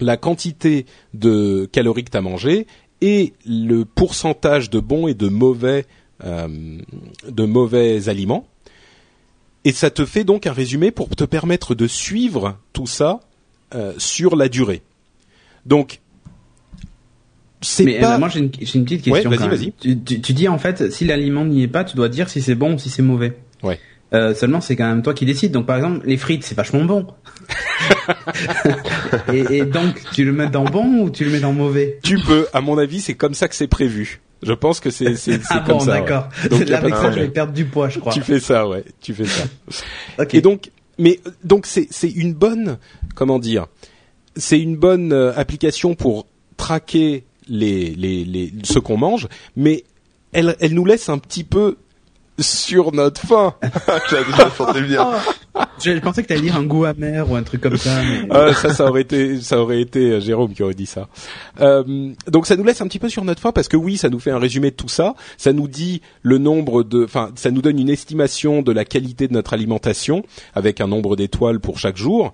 la 0.00 0.16
quantité 0.16 0.86
de 1.14 1.68
calories 1.72 2.04
que 2.04 2.10
tu 2.10 2.16
as 2.16 2.22
mangé 2.22 2.66
et 3.00 3.34
le 3.46 3.84
pourcentage 3.84 4.70
de 4.70 4.80
bons 4.80 5.06
et 5.06 5.14
de 5.14 5.28
mauvais 5.28 5.86
euh, 6.24 6.78
de 7.28 7.44
mauvais 7.44 8.08
aliments. 8.08 8.46
Et 9.64 9.72
ça 9.72 9.90
te 9.90 10.06
fait 10.06 10.24
donc 10.24 10.46
un 10.46 10.52
résumé 10.52 10.90
pour 10.90 11.08
te 11.10 11.24
permettre 11.24 11.74
de 11.74 11.86
suivre 11.86 12.56
tout 12.72 12.86
ça 12.86 13.20
euh, 13.74 13.92
sur 13.98 14.36
la 14.36 14.48
durée. 14.48 14.82
Donc 15.66 16.00
mais 17.80 18.04
euh, 18.04 18.18
moi 18.18 18.28
j'ai 18.28 18.40
une, 18.40 18.50
petite 18.50 19.02
question. 19.02 19.30
vas-y, 19.30 19.48
vas-y. 19.48 19.72
Tu, 19.72 20.20
tu, 20.20 20.32
dis 20.32 20.48
en 20.48 20.58
fait, 20.58 20.92
si 20.92 21.04
l'aliment 21.04 21.44
n'y 21.44 21.62
est 21.62 21.68
pas, 21.68 21.84
tu 21.84 21.96
dois 21.96 22.08
dire 22.08 22.28
si 22.28 22.42
c'est 22.42 22.54
bon 22.54 22.74
ou 22.74 22.78
si 22.78 22.90
c'est 22.90 23.02
mauvais. 23.02 23.36
Ouais. 23.62 23.78
Euh, 24.12 24.34
seulement, 24.34 24.60
c'est 24.60 24.76
quand 24.76 24.88
même 24.88 25.02
toi 25.02 25.14
qui 25.14 25.26
décides. 25.26 25.52
Donc, 25.52 25.66
par 25.66 25.76
exemple, 25.76 26.06
les 26.06 26.16
frites, 26.16 26.44
c'est 26.44 26.54
vachement 26.54 26.84
bon. 26.84 27.06
et, 29.32 29.58
et, 29.58 29.64
donc, 29.64 30.00
tu 30.12 30.24
le 30.24 30.32
mets 30.32 30.48
dans 30.48 30.64
bon 30.64 31.00
ou 31.00 31.10
tu 31.10 31.24
le 31.24 31.30
mets 31.30 31.40
dans 31.40 31.52
mauvais? 31.52 31.98
Tu 32.02 32.18
peux. 32.18 32.46
À 32.52 32.60
mon 32.60 32.78
avis, 32.78 33.00
c'est 33.00 33.14
comme 33.14 33.34
ça 33.34 33.48
que 33.48 33.54
c'est 33.54 33.66
prévu. 33.66 34.20
Je 34.42 34.52
pense 34.52 34.80
que 34.80 34.90
c'est 34.90 35.16
c'est 35.16 35.40
ah 35.48 35.62
comme 35.66 35.78
bon, 35.78 35.84
ça. 35.84 35.92
d'accord. 35.92 36.28
C'est 36.42 36.68
là 36.68 36.78
avec 36.78 36.94
ça 36.94 37.10
je 37.10 37.20
vais 37.20 37.28
perdre 37.28 37.52
du 37.52 37.64
poids, 37.64 37.88
je 37.88 37.98
crois. 37.98 38.12
Tu 38.12 38.20
fais 38.20 38.38
ça, 38.38 38.68
ouais. 38.68 38.84
Tu 39.00 39.14
fais 39.14 39.24
ça. 39.24 39.44
ok. 40.18 40.34
Et 40.34 40.40
donc, 40.40 40.70
mais 40.98 41.20
donc 41.42 41.66
c'est 41.66 41.88
c'est 41.90 42.10
une 42.10 42.34
bonne, 42.34 42.78
comment 43.14 43.38
dire, 43.38 43.66
c'est 44.36 44.60
une 44.60 44.76
bonne 44.76 45.12
euh, 45.12 45.32
application 45.36 45.94
pour 45.94 46.26
traquer 46.58 47.24
les, 47.48 47.94
les, 47.94 48.24
les 48.24 48.52
ce 48.64 48.78
qu'on 48.78 48.96
mange, 48.96 49.28
mais 49.56 49.84
elle, 50.32 50.56
elle 50.60 50.74
nous 50.74 50.84
laisse 50.84 51.08
un 51.08 51.18
petit 51.18 51.44
peu 51.44 51.76
sur 52.38 52.92
notre 52.92 53.20
faim. 53.20 53.54
je, 53.62 53.68
pensais 56.00 56.22
que 56.22 56.28
tu 56.28 56.32
allais 56.32 56.42
dire 56.42 56.56
un 56.56 56.64
goût 56.64 56.84
amer 56.84 57.30
ou 57.30 57.34
un 57.34 57.42
truc 57.42 57.60
comme 57.60 57.76
ça. 57.76 58.00
Ah, 58.30 58.52
ça, 58.52 58.74
ça 58.74 58.86
aurait 58.86 59.02
été, 59.02 59.40
ça 59.40 59.60
aurait 59.60 59.80
été 59.80 60.12
euh, 60.12 60.20
Jérôme 60.20 60.52
qui 60.52 60.62
aurait 60.62 60.74
dit 60.74 60.86
ça. 60.86 61.08
Euh, 61.60 62.12
donc 62.28 62.46
ça 62.46 62.56
nous 62.56 62.64
laisse 62.64 62.80
un 62.80 62.88
petit 62.88 62.98
peu 62.98 63.08
sur 63.08 63.24
notre 63.24 63.40
faim 63.40 63.52
parce 63.52 63.68
que 63.68 63.76
oui, 63.76 63.96
ça 63.96 64.08
nous 64.08 64.18
fait 64.18 64.30
un 64.30 64.38
résumé 64.38 64.70
de 64.70 64.76
tout 64.76 64.88
ça. 64.88 65.14
Ça 65.38 65.52
nous 65.52 65.68
dit 65.68 66.02
le 66.22 66.38
nombre 66.38 66.82
de, 66.82 67.04
enfin, 67.04 67.30
ça 67.36 67.50
nous 67.50 67.62
donne 67.62 67.78
une 67.78 67.90
estimation 67.90 68.62
de 68.62 68.72
la 68.72 68.84
qualité 68.84 69.28
de 69.28 69.32
notre 69.32 69.54
alimentation 69.54 70.24
avec 70.54 70.80
un 70.80 70.88
nombre 70.88 71.16
d'étoiles 71.16 71.60
pour 71.60 71.78
chaque 71.78 71.96
jour. 71.96 72.32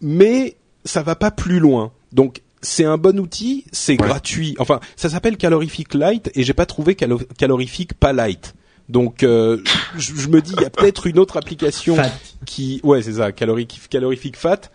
Mais 0.00 0.56
ça 0.84 1.02
va 1.02 1.16
pas 1.16 1.30
plus 1.30 1.58
loin. 1.58 1.92
Donc 2.12 2.42
c'est 2.62 2.84
un 2.84 2.96
bon 2.98 3.18
outil, 3.18 3.64
c'est 3.72 3.96
gratuit. 3.96 4.56
Enfin, 4.58 4.80
ça 4.96 5.08
s'appelle 5.08 5.36
Calorific 5.36 5.94
Light 5.94 6.30
et 6.34 6.42
j'ai 6.42 6.54
pas 6.54 6.66
trouvé 6.66 6.94
Calorific 6.94 7.94
pas 7.94 8.12
light. 8.12 8.54
Donc 8.88 9.22
euh, 9.22 9.62
je, 9.96 10.28
me 10.28 10.40
dis 10.40 10.52
il 10.56 10.62
y 10.62 10.66
a 10.66 10.70
peut-être 10.70 11.06
une 11.06 11.18
autre 11.18 11.36
application 11.36 11.96
qui 12.44 12.80
ouais, 12.84 13.02
c'est 13.02 13.14
ça, 13.14 13.32
Calorific 13.32 13.88
Calorific 13.88 14.36
Fat 14.36 14.70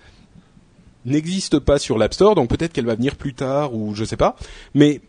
n'existe 1.06 1.60
pas 1.60 1.80
sur 1.80 1.98
l'App 1.98 2.14
Store, 2.14 2.36
donc 2.36 2.50
peut-être 2.50 2.74
qu'elle 2.74 2.86
va 2.86 2.96
venir 2.96 3.16
plus 3.16 3.34
tard 3.34 3.74
ou 3.74 3.96
je 3.96 4.04
sais 4.04 4.18
pas. 4.18 4.36
Mais 4.76 5.02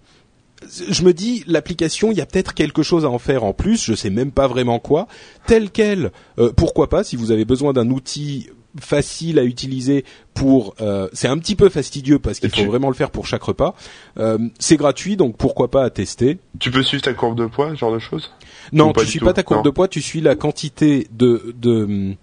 je 0.89 1.03
me 1.03 1.13
dis 1.13 1.45
l'application, 1.47 2.13
il 2.13 2.19
y 2.19 2.21
a 2.21 2.27
peut-être 2.27 2.55
quelque 2.55 2.83
chose 2.83 3.05
à 3.05 3.11
en 3.11 3.19
faire 3.19 3.45
en 3.45 3.53
plus, 3.53 3.85
je 3.85 3.95
sais 3.95 4.11
même 4.11 4.31
pas 4.31 4.47
vraiment 4.47 4.79
quoi. 4.79 5.09
Tel 5.47 5.71
quel, 5.71 6.13
euh, 6.39 6.53
pourquoi 6.57 6.89
pas 6.89 7.05
si 7.05 7.17
vous 7.17 7.31
avez 7.31 7.45
besoin 7.45 7.73
d'un 7.73 7.91
outil 7.91 8.49
facile 8.81 9.39
à 9.39 9.45
utiliser 9.45 10.05
pour 10.35 10.75
euh, 10.81 11.09
c'est 11.13 11.29
un 11.29 11.39
petit 11.39 11.57
peu 11.57 11.69
fastidieux 11.69 12.19
parce 12.19 12.41
qu'il 12.41 12.51
faut 12.51 12.65
vraiment 12.65 12.89
le 12.89 12.95
faire 12.95 13.11
pour 13.11 13.27
chaque 13.27 13.43
repas. 13.43 13.75
Euh, 14.19 14.39
c'est 14.59 14.77
gratuit 14.77 15.17
donc 15.17 15.37
pourquoi 15.37 15.71
pas 15.71 15.85
à 15.85 15.91
tester. 15.91 16.39
Tu 16.59 16.71
peux 16.71 16.83
suivre 16.83 17.03
ta 17.03 17.15
courbe 17.15 17.37
de 17.37 17.47
poids 17.47 17.71
ce 17.71 17.77
genre 17.77 17.93
de 17.93 17.99
choses? 17.99 18.33
Non 18.73 18.93
tu 18.93 19.07
suis 19.07 19.21
pas 19.21 19.33
ta 19.33 19.43
courbe 19.43 19.65
de 19.65 19.71
poids 19.71 19.89
tu 19.89 20.01
suis 20.01 20.21
la 20.21 20.35
quantité 20.35 21.07
de 21.13 21.55
de 21.59 22.15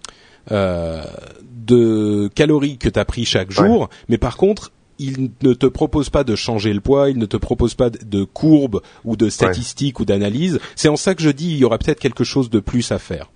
euh, 0.52 1.04
de 1.44 2.30
calories 2.34 2.78
que 2.78 2.90
tu 2.90 3.00
as 3.00 3.06
pris 3.06 3.26
chaque 3.26 3.52
jour. 3.52 3.90
Mais 4.08 4.18
par 4.18 4.38
contre 4.38 4.72
il 5.00 5.32
ne 5.42 5.54
te 5.54 5.66
propose 5.66 6.10
pas 6.10 6.26
de 6.26 6.36
changer 6.36 6.74
le 6.74 6.82
poids, 6.82 7.10
il 7.10 7.18
ne 7.18 7.26
te 7.26 7.38
propose 7.38 7.74
pas 7.74 7.90
de 7.90 8.24
courbe 8.26 8.82
ou 9.06 9.16
de 9.16 9.30
statistiques 9.30 10.00
ou 10.02 10.06
d'analyse. 10.06 10.60
C'est 10.76 10.90
en 10.90 10.98
ça 10.98 11.16
que 11.16 11.24
je 11.24 11.30
dis 11.30 11.52
il 11.52 11.58
y 11.58 11.64
aura 11.64 11.78
peut-être 11.78 12.02
quelque 12.02 12.26
chose 12.26 12.50
de 12.50 12.60
plus 12.60 12.92
à 12.92 13.00
faire. 13.00 13.32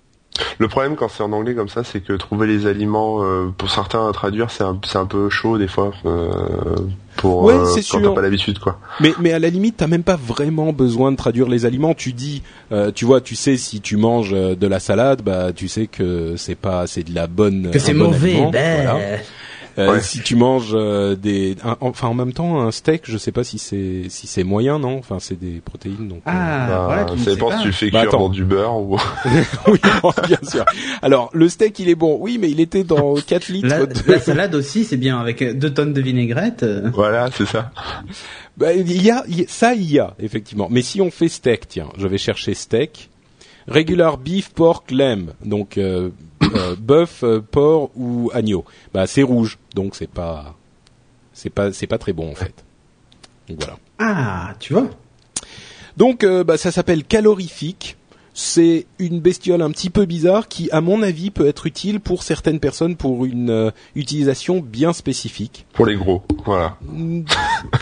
Le 0.58 0.68
problème 0.68 0.96
quand 0.96 1.08
c'est 1.08 1.22
en 1.22 1.32
anglais 1.32 1.54
comme 1.54 1.68
ça, 1.68 1.84
c'est 1.84 2.00
que 2.00 2.12
trouver 2.12 2.46
les 2.46 2.66
aliments 2.66 3.22
euh, 3.22 3.52
pour 3.56 3.70
certains 3.70 4.08
à 4.08 4.12
traduire, 4.12 4.50
c'est 4.50 4.64
un, 4.64 4.78
un 4.94 5.06
peu 5.06 5.28
chaud 5.30 5.58
des 5.58 5.68
fois 5.68 5.92
euh, 6.06 6.28
pour 7.16 7.44
ouais, 7.44 7.54
euh, 7.54 7.80
quand 7.90 8.00
t'as 8.00 8.10
pas 8.14 8.20
l'habitude 8.20 8.58
quoi. 8.58 8.78
Mais 9.00 9.12
mais 9.20 9.32
à 9.32 9.38
la 9.38 9.48
limite, 9.48 9.76
t'as 9.76 9.86
même 9.86 10.02
pas 10.02 10.16
vraiment 10.16 10.72
besoin 10.72 11.12
de 11.12 11.16
traduire 11.16 11.48
les 11.48 11.66
aliments. 11.66 11.94
Tu 11.94 12.12
dis, 12.12 12.42
euh, 12.72 12.90
tu 12.92 13.04
vois, 13.04 13.20
tu 13.20 13.36
sais 13.36 13.56
si 13.56 13.80
tu 13.80 13.96
manges 13.96 14.32
de 14.32 14.66
la 14.66 14.80
salade, 14.80 15.22
bah 15.22 15.52
tu 15.52 15.68
sais 15.68 15.86
que 15.86 16.34
c'est 16.36 16.56
pas 16.56 16.86
c'est 16.86 17.04
de 17.04 17.14
la 17.14 17.26
bonne. 17.26 17.70
Que 17.70 17.78
c'est 17.78 17.94
mauvais. 17.94 18.48
Ben. 18.52 19.20
Euh, 19.78 19.98
si 20.00 20.20
tu 20.20 20.36
manges 20.36 20.72
euh, 20.74 21.16
des, 21.16 21.56
enfin 21.80 22.08
en 22.08 22.14
même 22.14 22.32
temps 22.32 22.60
un 22.60 22.70
steak, 22.70 23.02
je 23.04 23.18
sais 23.18 23.32
pas 23.32 23.42
si 23.42 23.58
c'est 23.58 24.04
si 24.08 24.26
c'est 24.26 24.44
moyen, 24.44 24.78
non? 24.78 24.98
Enfin 24.98 25.18
c'est 25.20 25.38
des 25.38 25.60
protéines 25.60 26.08
donc. 26.08 26.22
Ah, 26.26 26.70
euh, 26.70 26.84
voilà, 26.86 27.06
ça 27.18 27.30
dépend 27.32 27.58
si 27.58 27.64
tu 27.64 27.72
fais 27.72 27.90
bah, 27.90 28.02
cuire 28.02 28.12
dans 28.12 28.28
du 28.28 28.44
beurre 28.44 28.76
ou. 28.76 28.98
oui, 29.66 29.78
bien 30.28 30.38
sûr. 30.48 30.64
Alors 31.02 31.30
le 31.32 31.48
steak 31.48 31.78
il 31.78 31.88
est 31.88 31.94
bon, 31.94 32.18
oui, 32.20 32.38
mais 32.40 32.50
il 32.50 32.60
était 32.60 32.84
dans 32.84 33.14
4 33.14 33.48
litres. 33.48 33.68
La, 33.68 33.86
de... 33.86 33.94
la 34.06 34.20
salade 34.20 34.54
aussi 34.54 34.84
c'est 34.84 34.96
bien 34.96 35.18
avec 35.18 35.42
2 35.42 35.74
tonnes 35.74 35.92
de 35.92 36.00
vinaigrette. 36.00 36.64
Voilà, 36.92 37.30
c'est 37.32 37.46
ça. 37.46 37.70
Bah, 38.56 38.72
il 38.72 39.02
y 39.02 39.10
a, 39.10 39.24
ça 39.48 39.74
il 39.74 39.90
y 39.90 39.98
a 39.98 40.14
effectivement. 40.20 40.68
Mais 40.70 40.82
si 40.82 41.00
on 41.00 41.10
fait 41.10 41.28
steak, 41.28 41.68
tiens, 41.68 41.88
je 41.98 42.06
vais 42.06 42.18
chercher 42.18 42.54
steak. 42.54 43.10
Regular 43.66 44.18
beef 44.18 44.50
pork 44.50 44.90
lamb, 44.90 45.32
donc 45.44 45.78
bœuf, 46.78 47.24
porc 47.50 47.90
ou 47.96 48.30
agneau. 48.34 48.64
Bah 48.92 49.06
c'est 49.06 49.22
rouge, 49.22 49.58
donc 49.74 49.94
c'est 49.96 50.10
pas 50.10 50.54
c'est 51.32 51.50
pas 51.50 51.72
c'est 51.72 51.86
pas 51.86 51.98
très 51.98 52.12
bon 52.12 52.30
en 52.30 52.34
fait. 52.34 52.64
Donc 53.48 53.58
voilà. 53.58 53.78
Ah, 53.98 54.54
tu 54.60 54.72
vois. 54.72 54.88
Donc 55.96 56.24
bah, 56.24 56.56
ça 56.56 56.72
s'appelle 56.72 57.04
calorifique 57.04 57.96
c'est 58.36 58.86
une 58.98 59.20
bestiole 59.20 59.62
un 59.62 59.70
petit 59.70 59.90
peu 59.90 60.06
bizarre 60.06 60.48
qui, 60.48 60.68
à 60.72 60.80
mon 60.80 61.02
avis, 61.02 61.30
peut 61.30 61.46
être 61.46 61.66
utile 61.66 62.00
pour 62.00 62.24
certaines 62.24 62.58
personnes 62.58 62.96
pour 62.96 63.24
une 63.24 63.50
euh, 63.50 63.70
utilisation 63.94 64.58
bien 64.60 64.92
spécifique. 64.92 65.66
Pour 65.72 65.86
les 65.86 65.94
gros, 65.94 66.22
voilà. 66.44 66.76
Mm. 66.82 67.20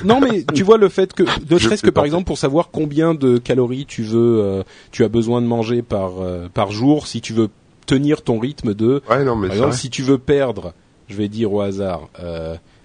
non, 0.05 0.21
mais 0.21 0.45
tu 0.55 0.62
vois 0.62 0.77
le 0.77 0.91
fait 0.91 1.15
que, 1.15 1.23
ne 1.23 1.59
serait-ce 1.59 1.83
que 1.83 1.91
par 1.91 2.05
exemple 2.05 2.25
pour 2.25 2.37
savoir 2.37 2.69
combien 2.71 3.15
de 3.15 3.38
calories 3.38 3.87
tu 3.87 4.03
veux, 4.03 4.43
euh, 4.43 4.62
tu 4.91 5.05
as 5.05 5.09
besoin 5.09 5.41
de 5.41 5.47
manger 5.47 5.81
par 5.81 6.21
euh, 6.21 6.49
par 6.53 6.71
jour, 6.71 7.07
si 7.07 7.23
tu 7.23 7.33
veux 7.33 7.49
tenir 7.87 8.21
ton 8.21 8.38
rythme 8.38 8.75
de. 8.75 9.03
Ouais, 9.09 9.25
non, 9.25 9.37
mais 9.37 9.49
par 9.49 9.57
exemple, 9.57 9.75
si 9.75 9.88
tu 9.88 10.03
veux 10.03 10.19
perdre, 10.19 10.75
je 11.09 11.17
vais 11.17 11.29
dire 11.29 11.51
au 11.51 11.62
hasard, 11.62 12.11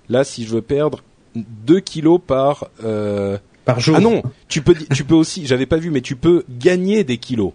là, 0.07 0.23
si 0.23 0.45
je 0.45 0.51
veux 0.51 0.61
perdre 0.61 1.03
2 1.35 1.81
kilos 1.81 2.21
par 2.25 2.69
Ah 3.67 3.99
non, 3.99 4.23
tu 4.47 4.61
peux 4.61 4.75
tu 4.75 5.03
peux 5.03 5.15
aussi, 5.15 5.45
j'avais 5.45 5.65
pas 5.65 5.77
vu, 5.77 5.91
mais 5.91 6.01
tu 6.01 6.15
peux 6.15 6.45
gagner 6.49 7.03
des 7.03 7.17
kilos. 7.17 7.51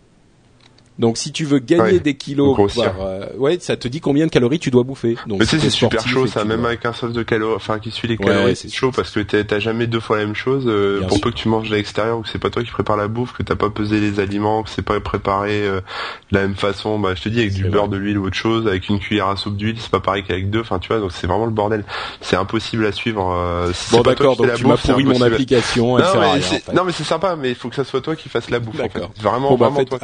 Donc 1.02 1.18
si 1.18 1.32
tu 1.32 1.44
veux 1.44 1.58
gagner 1.58 1.98
des 1.98 2.14
kilos 2.14 2.56
par, 2.76 2.94
euh, 3.00 3.26
ouais, 3.36 3.58
ça 3.58 3.76
te 3.76 3.88
dit 3.88 4.00
combien 4.00 4.24
de 4.24 4.30
calories 4.30 4.60
tu 4.60 4.70
dois 4.70 4.84
bouffer. 4.84 5.16
Donc 5.26 5.40
mais 5.40 5.46
sais, 5.46 5.58
c'est 5.58 5.68
super 5.68 6.06
chaud, 6.06 6.28
ça, 6.28 6.44
même 6.44 6.64
avec 6.64 6.86
un 6.86 6.92
sauce 6.92 7.12
de 7.12 7.24
calories, 7.24 7.56
enfin 7.56 7.80
qui 7.80 7.90
suit 7.90 8.06
les 8.06 8.16
calories, 8.16 8.54
c'est 8.54 8.72
chaud 8.72 8.92
parce 8.94 9.10
que 9.10 9.18
t'as 9.18 9.58
jamais 9.58 9.88
deux 9.88 9.98
fois 9.98 10.18
la 10.18 10.26
même 10.26 10.36
chose. 10.36 10.62
Euh, 10.68 11.02
pour 11.08 11.20
peu 11.20 11.32
que 11.32 11.36
tu 11.36 11.48
manges 11.48 11.72
à 11.72 11.74
l'extérieur 11.74 12.18
ou 12.18 12.22
que 12.22 12.28
c'est 12.28 12.38
pas 12.38 12.50
toi 12.50 12.62
qui 12.62 12.70
prépare 12.70 12.96
la 12.96 13.08
bouffe, 13.08 13.32
que 13.32 13.42
t'as 13.42 13.56
pas 13.56 13.68
pesé 13.68 13.98
les 13.98 14.20
aliments, 14.20 14.62
que 14.62 14.70
c'est 14.70 14.82
pas 14.82 15.00
préparé 15.00 15.66
euh, 15.66 15.80
de 16.30 16.38
la 16.38 16.42
même 16.42 16.54
façon, 16.54 17.00
bah 17.00 17.14
je 17.16 17.22
te 17.22 17.28
dis 17.28 17.40
avec 17.40 17.52
du 17.52 17.64
beurre, 17.64 17.88
de 17.88 17.96
l'huile 17.96 18.18
ou 18.18 18.26
autre 18.26 18.36
chose, 18.36 18.68
avec 18.68 18.88
une 18.88 19.00
cuillère 19.00 19.26
à 19.26 19.34
soupe 19.34 19.56
d'huile, 19.56 19.78
c'est 19.80 19.90
pas 19.90 19.98
pareil 19.98 20.22
qu'avec 20.22 20.50
deux. 20.50 20.60
Enfin 20.60 20.78
tu 20.78 20.86
vois, 20.86 21.00
donc 21.00 21.10
c'est 21.10 21.26
vraiment 21.26 21.46
le 21.46 21.50
bordel. 21.50 21.84
C'est 22.20 22.36
impossible 22.36 22.86
à 22.86 22.92
suivre. 22.92 23.68
Si 23.74 23.90
bon 23.90 24.02
d'accord, 24.02 24.36
donc 24.36 24.54
tu 24.54 24.64
m'as 24.66 24.76
pourri 24.76 25.02
mon 25.02 25.20
application. 25.20 25.98
Non 26.72 26.84
mais, 26.84 26.92
c'est 26.92 27.02
sympa, 27.02 27.34
mais 27.34 27.48
il 27.48 27.56
faut 27.56 27.68
que 27.68 27.74
ça 27.74 27.82
soit 27.82 28.02
toi 28.02 28.14
qui 28.14 28.28
fasse 28.28 28.50
la 28.50 28.60
bouffe. 28.60 28.76
Vraiment, 29.20 29.56
bah, 29.56 29.68
vraiment 29.68 29.84
toi 29.84 29.98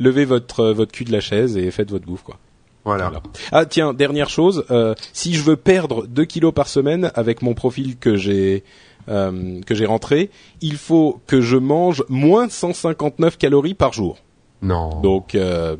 levez 0.00 0.24
votre 0.24 0.60
euh, 0.60 0.72
votre 0.72 0.90
cul 0.90 1.04
de 1.04 1.12
la 1.12 1.20
chaise 1.20 1.56
et 1.56 1.70
faites 1.70 1.90
votre 1.90 2.06
bouffe 2.06 2.22
quoi. 2.22 2.38
Voilà. 2.84 3.12
Ah 3.52 3.66
tiens, 3.66 3.92
dernière 3.92 4.30
chose, 4.30 4.64
euh, 4.70 4.94
si 5.12 5.34
je 5.34 5.42
veux 5.42 5.56
perdre 5.56 6.06
2 6.06 6.24
kilos 6.24 6.54
par 6.54 6.66
semaine 6.66 7.12
avec 7.14 7.42
mon 7.42 7.52
profil 7.52 7.98
que 7.98 8.16
j'ai 8.16 8.64
euh, 9.08 9.60
que 9.66 9.74
j'ai 9.74 9.86
rentré, 9.86 10.30
il 10.62 10.76
faut 10.76 11.20
que 11.26 11.40
je 11.40 11.56
mange 11.56 12.04
moins 12.08 12.48
159 12.48 13.36
calories 13.36 13.74
par 13.74 13.92
jour. 13.92 14.18
Non. 14.62 15.00
Donc 15.02 15.34
euh, 15.34 15.76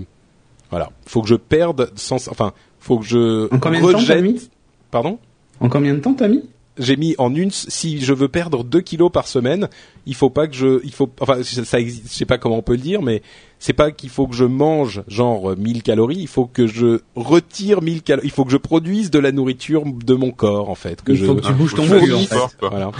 voilà, 0.70 0.90
faut 1.06 1.22
que 1.22 1.28
je 1.28 1.36
perde 1.36 1.90
100, 1.96 2.28
enfin, 2.28 2.52
faut 2.78 2.98
que 2.98 3.06
je 3.06 3.52
en 3.54 3.58
combien 3.58 3.80
de 3.80 3.92
temps 3.92 4.22
mis? 4.22 4.50
Pardon? 4.90 5.18
En 5.60 5.68
combien 5.68 5.94
de 5.94 6.00
temps 6.00 6.14
t'as 6.14 6.28
mis? 6.28 6.44
J'ai 6.80 6.96
mis 6.96 7.14
en 7.18 7.34
une 7.34 7.50
si 7.50 8.00
je 8.00 8.12
veux 8.12 8.28
perdre 8.28 8.64
2 8.64 8.80
kilos 8.80 9.10
par 9.12 9.26
semaine, 9.26 9.68
il 10.06 10.14
faut 10.14 10.30
pas 10.30 10.46
que 10.46 10.54
je 10.54 10.80
il 10.84 10.92
faut 10.92 11.10
enfin 11.20 11.42
ça 11.42 11.78
existe, 11.78 12.04
je 12.10 12.14
sais 12.14 12.24
pas 12.24 12.38
comment 12.38 12.58
on 12.58 12.62
peut 12.62 12.72
le 12.72 12.78
dire 12.78 13.02
mais 13.02 13.22
c'est 13.58 13.74
pas 13.74 13.90
qu'il 13.90 14.08
faut 14.08 14.26
que 14.26 14.34
je 14.34 14.44
mange 14.44 15.02
genre 15.06 15.54
1000 15.56 15.82
calories, 15.82 16.18
il 16.18 16.28
faut 16.28 16.46
que 16.46 16.66
je 16.66 17.00
retire 17.14 17.82
1000 17.82 18.02
calories, 18.02 18.26
il 18.26 18.30
faut 18.30 18.44
que 18.44 18.50
je 18.50 18.56
produise 18.56 19.10
de 19.10 19.18
la 19.18 19.32
nourriture 19.32 19.84
de 19.84 20.14
mon 20.14 20.30
corps 20.30 20.70
en 20.70 20.74
fait, 20.74 21.02
que 21.02 21.12
il 21.12 21.24
faut 21.24 21.34
que 21.34 21.46
tu 21.46 21.52
bouges 21.52 21.74
ton 21.74 21.86
corps 21.86 22.18
en 22.18 22.48
fait. 22.48 22.56
Voilà. 22.60 22.90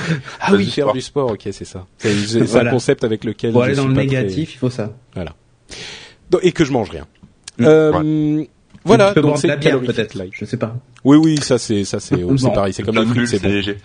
Ah 0.40 0.52
oui, 0.54 0.66
faire 0.66 0.92
du 0.92 1.00
sport, 1.00 1.32
OK, 1.32 1.48
c'est 1.50 1.64
ça. 1.64 1.86
C'est 1.98 2.56
un 2.56 2.70
concept 2.70 3.04
avec 3.04 3.24
lequel 3.24 3.52
Pour 3.52 3.62
aller 3.62 3.74
dans 3.74 3.88
le 3.88 3.94
négatif, 3.94 4.54
il 4.54 4.58
faut 4.58 4.70
ça. 4.70 4.92
Voilà. 5.14 5.34
et 6.42 6.52
que 6.52 6.64
je 6.64 6.72
mange 6.72 6.90
rien. 6.90 7.06
Mm. 7.58 7.64
Euh, 7.66 8.44
voilà, 8.84 9.12
donc 9.14 9.38
c'est 9.38 9.46
la 9.46 9.56
bière 9.56 9.80
peut-être. 9.80 10.16
Je 10.32 10.44
sais 10.44 10.56
pas. 10.56 10.76
Oui, 11.04 11.16
oui, 11.16 11.38
ça 11.38 11.58
c'est 11.58 11.84
ça 11.84 12.00
c'est 12.00 12.16
c'est 12.36 12.52
pareil, 12.52 12.72
c'est 12.72 12.82
comme 12.82 12.96
la 12.96 13.06
frites, 13.06 13.26
c'est 13.26 13.42
léger. 13.42 13.78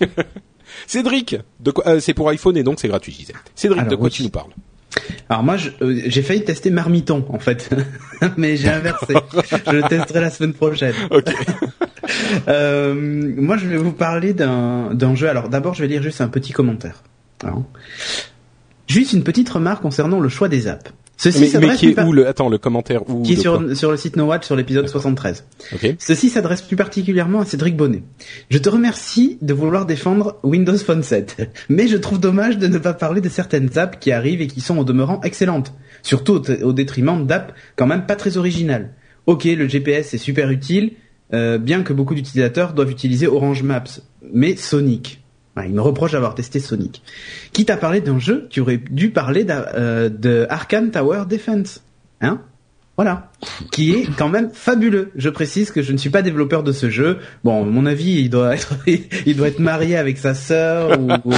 Cédric, 0.86 1.36
de 1.60 1.70
quoi 1.70 1.86
euh, 1.88 2.00
C'est 2.00 2.14
pour 2.14 2.28
iPhone 2.28 2.56
et 2.56 2.62
donc 2.62 2.78
c'est 2.80 2.88
gratuit, 2.88 3.12
je 3.12 3.18
disais. 3.18 3.34
Cédric, 3.54 3.88
de 3.88 3.96
quoi 3.96 4.10
tu 4.10 4.22
nous 4.22 4.30
parles? 4.30 4.50
Alors 5.28 5.42
moi, 5.42 5.56
euh, 5.82 6.00
j'ai 6.06 6.22
failli 6.22 6.44
tester 6.44 6.70
Marmiton 6.70 7.24
en 7.28 7.38
fait, 7.38 7.70
mais 8.36 8.56
j'ai 8.56 8.70
inversé. 8.70 9.14
je 9.66 9.72
le 9.72 9.82
testerai 9.82 10.20
la 10.20 10.30
semaine 10.30 10.54
prochaine. 10.54 10.94
Ok. 11.10 11.30
euh, 12.48 12.94
moi, 13.36 13.58
je 13.58 13.66
vais 13.66 13.76
vous 13.76 13.92
parler 13.92 14.32
d'un 14.32 14.94
d'un 14.94 15.14
jeu. 15.14 15.28
Alors 15.28 15.48
d'abord, 15.48 15.74
je 15.74 15.82
vais 15.82 15.88
lire 15.88 16.02
juste 16.02 16.20
un 16.20 16.28
petit 16.28 16.52
commentaire. 16.52 17.02
juste 18.86 19.12
une 19.12 19.24
petite 19.24 19.50
remarque 19.50 19.82
concernant 19.82 20.20
le 20.20 20.28
choix 20.28 20.48
des 20.48 20.68
apps. 20.68 20.90
Ceci 21.18 21.50
mais, 21.52 21.66
mais 21.66 21.74
qui 21.74 21.88
est 21.88 22.00
où 22.00 22.12
le 22.12 22.28
attends 22.28 22.48
le 22.48 22.58
commentaire 22.58 23.02
où 23.10 23.22
qui 23.22 23.32
est 23.32 23.36
sur 23.36 23.76
sur 23.76 23.90
le 23.90 23.96
site 23.96 24.14
No 24.14 24.26
Watch 24.26 24.46
sur 24.46 24.54
l'épisode 24.54 24.88
73. 24.88 25.44
Okay. 25.74 25.96
Ceci 25.98 26.30
s'adresse 26.30 26.62
plus 26.62 26.76
particulièrement 26.76 27.40
à 27.40 27.44
Cédric 27.44 27.76
Bonnet. 27.76 28.04
Je 28.50 28.58
te 28.58 28.68
remercie 28.68 29.36
de 29.42 29.52
vouloir 29.52 29.84
défendre 29.84 30.38
Windows 30.44 30.78
Phone 30.78 31.02
7, 31.02 31.50
mais 31.68 31.88
je 31.88 31.96
trouve 31.96 32.20
dommage 32.20 32.56
de 32.56 32.68
ne 32.68 32.78
pas 32.78 32.94
parler 32.94 33.20
de 33.20 33.28
certaines 33.28 33.76
apps 33.78 33.98
qui 33.98 34.12
arrivent 34.12 34.40
et 34.40 34.46
qui 34.46 34.60
sont 34.60 34.78
au 34.78 34.84
demeurant 34.84 35.20
excellentes, 35.22 35.74
surtout 36.02 36.40
au, 36.62 36.72
détriment 36.72 37.26
d'apps 37.26 37.52
quand 37.74 37.86
même 37.86 38.06
pas 38.06 38.14
très 38.14 38.36
originales. 38.36 38.94
Ok, 39.26 39.44
le 39.44 39.66
GPS 39.66 40.14
est 40.14 40.18
super 40.18 40.50
utile, 40.50 40.92
euh, 41.34 41.58
bien 41.58 41.82
que 41.82 41.92
beaucoup 41.92 42.14
d'utilisateurs 42.14 42.74
doivent 42.74 42.92
utiliser 42.92 43.26
Orange 43.26 43.64
Maps, 43.64 44.00
mais 44.32 44.54
Sonic 44.54 45.20
il 45.66 45.74
me 45.74 45.80
reproche 45.80 46.12
d'avoir 46.12 46.34
testé 46.34 46.60
Sonic. 46.60 47.02
Quitte 47.52 47.70
à 47.70 47.76
parler 47.76 48.00
d'un 48.00 48.18
jeu, 48.18 48.46
tu 48.50 48.60
aurais 48.60 48.78
dû 48.78 49.10
parler 49.10 49.46
euh, 49.48 50.08
de 50.08 50.46
Arkane 50.50 50.90
Tower 50.90 51.24
Defense. 51.28 51.82
Hein? 52.20 52.40
Voilà. 52.96 53.30
Qui 53.70 53.92
est 53.92 54.06
quand 54.16 54.28
même 54.28 54.50
fabuleux. 54.52 55.12
Je 55.14 55.28
précise 55.28 55.70
que 55.70 55.82
je 55.82 55.92
ne 55.92 55.98
suis 55.98 56.10
pas 56.10 56.20
développeur 56.20 56.64
de 56.64 56.72
ce 56.72 56.90
jeu. 56.90 57.18
Bon, 57.44 57.64
mon 57.64 57.86
avis, 57.86 58.20
il 58.22 58.28
doit 58.28 58.56
être, 58.56 59.60
marié 59.60 59.96
avec 59.96 60.18
sa 60.18 60.34
sœur 60.34 60.98
ou, 60.98 61.08
ou, 61.24 61.34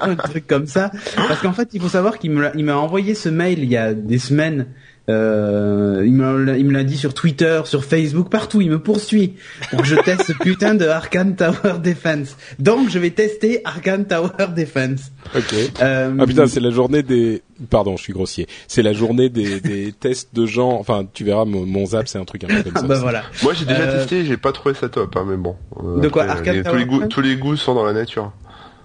un 0.00 0.14
truc 0.16 0.46
comme 0.46 0.66
ça. 0.66 0.90
Parce 1.28 1.40
qu'en 1.42 1.52
fait, 1.52 1.68
il 1.74 1.82
faut 1.82 1.90
savoir 1.90 2.18
qu'il 2.18 2.32
m'a 2.32 2.76
envoyé 2.76 3.14
ce 3.14 3.28
mail 3.28 3.58
il 3.58 3.68
y 3.68 3.76
a 3.76 3.92
des 3.92 4.18
semaines 4.18 4.66
euh, 5.10 6.02
il 6.06 6.14
me 6.14 6.72
l'a 6.72 6.84
dit 6.84 6.96
sur 6.96 7.12
Twitter, 7.12 7.62
sur 7.64 7.84
Facebook, 7.84 8.30
partout. 8.30 8.60
Il 8.60 8.70
me 8.70 8.78
poursuit 8.78 9.34
pour 9.70 9.82
que 9.82 9.86
je 9.86 9.96
teste 9.96 10.24
ce 10.24 10.32
putain 10.32 10.74
de 10.74 10.86
Arkane 10.86 11.36
Tower 11.36 11.78
Defense. 11.82 12.36
Donc 12.58 12.88
je 12.88 12.98
vais 12.98 13.10
tester 13.10 13.60
Arkane 13.64 14.06
Tower 14.06 14.48
Defense. 14.56 15.12
Ok. 15.34 15.54
Euh, 15.82 16.16
ah 16.18 16.26
putain, 16.26 16.46
c'est 16.46 16.60
la 16.60 16.70
journée 16.70 17.02
des. 17.02 17.42
Pardon, 17.70 17.96
je 17.96 18.02
suis 18.02 18.12
grossier. 18.12 18.46
C'est 18.66 18.82
la 18.82 18.92
journée 18.92 19.28
des, 19.28 19.60
des 19.60 19.92
tests 19.92 20.34
de 20.34 20.46
gens. 20.46 20.72
Enfin, 20.72 21.06
tu 21.12 21.24
verras, 21.24 21.44
mon, 21.44 21.86
zap, 21.86 22.08
c'est 22.08 22.18
un 22.18 22.24
truc 22.24 22.44
un 22.44 22.48
peu 22.48 22.62
comme 22.70 22.82
ça. 22.82 22.86
bah 22.86 22.98
voilà. 23.00 23.22
Moi, 23.42 23.52
j'ai 23.52 23.66
déjà 23.66 23.82
euh, 23.82 23.98
testé, 23.98 24.24
j'ai 24.24 24.36
pas 24.36 24.52
trouvé 24.52 24.74
ça 24.74 24.88
top, 24.88 25.16
hein, 25.16 25.26
mais 25.28 25.36
bon. 25.36 25.56
Euh, 25.82 26.00
de 26.00 26.08
quoi 26.08 26.24
Arkane 26.24 26.62
tous 26.62 26.76
les 26.76 26.86
goûts, 26.86 27.06
tous 27.06 27.20
les 27.20 27.36
goûts 27.36 27.56
sont 27.56 27.74
dans 27.74 27.84
la 27.84 27.92
nature. 27.92 28.32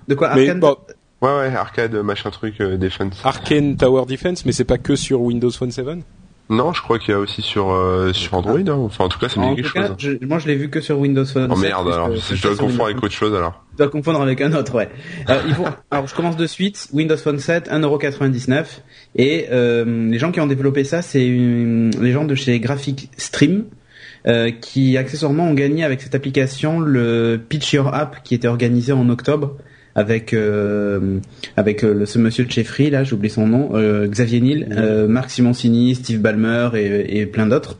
De 0.08 0.16
quoi 0.16 0.30
Arkane 0.30 0.60
Ouais, 1.22 1.30
ouais, 1.30 1.56
arcade, 1.56 1.94
machin 1.96 2.30
truc, 2.30 2.62
euh, 2.62 2.78
Defense. 2.78 3.22
Arkane 3.24 3.76
Tower 3.76 4.06
Defense, 4.06 4.46
mais 4.46 4.52
c'est 4.52 4.64
pas 4.64 4.78
que 4.78 4.96
sur 4.96 5.22
Windows 5.22 5.52
Phone 5.52 5.72
7 5.72 5.86
non, 6.52 6.74
je 6.74 6.82
crois 6.82 6.98
qu'il 6.98 7.12
y 7.12 7.14
a 7.14 7.20
aussi 7.20 7.44
sur 7.44 7.70
euh, 7.70 8.12
sur 8.12 8.34
Android. 8.34 8.58
Hein. 8.58 8.80
Enfin, 8.80 9.04
en 9.04 9.10
tout 9.10 9.20
cas, 9.20 9.30
c'est 9.30 9.40
quelque 9.40 9.68
chose. 9.68 9.94
Je, 10.00 10.26
moi, 10.26 10.40
je 10.40 10.48
l'ai 10.48 10.56
vu 10.56 10.72
que 10.72 10.82
sur 10.82 10.98
Windows 10.98 11.26
Phone. 11.26 11.52
Oh 11.52 11.56
merde, 11.56 11.88
alors 11.88 12.10
je 12.16 12.42
dois 12.42 12.56
confondre 12.56 12.86
avec 12.86 12.98
autre 13.04 13.14
chose 13.14 13.36
alors. 13.36 13.64
Je 13.74 13.78
dois 13.78 13.90
confondre 13.90 14.20
avec 14.20 14.42
un 14.42 14.52
autre, 14.54 14.74
ouais. 14.74 14.90
Euh, 15.30 15.42
il 15.48 15.54
faut... 15.54 15.66
Alors, 15.92 16.08
je 16.08 16.16
commence 16.16 16.36
de 16.38 16.48
suite. 16.48 16.88
Windows 16.92 17.18
Phone 17.18 17.40
7, 17.40 17.70
1,99€. 17.70 18.66
Et 19.16 19.46
euh, 19.52 20.10
les 20.10 20.18
gens 20.18 20.32
qui 20.32 20.42
ont 20.42 20.48
développé 20.48 20.84
ça, 20.84 21.02
c'est 21.02 21.20
les 21.20 22.12
gens 22.12 22.26
de 22.26 22.36
chez 22.36 22.60
Graphic 22.60 23.12
Stream. 23.18 23.66
Euh, 24.28 24.52
qui 24.52 24.98
accessoirement 24.98 25.46
ont 25.46 25.54
gagné 25.54 25.86
avec 25.86 26.02
cette 26.02 26.14
application 26.14 26.82
le 26.82 27.40
Pitch 27.48 27.72
Your 27.72 27.94
App 27.94 28.22
qui 28.22 28.36
était 28.36 28.50
organisé 28.50 28.92
en 28.92 29.08
octobre 29.08 29.56
avec 30.00 30.34
euh, 30.34 31.20
avec 31.58 31.84
euh, 31.84 32.06
ce 32.06 32.20
monsieur 32.20 32.46
de 32.46 32.52
chez 32.52 32.66
là, 32.90 33.04
j'oublie 33.04 33.30
son 33.30 33.48
nom, 33.48 33.72
euh, 33.74 34.08
Xavier 34.08 34.40
Niel, 34.40 35.06
Marc 35.10 35.30
Simoncini, 35.30 35.94
Steve 35.94 36.22
Ballmer 36.22 36.70
et, 36.76 37.20
et 37.20 37.26
plein 37.26 37.48
d'autres. 37.48 37.78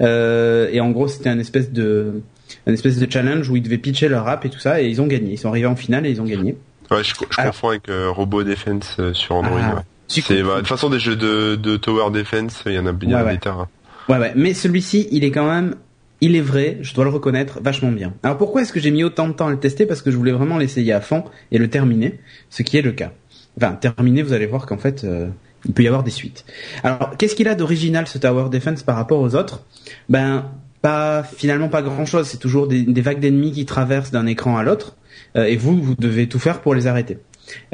et 0.00 0.80
en 0.80 0.90
gros, 0.90 1.06
c'était 1.06 1.30
un 1.30 1.38
espèce 1.38 1.70
de 1.70 2.22
un 2.66 2.72
espèce 2.72 2.98
de 2.98 3.10
challenge 3.10 3.48
où 3.48 3.56
ils 3.56 3.62
devaient 3.62 3.78
pitcher 3.78 4.08
leur 4.08 4.26
app 4.26 4.44
et 4.44 4.50
tout 4.50 4.58
ça, 4.58 4.82
et 4.82 4.88
ils 4.88 5.00
ont 5.00 5.06
gagné. 5.06 5.32
Ils 5.32 5.38
sont 5.38 5.48
arrivés 5.48 5.66
en 5.66 5.76
finale 5.76 6.06
et 6.06 6.10
ils 6.10 6.20
ont 6.20 6.24
gagné. 6.24 6.56
Ouais, 6.90 7.04
je, 7.04 7.14
je 7.14 7.42
confonds 7.46 7.68
avec 7.68 7.84
Robo 7.88 8.42
Defense 8.42 9.00
sur 9.12 9.36
Android. 9.36 9.60
Ah, 9.62 9.76
ouais. 9.76 10.42
bah, 10.42 10.54
de 10.54 10.58
toute 10.58 10.66
façon, 10.66 10.90
des 10.90 10.98
jeux 10.98 11.16
de, 11.16 11.54
de 11.54 11.76
Tower 11.76 12.10
Defense, 12.10 12.64
il 12.66 12.72
y 12.72 12.78
en 12.78 12.86
a 12.86 12.92
bien 12.92 13.24
ouais, 13.24 13.38
des 13.38 13.48
ouais. 13.48 13.64
Ouais, 14.08 14.18
ouais. 14.18 14.32
Mais 14.34 14.54
celui-ci, 14.54 15.08
il 15.12 15.24
est 15.24 15.30
quand 15.30 15.46
même 15.46 15.76
il 16.24 16.36
est 16.36 16.40
vrai, 16.40 16.78
je 16.80 16.94
dois 16.94 17.04
le 17.04 17.10
reconnaître, 17.10 17.60
vachement 17.62 17.92
bien. 17.92 18.14
Alors 18.22 18.38
pourquoi 18.38 18.62
est-ce 18.62 18.72
que 18.72 18.80
j'ai 18.80 18.90
mis 18.90 19.04
autant 19.04 19.28
de 19.28 19.34
temps 19.34 19.48
à 19.48 19.50
le 19.50 19.58
tester? 19.58 19.84
Parce 19.84 20.00
que 20.00 20.10
je 20.10 20.16
voulais 20.16 20.32
vraiment 20.32 20.56
l'essayer 20.56 20.92
à 20.92 21.02
fond 21.02 21.24
et 21.52 21.58
le 21.58 21.68
terminer, 21.68 22.18
ce 22.48 22.62
qui 22.62 22.78
est 22.78 22.82
le 22.82 22.92
cas. 22.92 23.12
Enfin, 23.58 23.74
terminer, 23.74 24.22
vous 24.22 24.32
allez 24.32 24.46
voir 24.46 24.64
qu'en 24.64 24.78
fait, 24.78 25.04
euh, 25.04 25.28
il 25.66 25.72
peut 25.72 25.82
y 25.82 25.86
avoir 25.86 26.02
des 26.02 26.10
suites. 26.10 26.46
Alors, 26.82 27.14
qu'est-ce 27.18 27.34
qu'il 27.34 27.46
a 27.46 27.54
d'original 27.54 28.06
ce 28.06 28.16
Tower 28.16 28.48
Defense 28.48 28.82
par 28.82 28.96
rapport 28.96 29.20
aux 29.20 29.34
autres? 29.34 29.66
Ben, 30.08 30.50
pas 30.80 31.22
finalement 31.22 31.68
pas 31.68 31.82
grand-chose. 31.82 32.26
C'est 32.26 32.38
toujours 32.38 32.68
des, 32.68 32.84
vagues 33.02 33.20
d'ennemis 33.20 33.52
qui 33.52 33.66
traversent 33.66 34.10
d'un 34.10 34.26
écran 34.26 34.56
à 34.56 34.62
l'autre, 34.62 34.96
euh, 35.36 35.44
et 35.44 35.56
vous, 35.56 35.76
vous 35.80 35.94
devez 35.94 36.26
tout 36.26 36.38
faire 36.38 36.62
pour 36.62 36.74
les 36.74 36.86
arrêter. 36.86 37.18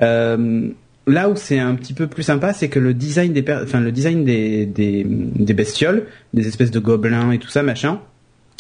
Euh, 0.03 0.71
là 1.07 1.29
où 1.31 1.37
c'est 1.37 1.61
un 1.61 1.77
petit 1.77 1.95
peu 1.95 2.09
plus 2.09 2.25
sympa, 2.25 2.53
c'est 2.53 2.69
que 2.69 2.81
le 2.81 2.95
design 2.95 3.33
des, 3.33 3.45
enfin 3.49 3.79
le 3.79 3.93
design 3.93 4.25
des, 4.25 4.67
des, 4.67 5.07
des 5.07 5.55
bestioles, 5.55 6.07
des 6.35 6.49
espèces 6.49 6.73
de 6.73 6.81
gobelins 6.81 7.31
et 7.31 7.39
tout 7.39 7.49
ça, 7.49 7.63
machin, 7.63 8.01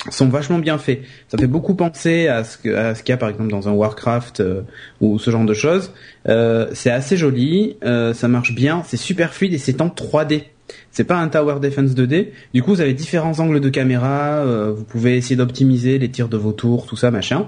sont 0.08 0.28
vachement 0.28 0.58
bien 0.58 0.78
faits. 0.78 1.02
Ça 1.28 1.36
fait 1.36 1.46
beaucoup 1.46 1.74
penser 1.74 2.28
à 2.28 2.44
ce 2.44 2.58
qu'il 2.58 2.72
y 2.72 3.12
a 3.12 3.16
par 3.16 3.28
exemple 3.28 3.50
dans 3.50 3.68
un 3.68 3.72
Warcraft 3.72 4.40
euh, 4.40 4.62
ou 5.00 5.18
ce 5.18 5.30
genre 5.30 5.44
de 5.44 5.54
choses. 5.54 5.92
Euh, 6.28 6.68
c'est 6.72 6.90
assez 6.90 7.16
joli, 7.16 7.76
euh, 7.84 8.14
ça 8.14 8.28
marche 8.28 8.54
bien, 8.54 8.82
c'est 8.86 8.96
super 8.96 9.34
fluide 9.34 9.52
et 9.54 9.58
c'est 9.58 9.80
en 9.80 9.88
3D. 9.88 10.44
C'est 10.92 11.04
pas 11.04 11.16
un 11.16 11.28
Tower 11.28 11.56
Defense 11.60 11.90
2D. 11.90 12.28
Du 12.54 12.62
coup, 12.62 12.70
vous 12.70 12.80
avez 12.80 12.94
différents 12.94 13.38
angles 13.40 13.60
de 13.60 13.68
caméra. 13.68 14.44
vous 14.70 14.84
pouvez 14.84 15.16
essayer 15.16 15.34
d'optimiser 15.34 15.98
les 15.98 16.08
tirs 16.08 16.28
de 16.28 16.36
vos 16.36 16.52
tours, 16.52 16.86
tout 16.86 16.94
ça, 16.94 17.10
machin. 17.10 17.46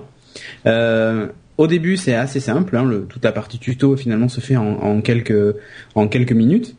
au 0.65 1.67
début, 1.69 1.97
c'est 1.97 2.15
assez 2.15 2.41
simple. 2.41 2.77
Hein, 2.77 2.85
le, 2.85 3.03
toute 3.05 3.25
la 3.25 3.31
partie 3.31 3.61
tuto 3.61 3.97
finalement 3.97 4.29
se 4.29 4.41
fait 4.41 4.57
en, 4.57 4.73
en 4.73 5.01
quelques 5.03 5.55
en 5.95 6.09
quelques 6.09 6.33
minutes. 6.33 6.75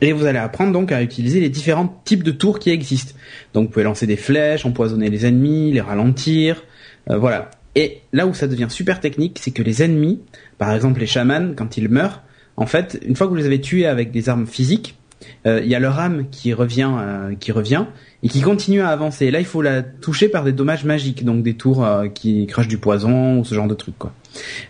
Et 0.00 0.12
vous 0.12 0.26
allez 0.26 0.38
apprendre 0.38 0.72
donc 0.72 0.92
à 0.92 1.02
utiliser 1.02 1.40
les 1.40 1.48
différents 1.48 2.00
types 2.04 2.22
de 2.22 2.32
tours 2.32 2.58
qui 2.58 2.70
existent. 2.70 3.14
Donc 3.54 3.66
vous 3.66 3.72
pouvez 3.72 3.84
lancer 3.84 4.06
des 4.06 4.16
flèches, 4.16 4.66
empoisonner 4.66 5.10
les 5.10 5.26
ennemis, 5.26 5.72
les 5.72 5.80
ralentir, 5.80 6.62
euh, 7.10 7.18
voilà. 7.18 7.50
Et 7.74 8.00
là 8.12 8.26
où 8.26 8.34
ça 8.34 8.46
devient 8.46 8.68
super 8.68 9.00
technique, 9.00 9.38
c'est 9.40 9.50
que 9.50 9.62
les 9.62 9.82
ennemis, 9.82 10.20
par 10.58 10.72
exemple 10.72 11.00
les 11.00 11.06
chamans, 11.06 11.52
quand 11.54 11.76
ils 11.76 11.88
meurent, 11.88 12.22
en 12.56 12.66
fait, 12.66 12.98
une 13.06 13.14
fois 13.16 13.26
que 13.26 13.32
vous 13.32 13.36
les 13.36 13.46
avez 13.46 13.60
tués 13.60 13.86
avec 13.86 14.10
des 14.10 14.28
armes 14.28 14.46
physiques, 14.46 14.96
euh, 15.46 15.60
il 15.62 15.68
y 15.68 15.74
a 15.74 15.78
leur 15.78 15.98
âme 15.98 16.26
qui 16.30 16.52
revient, 16.52 16.90
euh, 16.98 17.34
qui 17.38 17.52
revient 17.52 17.84
et 18.22 18.28
qui 18.28 18.40
continue 18.40 18.80
à 18.80 18.88
avancer. 18.88 19.26
Et 19.26 19.30
là, 19.30 19.40
il 19.40 19.46
faut 19.46 19.62
la 19.62 19.82
toucher 19.82 20.28
par 20.28 20.42
des 20.42 20.52
dommages 20.52 20.84
magiques, 20.84 21.24
donc 21.24 21.42
des 21.42 21.54
tours 21.54 21.86
qui 22.14 22.46
crachent 22.46 22.68
du 22.68 22.78
poison 22.78 23.40
ou 23.40 23.44
ce 23.44 23.54
genre 23.54 23.68
de 23.68 23.74
trucs, 23.74 23.98
quoi. 23.98 24.12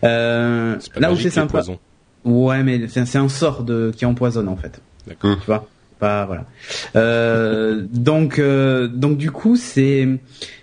là 0.03 0.79
où 1.13 1.17
c'est 1.17 1.31
sympa. 1.31 1.63
Ouais, 2.25 2.65
mais 2.65 2.89
c'est 2.89 3.19
un 3.19 3.29
sort 3.29 3.63
de 3.63 3.93
qui 3.97 4.05
empoisonne 4.05 4.49
en 4.49 4.57
fait. 4.57 4.81
D'accord. 5.07 5.39
Tu 5.39 5.47
vois? 5.47 5.69
Pas 5.99 6.27
voilà. 6.27 6.45
Euh, 6.95 7.87
donc 7.91 8.39
euh, 8.39 8.87
donc 8.87 9.17
du 9.17 9.31
coup 9.31 9.57
c'est 9.57 10.07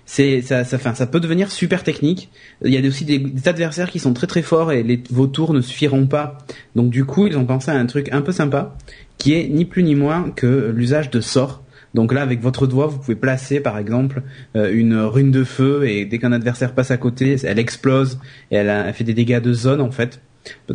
c'est 0.05 0.41
ça 0.41 0.63
ça 0.63 0.77
ça 0.77 1.07
peut 1.07 1.19
devenir 1.19 1.51
super 1.51 1.83
technique. 1.83 2.29
Il 2.63 2.71
y 2.71 2.77
a 2.77 2.87
aussi 2.87 3.03
des, 3.03 3.25
adversaires 3.47 3.89
qui 3.89 3.97
sont 3.97 4.13
très 4.13 4.27
très 4.27 4.43
forts 4.43 4.71
et 4.71 4.83
les, 4.83 5.01
vos 5.09 5.25
tours 5.25 5.53
ne 5.53 5.61
suffiront 5.61 6.05
pas. 6.05 6.37
Donc 6.75 6.91
du 6.91 7.03
coup 7.03 7.25
ils 7.25 7.35
ont 7.35 7.45
pensé 7.45 7.71
à 7.71 7.75
un 7.75 7.85
truc 7.87 8.09
un 8.11 8.21
peu 8.21 8.31
sympa 8.31 8.75
qui 9.17 9.33
est 9.33 9.47
ni 9.47 9.65
plus 9.65 9.81
ni 9.81 9.95
moins 9.95 10.29
que 10.29 10.71
l'usage 10.75 11.09
de 11.09 11.19
sorts. 11.19 11.63
Donc 11.95 12.13
là 12.13 12.21
avec 12.21 12.39
votre 12.39 12.67
doigt 12.67 12.85
vous 12.85 12.99
pouvez 12.99 13.15
placer 13.15 13.59
par 13.59 13.79
exemple 13.79 14.21
euh, 14.55 14.71
une 14.71 14.95
rune 14.97 15.31
de 15.31 15.43
feu 15.43 15.87
et 15.87 16.05
dès 16.05 16.19
qu'un 16.19 16.31
adversaire 16.31 16.75
passe 16.75 16.91
à 16.91 16.97
côté 16.97 17.37
elle 17.43 17.57
explose 17.57 18.19
et 18.51 18.57
elle, 18.57 18.93
fait 18.93 19.03
des 19.03 19.15
dégâts 19.15 19.41
de 19.41 19.53
zone 19.53 19.81
en 19.81 19.91
fait. 19.91 20.21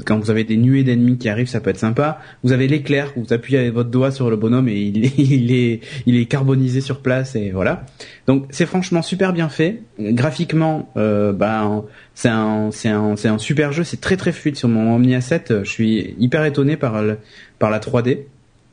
Quand 0.05 0.19
vous 0.19 0.31
avez 0.31 0.45
des 0.45 0.57
nuées 0.57 0.85
d'ennemis 0.85 1.19
qui 1.19 1.29
arrivent, 1.29 1.49
ça 1.49 1.61
peut 1.61 1.71
être 1.71 1.79
sympa. 1.79 2.21
Vous 2.43 2.53
avez 2.53 2.69
l'éclair, 2.69 3.13
vous 3.17 3.33
appuyez 3.33 3.71
votre 3.71 3.91
doigt 3.91 4.11
sur 4.11 4.31
le 4.31 4.37
bonhomme 4.37 4.69
et 4.69 4.77
il, 4.77 4.97
il, 5.19 5.53
est, 5.53 5.81
il 6.07 6.17
est 6.17 6.27
carbonisé 6.27 6.81
sur 6.81 7.01
place 7.01 7.37
et 7.37 7.51
voilà. 7.51 7.85
Donc 8.27 8.47
c'est 8.51 8.67
franchement 8.67 9.03
super 9.03 9.33
bien 9.33 9.49
fait. 9.49 9.83
Graphiquement, 9.99 10.91
euh, 10.97 11.33
bah, 11.33 11.85
c'est 12.15 12.29
un, 12.29 12.71
c'est 12.71 12.89
un, 12.89 13.17
c'est 13.17 13.29
un 13.29 13.39
super 13.39 13.73
jeu. 13.73 13.85
C'est 13.85 14.01
très 14.01 14.17
très 14.17 14.33
fluide 14.33 14.57
sur 14.57 14.69
mon 14.69 14.95
Omni 14.95 15.15
A7. 15.15 15.65
Je 15.65 15.71
suis 15.71 16.15
hyper 16.19 16.45
étonné 16.45 16.77
par 16.77 17.03
le, 17.03 17.19
par 17.59 17.71
la 17.71 17.79
3D. 17.79 18.21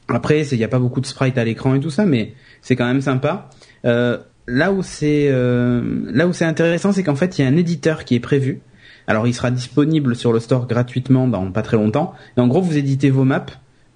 Après, 0.08 0.46
il 0.46 0.58
n'y 0.58 0.64
a 0.64 0.68
pas 0.68 0.80
beaucoup 0.80 1.02
de 1.02 1.06
sprites 1.06 1.38
à 1.38 1.44
l'écran 1.44 1.76
et 1.76 1.80
tout 1.80 1.90
ça, 1.90 2.06
mais 2.06 2.34
c'est 2.62 2.76
quand 2.76 2.86
même 2.86 3.02
sympa. 3.02 3.50
Euh, 3.86 4.18
là 4.48 4.72
où 4.72 4.84
c'est, 4.84 5.30
euh, 5.30 5.82
là 6.12 6.28
où 6.28 6.34
c'est 6.34 6.46
intéressant, 6.46 6.92
c'est 6.92 7.04
qu'en 7.04 7.16
fait, 7.16 7.38
il 7.38 7.42
y 7.42 7.46
a 7.46 7.48
un 7.48 7.56
éditeur 7.56 8.06
qui 8.06 8.16
est 8.16 8.20
prévu. 8.20 8.62
Alors 9.08 9.28
il 9.28 9.34
sera 9.34 9.52
disponible 9.52 10.16
sur 10.16 10.34
le 10.34 10.40
store 10.40 10.68
gratuitement 10.68 11.28
dans 11.28 11.52
pas 11.52 11.62
très 11.62 11.78
longtemps. 11.78 12.14
Et 12.38 12.42
en 12.42 12.48
gros, 12.48 12.62
vous 12.62 12.78
éditez 12.78 13.10
vos 13.10 13.24
maps 13.24 13.46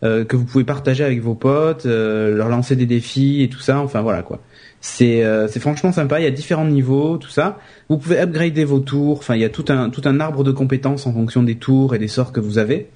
euh, 0.02 0.24
que 0.24 0.38
vous 0.38 0.46
pouvez 0.46 0.64
partager 0.64 1.04
avec 1.04 1.22
vos 1.22 1.36
potes, 1.36 1.86
euh, 1.86 2.34
leur 2.34 2.48
lancer 2.48 2.78
des 2.78 2.86
défis 2.86 3.44
et 3.44 3.50
tout 3.50 3.60
ça. 3.60 3.80
Enfin 3.80 4.02
voilà 4.02 4.22
quoi. 4.22 4.40
C'est 4.80 5.26
euh, 5.26 5.48
c'est 5.50 5.60
franchement 5.60 5.92
sympa. 5.92 6.22
Il 6.22 6.24
y 6.24 6.28
a 6.28 6.32
différents 6.32 6.66
niveaux, 6.66 7.18
tout 7.18 7.30
ça. 7.30 7.60
Vous 7.90 7.98
pouvez 7.98 8.18
upgrader 8.20 8.64
vos 8.64 8.80
tours. 8.80 9.18
Enfin 9.18 9.36
il 9.36 9.42
y 9.42 9.46
a 9.46 9.50
tout 9.50 9.66
un 9.68 9.90
tout 9.90 10.02
un 10.06 10.22
arbre 10.22 10.46
de 10.46 10.52
compétences 10.52 11.06
en 11.06 11.12
fonction 11.12 11.44
des 11.44 11.56
tours 11.56 11.96
et 11.96 12.00
des 12.00 12.08
sorts 12.08 12.32
que 12.32 12.40
vous 12.40 12.58
avez. 12.60 12.88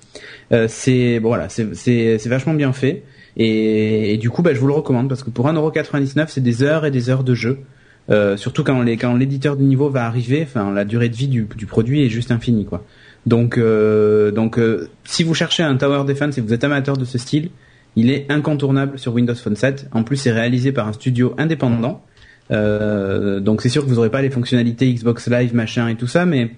c'est 0.67 1.19
voilà, 1.19 1.49
c'est 1.49 1.75
c'est 1.75 2.17
c'est 2.19 2.29
vachement 2.29 2.53
bien 2.53 2.71
fait. 2.71 3.03
Et, 3.35 4.13
et 4.13 4.17
du 4.17 4.29
coup, 4.29 4.43
bah, 4.43 4.53
je 4.53 4.59
vous 4.59 4.67
le 4.67 4.73
recommande 4.73 5.09
parce 5.09 5.23
que 5.23 5.31
pour 5.31 5.47
1,99€, 5.47 6.27
c'est 6.27 6.41
des 6.41 6.61
heures 6.61 6.85
et 6.85 6.91
des 6.91 7.09
heures 7.09 7.23
de 7.23 7.33
jeu. 7.33 7.59
Euh, 8.09 8.35
surtout 8.35 8.63
quand 8.63 8.81
les, 8.81 8.97
quand 8.97 9.15
l'éditeur 9.15 9.55
du 9.55 9.63
niveau 9.63 9.89
va 9.89 10.05
arriver, 10.05 10.41
enfin 10.43 10.73
la 10.73 10.83
durée 10.83 11.09
de 11.09 11.15
vie 11.15 11.29
du, 11.29 11.47
du 11.55 11.65
produit 11.65 12.05
est 12.05 12.09
juste 12.09 12.31
infinie 12.31 12.65
quoi. 12.65 12.83
Donc 13.25 13.57
euh, 13.57 14.31
donc 14.31 14.59
euh, 14.59 14.89
si 15.05 15.23
vous 15.23 15.33
cherchez 15.33 15.63
un 15.63 15.77
tower 15.77 16.03
defense 16.05 16.37
et 16.37 16.41
vous 16.41 16.53
êtes 16.53 16.63
amateur 16.65 16.97
de 16.97 17.05
ce 17.05 17.17
style, 17.17 17.49
il 17.95 18.11
est 18.11 18.29
incontournable 18.29 18.99
sur 18.99 19.13
Windows 19.13 19.35
Phone 19.35 19.55
7. 19.55 19.87
En 19.93 20.03
plus, 20.03 20.17
c'est 20.17 20.31
réalisé 20.31 20.71
par 20.71 20.87
un 20.87 20.93
studio 20.93 21.33
indépendant. 21.37 22.01
donc 22.49 23.61
c'est 23.61 23.69
sûr 23.69 23.83
que 23.83 23.89
vous 23.89 23.95
n'aurez 23.95 24.09
pas 24.09 24.21
les 24.21 24.29
fonctionnalités 24.29 24.93
Xbox 24.93 25.29
Live 25.29 25.55
machin 25.55 25.87
et 25.87 25.95
tout 25.95 26.07
ça, 26.07 26.25
mais 26.25 26.51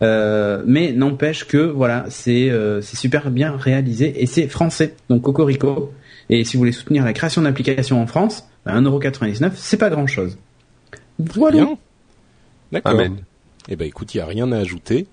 mais 0.00 0.92
n'empêche 0.92 1.48
que 1.48 1.58
voilà 1.58 2.04
c'est 2.10 2.52
c'est 2.80 2.96
super 2.96 3.32
bien 3.32 3.56
réalisé 3.56 4.22
et 4.22 4.26
c'est 4.26 4.46
français 4.46 4.94
donc 5.10 5.22
Cocorico. 5.22 5.92
Et 6.30 6.44
si 6.44 6.56
vous 6.56 6.60
voulez 6.60 6.72
soutenir 6.72 7.04
la 7.04 7.12
création 7.12 7.42
d'applications 7.42 8.00
en 8.00 8.06
France, 8.06 8.44
bah, 8.64 8.80
1,99€, 8.80 9.50
c'est 9.56 9.76
pas 9.76 9.90
grand 9.90 10.06
chose. 10.06 10.38
Voilà. 11.18 11.66
D'accord. 12.72 13.00
Eh 13.68 13.76
ben 13.76 13.86
écoute, 13.86 14.14
il 14.14 14.18
n'y 14.18 14.22
a 14.22 14.26
rien 14.26 14.50
à 14.52 14.58
ajouter. 14.58 15.06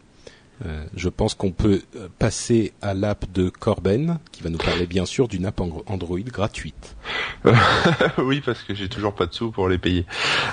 Euh, 0.66 0.84
je 0.94 1.08
pense 1.08 1.36
qu'on 1.36 1.52
peut 1.52 1.82
euh, 1.96 2.10
passer 2.18 2.74
à 2.82 2.94
l'app 2.94 3.32
de 3.32 3.48
Corben, 3.48 4.20
qui 4.34 4.44
va 4.44 4.50
nous 4.50 4.58
parler 4.58 4.86
bien 4.88 5.06
sûr 5.06 5.30
d'une 5.30 5.46
app 5.46 5.62
Android 5.62 6.20
gratuite. 6.20 6.98
oui, 8.18 8.42
parce 8.46 8.64
que 8.64 8.74
j'ai 8.74 8.90
toujours 8.90 9.14
pas 9.14 9.26
de 9.26 9.34
sous 9.34 9.52
pour 9.52 9.70
les 9.70 9.78
payer. 9.78 10.06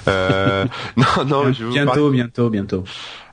Euh, 0.07 0.65
non, 0.97 1.25
non, 1.27 1.53
je 1.53 1.67
bientôt, 1.67 2.11
bientôt, 2.11 2.51
bientôt. 2.51 2.85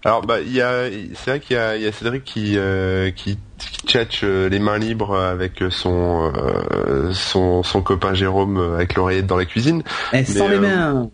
Alors, 0.04 0.26
bah, 0.26 0.41
il 0.41 0.52
y 0.52 0.62
a, 0.62 0.89
c'est 1.13 1.30
vrai 1.30 1.39
qu'il 1.39 1.56
y 1.56 1.60
a, 1.60 1.78
y 1.78 1.86
a 1.86 1.91
Cédric 1.91 2.23
qui 2.23 2.58
euh, 2.58 3.12
qui, 3.12 3.38
tchatche 3.86 4.23
les 4.23 4.60
mains 4.60 4.78
libres 4.78 5.15
avec 5.15 5.63
son 5.69 6.34
son 7.13 7.63
son 7.63 7.82
copain 7.82 8.13
Jérôme 8.13 8.58
avec 8.58 8.95
l'oreillette 8.95 9.28
dans 9.28 9.38
la 9.38 9.45
cuisine. 9.45 9.84
Eh, 10.12 10.26
sans 10.26 10.47
les 10.47 10.60
mains. 10.60 11.10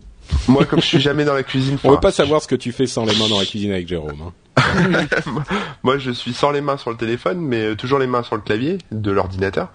Moi, 0.48 0.64
comme 0.64 0.80
je 0.80 0.86
suis 0.86 1.00
jamais 1.00 1.24
dans 1.24 1.34
la 1.34 1.42
cuisine, 1.42 1.78
on 1.84 1.90
veut 1.90 2.00
pas 2.00 2.12
savoir 2.12 2.42
ce 2.42 2.48
que 2.48 2.54
tu 2.54 2.72
fais 2.72 2.86
sans 2.86 3.04
les 3.04 3.16
mains 3.16 3.28
dans 3.28 3.38
la 3.38 3.46
cuisine 3.46 3.72
avec 3.72 3.88
Jérôme. 3.88 4.20
Hein. 4.22 4.32
Moi, 5.82 5.98
je 5.98 6.10
suis 6.10 6.32
sans 6.32 6.50
les 6.50 6.60
mains 6.60 6.76
sur 6.76 6.90
le 6.90 6.96
téléphone, 6.96 7.40
mais 7.40 7.64
euh, 7.64 7.74
toujours 7.74 7.98
les 7.98 8.06
mains 8.06 8.22
sur 8.22 8.36
le 8.36 8.42
clavier 8.42 8.78
de 8.90 9.10
l'ordinateur. 9.10 9.68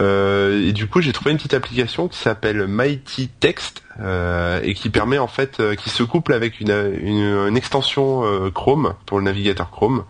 Euh, 0.00 0.68
et 0.68 0.72
du 0.72 0.88
coup, 0.88 1.00
j'ai 1.00 1.12
trouvé 1.12 1.30
une 1.30 1.36
petite 1.36 1.54
application 1.54 2.08
qui 2.08 2.18
s'appelle 2.18 2.66
Mighty 2.66 3.28
Text 3.28 3.82
euh, 4.00 4.60
et 4.62 4.74
qui 4.74 4.90
permet 4.90 5.18
en 5.18 5.28
fait, 5.28 5.62
qui 5.76 5.90
se 5.90 6.02
couple 6.02 6.32
avec 6.32 6.60
une, 6.60 6.92
une, 7.00 7.56
extension 7.56 8.22
Chrome 8.52 8.94
pour 9.06 9.18
le 9.18 9.24
navigateur 9.24 9.70
Chrome 9.70 10.04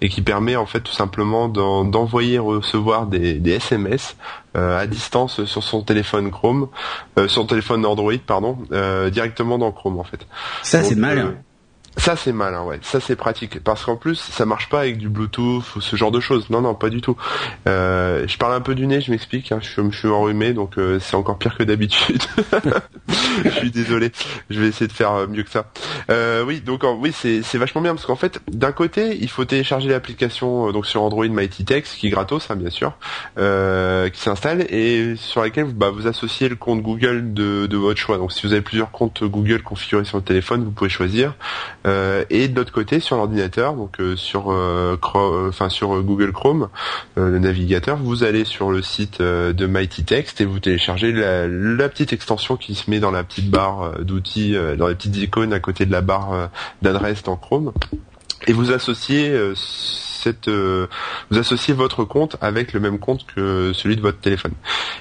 et 0.00 0.08
qui 0.08 0.22
permet 0.22 0.56
en 0.56 0.66
fait 0.66 0.80
tout 0.80 0.92
simplement 0.92 1.48
d'envoyer 1.48 2.38
recevoir 2.38 3.06
des, 3.06 3.34
des 3.34 3.52
SMS 3.52 4.16
à 4.54 4.86
distance 4.88 5.44
sur 5.44 5.62
son 5.62 5.82
téléphone 5.82 6.32
Chrome, 6.32 6.68
sur 7.16 7.30
son 7.30 7.46
téléphone 7.46 7.86
Android 7.86 8.12
pardon, 8.26 8.58
directement 9.12 9.58
dans 9.58 9.70
Chrome 9.70 10.00
en 10.00 10.04
fait. 10.04 10.26
Ça 10.62 10.82
c'est 10.82 10.96
mal. 10.96 11.36
Ça 11.98 12.14
c'est 12.14 12.32
malin, 12.32 12.62
ouais. 12.62 12.78
Ça 12.82 13.00
c'est 13.00 13.16
pratique 13.16 13.62
parce 13.62 13.84
qu'en 13.84 13.96
plus 13.96 14.16
ça 14.16 14.46
marche 14.46 14.68
pas 14.68 14.80
avec 14.80 14.98
du 14.98 15.08
Bluetooth 15.08 15.64
ou 15.74 15.80
ce 15.80 15.96
genre 15.96 16.12
de 16.12 16.20
choses. 16.20 16.48
Non, 16.48 16.60
non, 16.60 16.74
pas 16.74 16.90
du 16.90 17.00
tout. 17.00 17.16
Euh, 17.66 18.24
je 18.26 18.38
parle 18.38 18.54
un 18.54 18.60
peu 18.60 18.76
du 18.76 18.86
nez, 18.86 19.00
je 19.00 19.10
m'explique. 19.10 19.50
Hein. 19.50 19.58
Je, 19.60 19.90
suis 19.90 20.08
enrhumé, 20.08 20.52
donc 20.52 20.78
euh, 20.78 21.00
c'est 21.00 21.16
encore 21.16 21.38
pire 21.38 21.56
que 21.58 21.64
d'habitude. 21.64 22.22
je 23.44 23.50
suis 23.50 23.70
désolé. 23.72 24.12
Je 24.48 24.60
vais 24.60 24.68
essayer 24.68 24.86
de 24.86 24.92
faire 24.92 25.12
euh, 25.12 25.26
mieux 25.26 25.42
que 25.42 25.50
ça. 25.50 25.70
oui, 26.46 26.60
donc 26.60 26.84
oui, 27.00 27.12
c'est 27.12 27.58
vachement 27.58 27.80
bien 27.80 27.94
parce 27.94 28.06
qu'en 28.06 28.16
fait, 28.16 28.40
d'un 28.48 28.72
côté, 28.72 29.18
il 29.20 29.28
faut 29.28 29.44
télécharger 29.44 29.88
l'application 29.88 30.70
donc 30.70 30.86
sur 30.86 31.02
Android 31.02 31.26
Mighty 31.26 31.64
Text 31.64 31.96
qui 31.96 32.06
est 32.06 32.10
gratos, 32.10 32.48
hein, 32.50 32.56
bien 32.56 32.70
sûr, 32.70 32.92
qui 33.36 34.20
s'installe 34.20 34.66
et 34.70 35.16
sur 35.16 35.42
laquelle 35.42 35.66
bah, 35.66 35.90
vous 35.90 36.06
associez 36.06 36.48
le 36.48 36.56
compte 36.56 36.80
Google 36.80 37.34
de, 37.34 37.66
de 37.66 37.76
votre 37.76 37.98
choix. 37.98 38.18
Donc 38.18 38.32
si 38.32 38.46
vous 38.46 38.52
avez 38.52 38.62
plusieurs 38.62 38.92
comptes 38.92 39.24
Google 39.24 39.62
configurés 39.62 40.04
sur 40.04 40.18
le 40.18 40.24
téléphone, 40.24 40.64
vous 40.64 40.70
pouvez 40.70 40.90
choisir. 40.90 41.34
Euh, 41.88 42.24
et 42.28 42.48
de 42.48 42.56
l'autre 42.56 42.72
côté 42.72 43.00
sur 43.00 43.16
l'ordinateur, 43.16 43.74
donc 43.74 43.98
euh, 44.00 44.14
sur 44.14 44.52
euh, 44.52 44.96
enfin 45.48 45.70
sur 45.70 46.02
Google 46.02 46.32
Chrome, 46.32 46.68
le 47.16 47.38
navigateur, 47.38 47.96
vous 47.96 48.24
allez 48.24 48.44
sur 48.44 48.70
le 48.70 48.82
site 48.82 49.22
de 49.22 49.66
Mighty 49.66 50.04
Text 50.04 50.40
et 50.40 50.44
vous 50.44 50.60
téléchargez 50.60 51.12
la, 51.12 51.88
petite 51.88 52.12
extension 52.12 52.56
qui 52.56 52.74
se 52.74 52.90
met 52.90 53.00
dans 53.00 53.10
la 53.10 53.24
petite 53.24 53.50
barre 53.50 54.00
d'outils, 54.00 54.56
dans 54.76 54.88
les 54.88 54.94
petites 54.94 55.16
icônes 55.16 55.52
à 55.52 55.60
côté 55.60 55.86
de 55.86 55.92
la 55.92 56.02
barre 56.02 56.50
d'adresse 56.82 57.22
dans 57.22 57.36
Chrome, 57.36 57.72
et 58.46 58.52
vous 58.52 58.70
associez 58.72 59.34
êtes, 60.28 60.48
vous 60.48 61.38
associez 61.38 61.74
votre 61.74 62.04
compte 62.04 62.36
avec 62.40 62.72
le 62.72 62.80
même 62.80 62.98
compte 62.98 63.26
que 63.26 63.72
celui 63.72 63.96
de 63.96 64.00
votre 64.00 64.18
téléphone. 64.18 64.52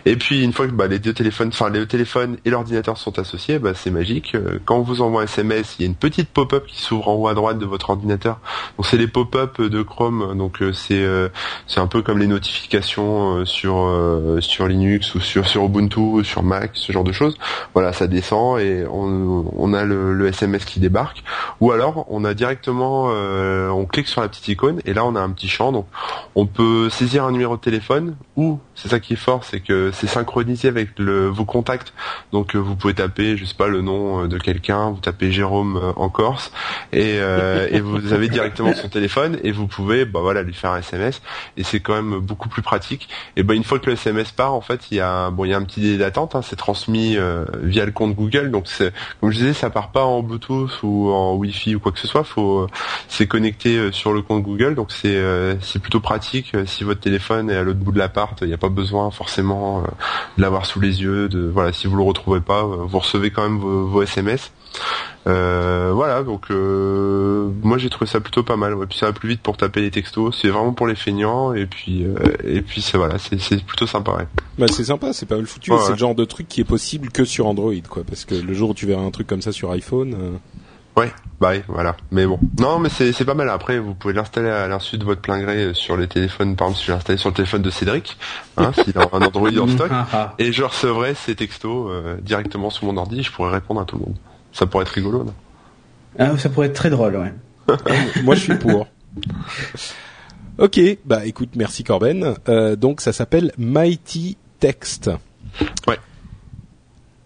Et 0.05 0.15
puis 0.15 0.43
une 0.43 0.53
fois 0.53 0.67
que 0.67 0.71
bah, 0.71 0.87
les 0.87 0.99
deux 0.99 1.13
téléphones, 1.13 1.49
enfin 1.49 1.69
les 1.69 1.85
téléphones 1.87 2.37
et 2.45 2.49
l'ordinateur 2.49 2.97
sont 2.97 3.19
associés, 3.19 3.59
bah, 3.59 3.73
c'est 3.73 3.91
magique. 3.91 4.35
Quand 4.65 4.77
on 4.77 4.81
vous 4.81 5.01
envoie 5.01 5.21
un 5.21 5.25
SMS, 5.25 5.75
il 5.77 5.83
y 5.83 5.85
a 5.85 5.87
une 5.87 5.95
petite 5.95 6.29
pop-up 6.29 6.65
qui 6.65 6.81
s'ouvre 6.81 7.09
en 7.09 7.15
haut 7.15 7.27
à 7.27 7.33
droite 7.33 7.59
de 7.59 7.65
votre 7.65 7.89
ordinateur. 7.89 8.39
Donc 8.77 8.85
c'est 8.85 8.97
les 8.97 9.07
pop-up 9.07 9.61
de 9.61 9.81
Chrome. 9.81 10.37
Donc 10.37 10.63
c'est 10.73 11.05
c'est 11.67 11.79
un 11.79 11.87
peu 11.87 12.01
comme 12.01 12.19
les 12.19 12.27
notifications 12.27 13.45
sur 13.45 14.37
sur 14.39 14.67
Linux 14.67 15.15
ou 15.15 15.19
sur 15.19 15.47
sur 15.47 15.65
Ubuntu, 15.65 16.23
sur 16.23 16.43
Mac, 16.43 16.71
ce 16.73 16.91
genre 16.91 17.03
de 17.03 17.11
choses. 17.11 17.37
Voilà, 17.73 17.93
ça 17.93 18.07
descend 18.07 18.59
et 18.59 18.85
on, 18.89 19.73
a 19.73 19.83
le, 19.83 20.13
le 20.13 20.27
SMS 20.27 20.65
qui 20.65 20.79
débarque. 20.79 21.23
Ou 21.59 21.71
alors 21.71 22.05
on 22.09 22.23
a 22.23 22.33
directement, 22.33 23.05
on 23.05 23.85
clique 23.85 24.07
sur 24.07 24.21
la 24.21 24.29
petite 24.29 24.47
icône 24.47 24.81
et 24.85 24.93
là 24.93 25.05
on 25.05 25.15
a 25.15 25.16
un 25.19 25.31
petit 25.31 25.47
champ. 25.47 25.71
Donc 25.71 25.87
on 26.35 26.45
peut 26.45 26.89
saisir 26.89 27.23
un 27.25 27.31
numéro 27.31 27.55
de 27.55 27.61
téléphone 27.61 28.15
ou 28.35 28.59
c'est 28.75 28.89
ça 28.89 28.99
qui 28.99 29.13
est 29.13 29.17
fort, 29.17 29.43
c'est 29.43 29.59
que 29.59 29.91
c'est 29.91 30.05
synchronisé 30.05 30.67
avec 30.67 30.99
le, 30.99 31.27
vos 31.27 31.45
contacts. 31.45 31.93
Donc 32.31 32.55
euh, 32.55 32.59
vous 32.59 32.75
pouvez 32.75 32.93
taper, 32.93 33.35
je 33.35 33.43
sais 33.43 33.55
pas, 33.55 33.67
le 33.67 33.81
nom 33.81 34.23
euh, 34.23 34.27
de 34.27 34.37
quelqu'un, 34.37 34.91
vous 34.91 34.99
tapez 34.99 35.31
Jérôme 35.31 35.77
euh, 35.77 35.91
en 35.95 36.09
Corse 36.09 36.51
et, 36.93 37.19
vous 37.81 38.13
avez 38.13 38.27
directement 38.27 38.73
son 38.73 38.89
téléphone 38.89 39.39
et 39.43 39.51
vous 39.51 39.67
pouvez, 39.67 40.05
bah 40.05 40.19
voilà, 40.21 40.43
lui 40.43 40.53
faire 40.53 40.71
un 40.71 40.79
SMS 40.79 41.21
et 41.57 41.63
c'est 41.63 41.79
quand 41.79 41.95
même 41.95 42.19
beaucoup 42.19 42.49
plus 42.49 42.61
pratique. 42.61 43.09
Et 43.35 43.43
ben 43.43 43.55
une 43.55 43.63
fois 43.63 43.79
que 43.79 43.87
le 43.87 43.93
SMS 43.93 44.31
part, 44.31 44.53
en 44.53 44.61
fait, 44.61 44.91
il 44.91 44.97
y 44.97 44.99
a 44.99 45.31
bon, 45.31 45.45
il 45.45 45.51
y 45.51 45.53
un 45.53 45.63
petit 45.63 45.81
délai 45.81 45.97
d'attente. 45.97 46.35
Hein, 46.35 46.41
c'est 46.43 46.55
transmis 46.55 47.17
via 47.63 47.85
le 47.85 47.91
compte 47.91 48.13
Google, 48.13 48.51
donc 48.51 48.65
c'est 48.67 48.93
comme 49.19 49.31
je 49.31 49.37
disais, 49.37 49.53
ça 49.53 49.69
part 49.69 49.91
pas 49.91 50.03
en 50.03 50.21
Bluetooth 50.21 50.83
ou 50.83 51.11
en 51.11 51.33
Wi-Fi 51.35 51.75
ou 51.75 51.79
quoi 51.79 51.91
que 51.91 51.99
ce 51.99 52.07
soit. 52.07 52.23
Faut 52.23 52.67
c'est 53.07 53.27
connecté 53.27 53.91
sur 53.91 54.13
le 54.13 54.21
compte 54.21 54.43
Google, 54.43 54.75
donc 54.75 54.91
c'est 55.01 55.57
c'est 55.61 55.79
plutôt 55.79 55.99
pratique 55.99 56.55
si 56.65 56.83
votre 56.83 56.99
téléphone 56.99 57.49
est 57.49 57.55
à 57.55 57.63
l'autre 57.63 57.79
bout 57.79 57.91
de 57.91 57.99
l'appart. 57.99 58.37
Il 58.41 58.47
n'y 58.47 58.53
a 58.53 58.57
pas 58.57 58.69
besoin 58.69 59.11
forcément 59.11 59.83
de 60.37 60.41
l'avoir 60.41 60.65
sous 60.65 60.79
les 60.79 61.01
yeux. 61.01 61.29
De 61.29 61.47
voilà, 61.47 61.73
si 61.73 61.87
vous 61.87 61.95
le 61.95 62.03
retrouvez 62.03 62.41
pas, 62.41 62.63
euh, 62.63 62.85
vous 62.85 62.99
recevez 62.99 63.31
quand 63.31 63.43
même 63.43 63.57
vos, 63.57 64.01
SMS. 64.01 64.51
Euh, 65.25 65.91
voilà, 65.93 66.23
donc 66.23 66.51
euh, 66.51 67.49
moi 67.63 67.77
j'ai 67.77 67.89
trouvé 67.89 68.09
ça 68.09 68.19
plutôt 68.19 68.43
pas 68.43 68.55
mal. 68.55 68.73
Ouais. 68.75 68.85
Puis 68.85 68.97
ça 68.97 69.07
va 69.07 69.13
plus 69.13 69.29
vite 69.29 69.41
pour 69.41 69.57
taper 69.57 69.81
les 69.81 69.91
textos. 69.91 70.37
C'est 70.41 70.49
vraiment 70.49 70.73
pour 70.73 70.87
les 70.87 70.95
feignants 70.95 71.53
et 71.53 71.65
puis 71.65 72.05
et 72.43 72.61
puis 72.61 72.81
c'est 72.81 72.97
voilà, 72.97 73.17
c'est 73.17 73.65
plutôt 73.65 73.87
sympa. 73.87 74.11
Ouais. 74.13 74.27
Bah 74.57 74.67
c'est 74.69 74.85
sympa, 74.85 75.13
c'est 75.13 75.25
pas 75.25 75.35
mal 75.35 75.45
foutu. 75.45 75.71
c'est 75.85 75.91
le 75.91 75.97
genre 75.97 76.15
de 76.15 76.25
truc 76.25 76.47
qui 76.47 76.61
est 76.61 76.65
possible 76.65 77.09
que 77.09 77.25
sur 77.25 77.47
Android, 77.47 77.73
quoi. 77.89 78.03
Parce 78.07 78.25
que 78.25 78.35
le 78.35 78.53
jour 78.53 78.71
où 78.71 78.73
tu 78.73 78.85
verras 78.85 79.03
un 79.03 79.11
truc 79.11 79.27
comme 79.27 79.41
ça 79.41 79.51
sur 79.51 79.71
iPhone. 79.71 80.39
Ouais, 80.97 81.13
bah 81.39 81.49
oui, 81.51 81.61
voilà. 81.67 81.95
Mais 82.09 82.25
bon. 82.25 82.39
Non, 82.59 82.79
mais 82.79 82.89
c'est 82.89 83.23
pas 83.23 83.35
mal. 83.35 83.49
Après, 83.51 83.77
vous 83.77 83.93
pouvez 83.93 84.15
l'installer 84.15 84.49
à 84.49 84.67
l'insu 84.67 84.97
de 84.97 85.05
votre 85.05 85.21
plein 85.21 85.39
gré 85.39 85.75
sur 85.75 85.95
les 85.95 86.07
téléphones. 86.07 86.55
Par 86.55 86.69
exemple, 86.69 86.79
si 86.79 86.87
je 86.87 86.91
l'installe 86.91 87.19
sur 87.19 87.29
le 87.29 87.35
téléphone 87.35 87.61
de 87.61 87.69
Cédric, 87.69 88.17
hein, 88.57 88.71
s'il 88.73 88.97
a 88.97 89.07
un 89.13 89.21
Android 89.21 89.55
en 89.59 89.67
stock, 89.67 89.91
et 90.39 90.51
je 90.51 90.63
recevrai 90.63 91.13
ces 91.13 91.35
textos 91.35 91.91
euh, 91.91 92.17
directement 92.21 92.71
sur 92.71 92.85
mon 92.87 92.97
ordi, 92.97 93.21
je 93.21 93.31
pourrais 93.31 93.51
répondre 93.51 93.79
à 93.79 93.85
tout 93.85 93.97
le 93.97 94.05
monde. 94.05 94.15
Ça 94.53 94.65
pourrait 94.65 94.85
être 94.85 94.89
rigolo, 94.89 95.23
non? 95.23 95.33
Ah, 96.17 96.35
Ça 96.39 96.49
pourrait 96.49 96.67
être 96.67 96.73
très 96.75 96.89
drôle, 96.89 97.15
ouais. 97.15 97.33
Moi, 98.23 98.33
je 98.33 98.39
suis 98.39 98.55
pour. 98.55 98.87
ok, 100.57 100.79
bah 101.05 101.27
écoute, 101.27 101.49
merci 101.55 101.83
Corben. 101.83 102.33
Euh, 102.49 102.75
donc, 102.75 103.01
ça 103.01 103.13
s'appelle 103.13 103.51
Mighty 103.59 104.35
Text. 104.59 105.11
Ouais. 105.87 105.99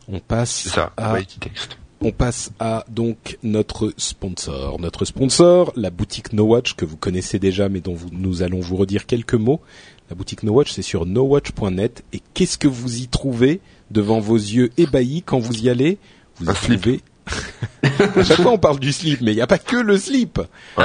On 0.10 0.20
passe 0.20 0.68
ça, 0.68 0.92
à 0.98 1.14
Mighty 1.14 1.40
Text 1.40 1.78
on 2.02 2.12
passe 2.12 2.52
à 2.60 2.84
donc 2.90 3.38
notre 3.44 3.94
sponsor. 3.98 4.80
Notre 4.80 5.06
sponsor, 5.06 5.72
la 5.76 5.90
boutique 5.90 6.34
No 6.34 6.44
Watch 6.46 6.74
que 6.74 6.86
vous 6.86 6.98
connaissez 6.98 7.40
déjà, 7.40 7.70
mais 7.70 7.80
dont 7.80 7.96
nous 8.12 8.42
allons 8.42 8.60
vous 8.60 8.76
redire 8.76 9.06
quelques 9.06 9.36
mots. 9.36 9.62
La 10.10 10.16
boutique 10.16 10.44
No 10.44 10.54
Watch, 10.54 10.72
c'est 10.72 10.82
sur 10.82 11.06
nowatch.net. 11.06 12.04
Et 12.12 12.22
qu'est-ce 12.34 12.58
que 12.58 12.68
vous 12.68 13.02
y 13.02 13.08
trouvez 13.08 13.62
devant 13.92 14.20
vos 14.20 14.36
yeux 14.36 14.72
ébahis 14.78 15.22
quand 15.24 15.40
vous 15.40 15.64
y 15.64 15.70
allez? 15.70 15.98
Vous 16.38 16.50
y 16.50 16.54
trouvez 16.54 17.02
à 17.84 18.24
chaque 18.24 18.42
fois 18.42 18.52
on 18.52 18.58
parle 18.58 18.80
du 18.80 18.92
slip, 18.92 19.22
mais 19.22 19.32
il 19.32 19.36
n'y 19.36 19.42
a 19.42 19.48
pas 19.48 19.60
que 19.60 19.78
le 19.78 19.96
slip. 19.98 20.42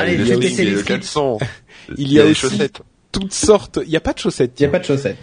il 0.07 0.27
y 0.29 0.33
a 0.33 0.37
aussi 0.37 0.65
le 0.65 0.83
caleçon. 0.83 1.39
il 1.97 2.13
y 2.13 2.21
a, 2.21 2.33
chaussettes. 2.35 2.83
toutes 3.11 3.33
sortes. 3.33 3.81
Il 3.83 3.89
n'y 3.89 3.97
a 3.97 4.01
pas 4.01 4.13
de 4.13 4.19
chaussettes. 4.19 4.53
Il 4.61 4.63
n'y 4.63 4.67
a 4.69 4.71
pas 4.71 4.79
de 4.79 4.85
chaussettes. 4.85 5.19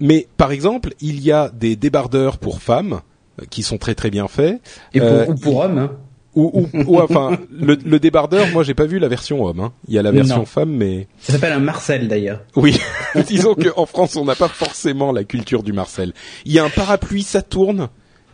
Mais 0.00 0.28
par 0.36 0.52
exemple, 0.52 0.94
il 1.00 1.20
y 1.20 1.32
a 1.32 1.48
des 1.48 1.76
débardeurs 1.76 2.38
pour 2.38 2.60
femmes 2.60 3.00
qui 3.48 3.62
sont 3.62 3.78
très 3.78 3.94
très 3.94 4.10
bien 4.10 4.28
faits. 4.28 4.60
Et 4.94 5.00
pour, 5.00 5.08
euh, 5.08 5.26
ou 5.26 5.34
pour 5.34 5.56
hommes. 5.58 5.78
Hein. 5.78 5.92
Ou, 6.36 6.68
ou, 6.86 7.00
enfin 7.00 7.38
le, 7.50 7.74
le, 7.74 7.98
débardeur, 7.98 8.46
moi 8.52 8.62
j'ai 8.62 8.74
pas 8.74 8.86
vu 8.86 9.00
la 9.00 9.08
version 9.08 9.44
homme. 9.44 9.58
Hein. 9.58 9.72
Il 9.88 9.94
y 9.94 9.98
a 9.98 10.02
la 10.02 10.12
version 10.12 10.44
femme, 10.44 10.70
mais 10.70 11.08
ça 11.18 11.32
s'appelle 11.32 11.52
un 11.52 11.58
Marcel 11.58 12.06
d'ailleurs. 12.06 12.42
Oui, 12.54 12.78
disons 13.26 13.56
qu'en 13.56 13.84
France 13.84 14.14
on 14.14 14.24
n'a 14.24 14.36
pas 14.36 14.48
forcément 14.48 15.10
la 15.10 15.24
culture 15.24 15.64
du 15.64 15.72
Marcel. 15.72 16.12
Il 16.44 16.52
y 16.52 16.60
a 16.60 16.64
un 16.64 16.70
parapluie, 16.70 17.22
ça 17.22 17.42
tourne 17.42 17.88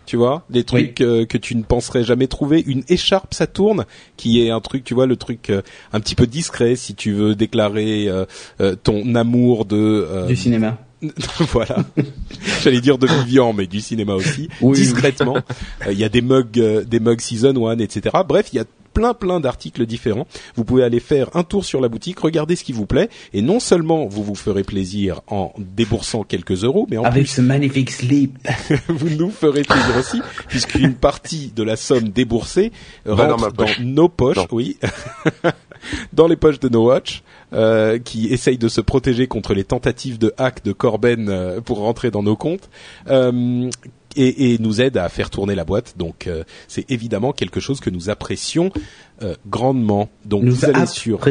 tu 0.04 0.16
vois, 0.16 0.44
des 0.50 0.62
trucs 0.62 1.00
euh, 1.00 1.26
que 1.26 1.36
tu 1.36 1.56
ne 1.56 1.64
penserais 1.64 2.04
jamais 2.04 2.28
trouver. 2.28 2.62
Une 2.64 2.84
écharpe, 2.88 3.34
ça 3.34 3.48
tourne, 3.48 3.86
qui 4.16 4.40
est 4.40 4.50
un 4.50 4.60
truc, 4.60 4.84
tu 4.84 4.94
vois, 4.94 5.06
le 5.06 5.16
truc 5.16 5.50
euh, 5.50 5.62
un 5.92 5.98
petit 5.98 6.14
peu 6.14 6.28
discret 6.28 6.76
si 6.76 6.94
tu 6.94 7.10
veux 7.10 7.34
déclarer 7.34 8.08
ton 8.84 9.14
amour 9.16 9.64
de 9.64 10.26
du 10.28 10.36
cinéma. 10.36 10.78
voilà. 11.52 11.84
J'allais 12.62 12.80
dire 12.80 12.98
de 12.98 13.06
Vivian, 13.06 13.52
mais 13.52 13.66
du 13.66 13.80
cinéma 13.80 14.14
aussi. 14.14 14.48
Discrètement. 14.60 15.36
Euh, 15.86 15.92
il 15.92 15.98
y 15.98 16.04
a 16.04 16.08
des 16.08 16.22
mugs, 16.22 16.58
euh, 16.58 16.84
des 16.84 17.00
mugs 17.00 17.20
season 17.20 17.68
1, 17.68 17.78
etc. 17.78 18.16
Bref, 18.26 18.48
il 18.52 18.56
y 18.56 18.60
a 18.60 18.64
plein 18.96 19.12
plein 19.12 19.40
d'articles 19.40 19.84
différents. 19.84 20.26
Vous 20.54 20.64
pouvez 20.64 20.82
aller 20.82 21.00
faire 21.00 21.28
un 21.36 21.44
tour 21.44 21.66
sur 21.66 21.82
la 21.82 21.88
boutique, 21.88 22.18
regarder 22.18 22.56
ce 22.56 22.64
qui 22.64 22.72
vous 22.72 22.86
plaît, 22.86 23.10
et 23.34 23.42
non 23.42 23.60
seulement 23.60 24.06
vous 24.06 24.24
vous 24.24 24.34
ferez 24.34 24.64
plaisir 24.64 25.20
en 25.26 25.52
déboursant 25.58 26.22
quelques 26.22 26.64
euros, 26.64 26.86
mais 26.90 26.96
en 26.96 27.04
avec 27.04 27.28
ce 27.28 27.42
magnifique 27.42 27.90
slip, 27.90 28.38
vous 28.88 29.10
nous 29.10 29.28
ferez 29.28 29.64
plaisir 29.64 29.96
aussi, 29.98 30.22
puisqu'une 30.48 30.94
partie 30.94 31.52
de 31.54 31.62
la 31.62 31.76
somme 31.76 32.08
déboursée 32.08 32.72
rentre 33.04 33.52
dans, 33.52 33.66
nos 33.80 34.08
poches, 34.08 34.38
oui, 34.50 34.78
dans 36.14 36.26
les 36.26 36.36
poches 36.36 36.60
de 36.60 36.70
No 36.70 36.86
Watch. 36.86 37.22
Euh, 37.56 37.98
qui 37.98 38.26
essaye 38.26 38.58
de 38.58 38.68
se 38.68 38.82
protéger 38.82 39.28
contre 39.28 39.54
les 39.54 39.64
tentatives 39.64 40.18
de 40.18 40.34
hack 40.36 40.62
de 40.62 40.72
Corben 40.72 41.30
euh, 41.30 41.62
pour 41.62 41.78
rentrer 41.78 42.10
dans 42.10 42.22
nos 42.22 42.36
comptes. 42.36 42.68
Euh, 43.08 43.70
et, 44.14 44.52
et, 44.52 44.58
nous 44.58 44.82
aide 44.82 44.98
à 44.98 45.08
faire 45.08 45.30
tourner 45.30 45.54
la 45.54 45.64
boîte. 45.64 45.94
Donc 45.96 46.28
c'est 46.68 46.90
évidemment 46.90 47.32
quelque 47.32 47.60
chose 47.60 47.80
que 47.80 47.90
nous 47.90 48.08
apprécions 48.08 48.70
grandement. 49.46 50.08
Donc 50.24 50.42
nous 50.42 50.54
vous 50.54 50.64
allez 50.64 50.86
sur. 50.86 51.20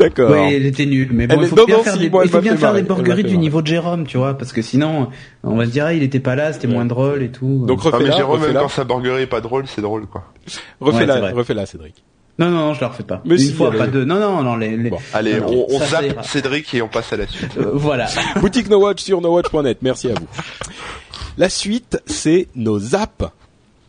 D'accord. 0.00 0.30
Oui, 0.30 0.54
elle 0.54 0.66
était 0.66 0.86
nulle, 0.86 1.10
mais 1.12 1.26
bon, 1.26 1.40
il 1.42 1.46
faut 1.48 1.66
bien 1.66 1.78
faire 1.78 1.98
des, 1.98 2.06
il 2.06 2.28
faut 2.28 2.40
bien 2.40 2.56
faire 2.56 2.74
des 2.74 2.82
burgeries 2.82 3.24
du 3.24 3.38
niveau 3.38 3.62
de 3.62 3.66
Jérôme, 3.66 4.06
tu 4.06 4.16
vois, 4.16 4.36
parce 4.36 4.52
que 4.52 4.62
sinon, 4.62 5.08
on 5.44 5.56
va 5.56 5.66
se 5.66 5.70
dire, 5.70 5.84
ah, 5.86 5.92
il 5.92 6.02
était 6.02 6.20
pas 6.20 6.34
là, 6.34 6.52
c'était 6.52 6.68
moins 6.68 6.86
drôle 6.86 7.22
et 7.22 7.30
tout. 7.30 7.64
Donc 7.66 7.82
refais-la. 7.82 8.04
Ah, 8.04 8.08
mais 8.08 8.16
Jérôme, 8.16 8.40
même 8.40 8.54
quand 8.54 8.68
sa 8.68 8.84
burgerie 8.84 9.22
est 9.22 9.26
pas 9.26 9.40
drôle, 9.40 9.64
c'est 9.66 9.82
drôle, 9.82 10.06
quoi. 10.06 10.24
Refais-la, 10.80 11.32
refais-la, 11.32 11.66
Cédric. 11.66 12.02
Non, 12.38 12.48
non, 12.48 12.58
non, 12.68 12.74
je 12.74 12.80
la 12.80 12.88
refais 12.88 13.02
pas. 13.02 13.20
Mais 13.26 13.38
Une 13.42 13.52
fois, 13.52 13.70
pas 13.70 13.86
deux. 13.86 14.06
Non, 14.06 14.18
non, 14.18 14.42
non, 14.42 14.56
les, 14.56 14.74
les... 14.74 14.90
allez, 15.12 15.40
on, 15.46 15.66
on 15.68 15.78
zappe 15.78 16.24
Cédric 16.24 16.72
et 16.72 16.80
on 16.80 16.88
passe 16.88 17.12
à 17.12 17.18
la 17.18 17.26
suite. 17.26 17.50
Euh, 17.58 17.72
voilà. 17.74 18.06
Boutique 18.40 18.70
No 18.70 18.78
Watch 18.80 19.02
sur 19.02 19.20
nowatch.net. 19.20 19.78
Merci 19.82 20.08
à 20.08 20.14
vous. 20.14 20.26
La 21.36 21.50
suite, 21.50 22.00
c'est 22.06 22.48
nos 22.56 22.94
apps 22.94 23.26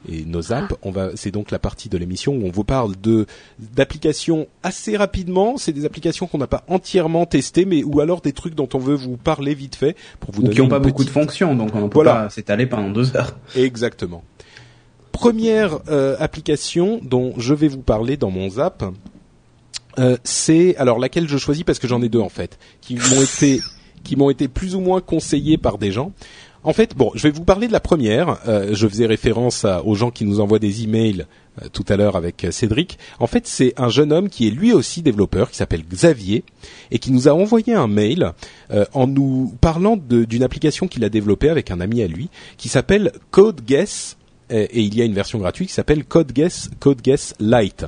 et 0.09 0.25
nos 0.25 0.51
apps. 0.51 0.73
On 0.81 0.91
va, 0.91 1.11
c'est 1.15 1.31
donc 1.31 1.51
la 1.51 1.59
partie 1.59 1.89
de 1.89 1.97
l'émission 1.97 2.33
où 2.33 2.45
on 2.45 2.51
vous 2.51 2.63
parle 2.63 2.95
de 2.99 3.25
d'applications 3.59 4.47
assez 4.63 4.97
rapidement. 4.97 5.57
C'est 5.57 5.73
des 5.73 5.85
applications 5.85 6.27
qu'on 6.27 6.37
n'a 6.37 6.47
pas 6.47 6.63
entièrement 6.67 7.25
testées, 7.25 7.65
mais 7.65 7.83
ou 7.83 7.99
alors 7.99 8.21
des 8.21 8.33
trucs 8.33 8.55
dont 8.55 8.69
on 8.73 8.79
veut 8.79 8.95
vous 8.95 9.17
parler 9.17 9.53
vite 9.53 9.75
fait 9.75 9.95
pour 10.19 10.31
vous 10.31 10.41
ou 10.41 10.43
donner 10.43 10.55
qui 10.55 10.61
n'ont 10.61 10.69
pas 10.69 10.79
beaucoup 10.79 11.03
de 11.03 11.09
fonctions, 11.09 11.55
donc 11.55 11.75
on 11.75 11.89
peut 11.89 11.95
voilà. 11.95 12.13
pas 12.13 12.29
s'étaler 12.29 12.65
pendant 12.65 12.89
deux 12.89 13.15
heures. 13.15 13.37
Exactement. 13.55 14.23
Première 15.11 15.79
euh, 15.89 16.15
application 16.19 16.99
dont 17.03 17.33
je 17.37 17.53
vais 17.53 17.67
vous 17.67 17.81
parler 17.81 18.17
dans 18.17 18.31
mon 18.31 18.49
zap, 18.49 18.83
euh, 19.99 20.17
c'est 20.23 20.75
alors 20.77 20.99
laquelle 20.99 21.27
je 21.27 21.37
choisis 21.37 21.63
parce 21.63 21.79
que 21.79 21.87
j'en 21.87 22.01
ai 22.01 22.09
deux 22.09 22.19
en 22.19 22.29
fait, 22.29 22.57
qui 22.79 22.95
m'ont 22.95 23.21
été 23.21 23.61
qui 24.03 24.15
m'ont 24.15 24.29
été 24.29 24.47
plus 24.47 24.75
ou 24.75 24.79
moins 24.79 25.01
conseillés 25.01 25.57
par 25.57 25.77
des 25.77 25.91
gens. 25.91 26.11
En 26.63 26.73
fait, 26.73 26.95
bon, 26.95 27.11
je 27.15 27.23
vais 27.23 27.31
vous 27.31 27.43
parler 27.43 27.67
de 27.67 27.71
la 27.71 27.79
première. 27.79 28.37
Euh, 28.47 28.69
je 28.73 28.87
faisais 28.87 29.07
référence 29.07 29.65
aux 29.83 29.95
gens 29.95 30.11
qui 30.11 30.25
nous 30.25 30.39
envoient 30.39 30.59
des 30.59 30.83
emails 30.83 31.25
euh, 31.61 31.67
tout 31.73 31.85
à 31.89 31.97
l'heure 31.97 32.15
avec 32.15 32.43
euh, 32.43 32.51
Cédric. 32.51 32.99
En 33.19 33.25
fait, 33.25 33.47
c'est 33.47 33.73
un 33.77 33.89
jeune 33.89 34.13
homme 34.13 34.29
qui 34.29 34.47
est 34.47 34.51
lui 34.51 34.71
aussi 34.71 35.01
développeur, 35.01 35.49
qui 35.49 35.57
s'appelle 35.57 35.83
Xavier, 35.83 36.43
et 36.91 36.99
qui 36.99 37.11
nous 37.11 37.27
a 37.27 37.31
envoyé 37.31 37.73
un 37.73 37.87
mail 37.87 38.33
en 38.93 39.07
nous 39.07 39.53
parlant 39.59 39.97
d'une 39.97 40.43
application 40.43 40.87
qu'il 40.87 41.03
a 41.03 41.09
développée 41.09 41.49
avec 41.49 41.71
un 41.71 41.81
ami 41.81 42.03
à 42.03 42.07
lui, 42.07 42.29
qui 42.57 42.69
s'appelle 42.69 43.11
CodeGuess, 43.31 44.17
et, 44.49 44.61
et 44.61 44.81
il 44.81 44.95
y 44.95 45.01
a 45.01 45.05
une 45.05 45.13
version 45.13 45.39
gratuite 45.39 45.69
qui 45.69 45.73
s'appelle 45.73 46.05
CodeGuess 46.05 46.69
CodeGuess 46.79 47.33
Lite. 47.39 47.85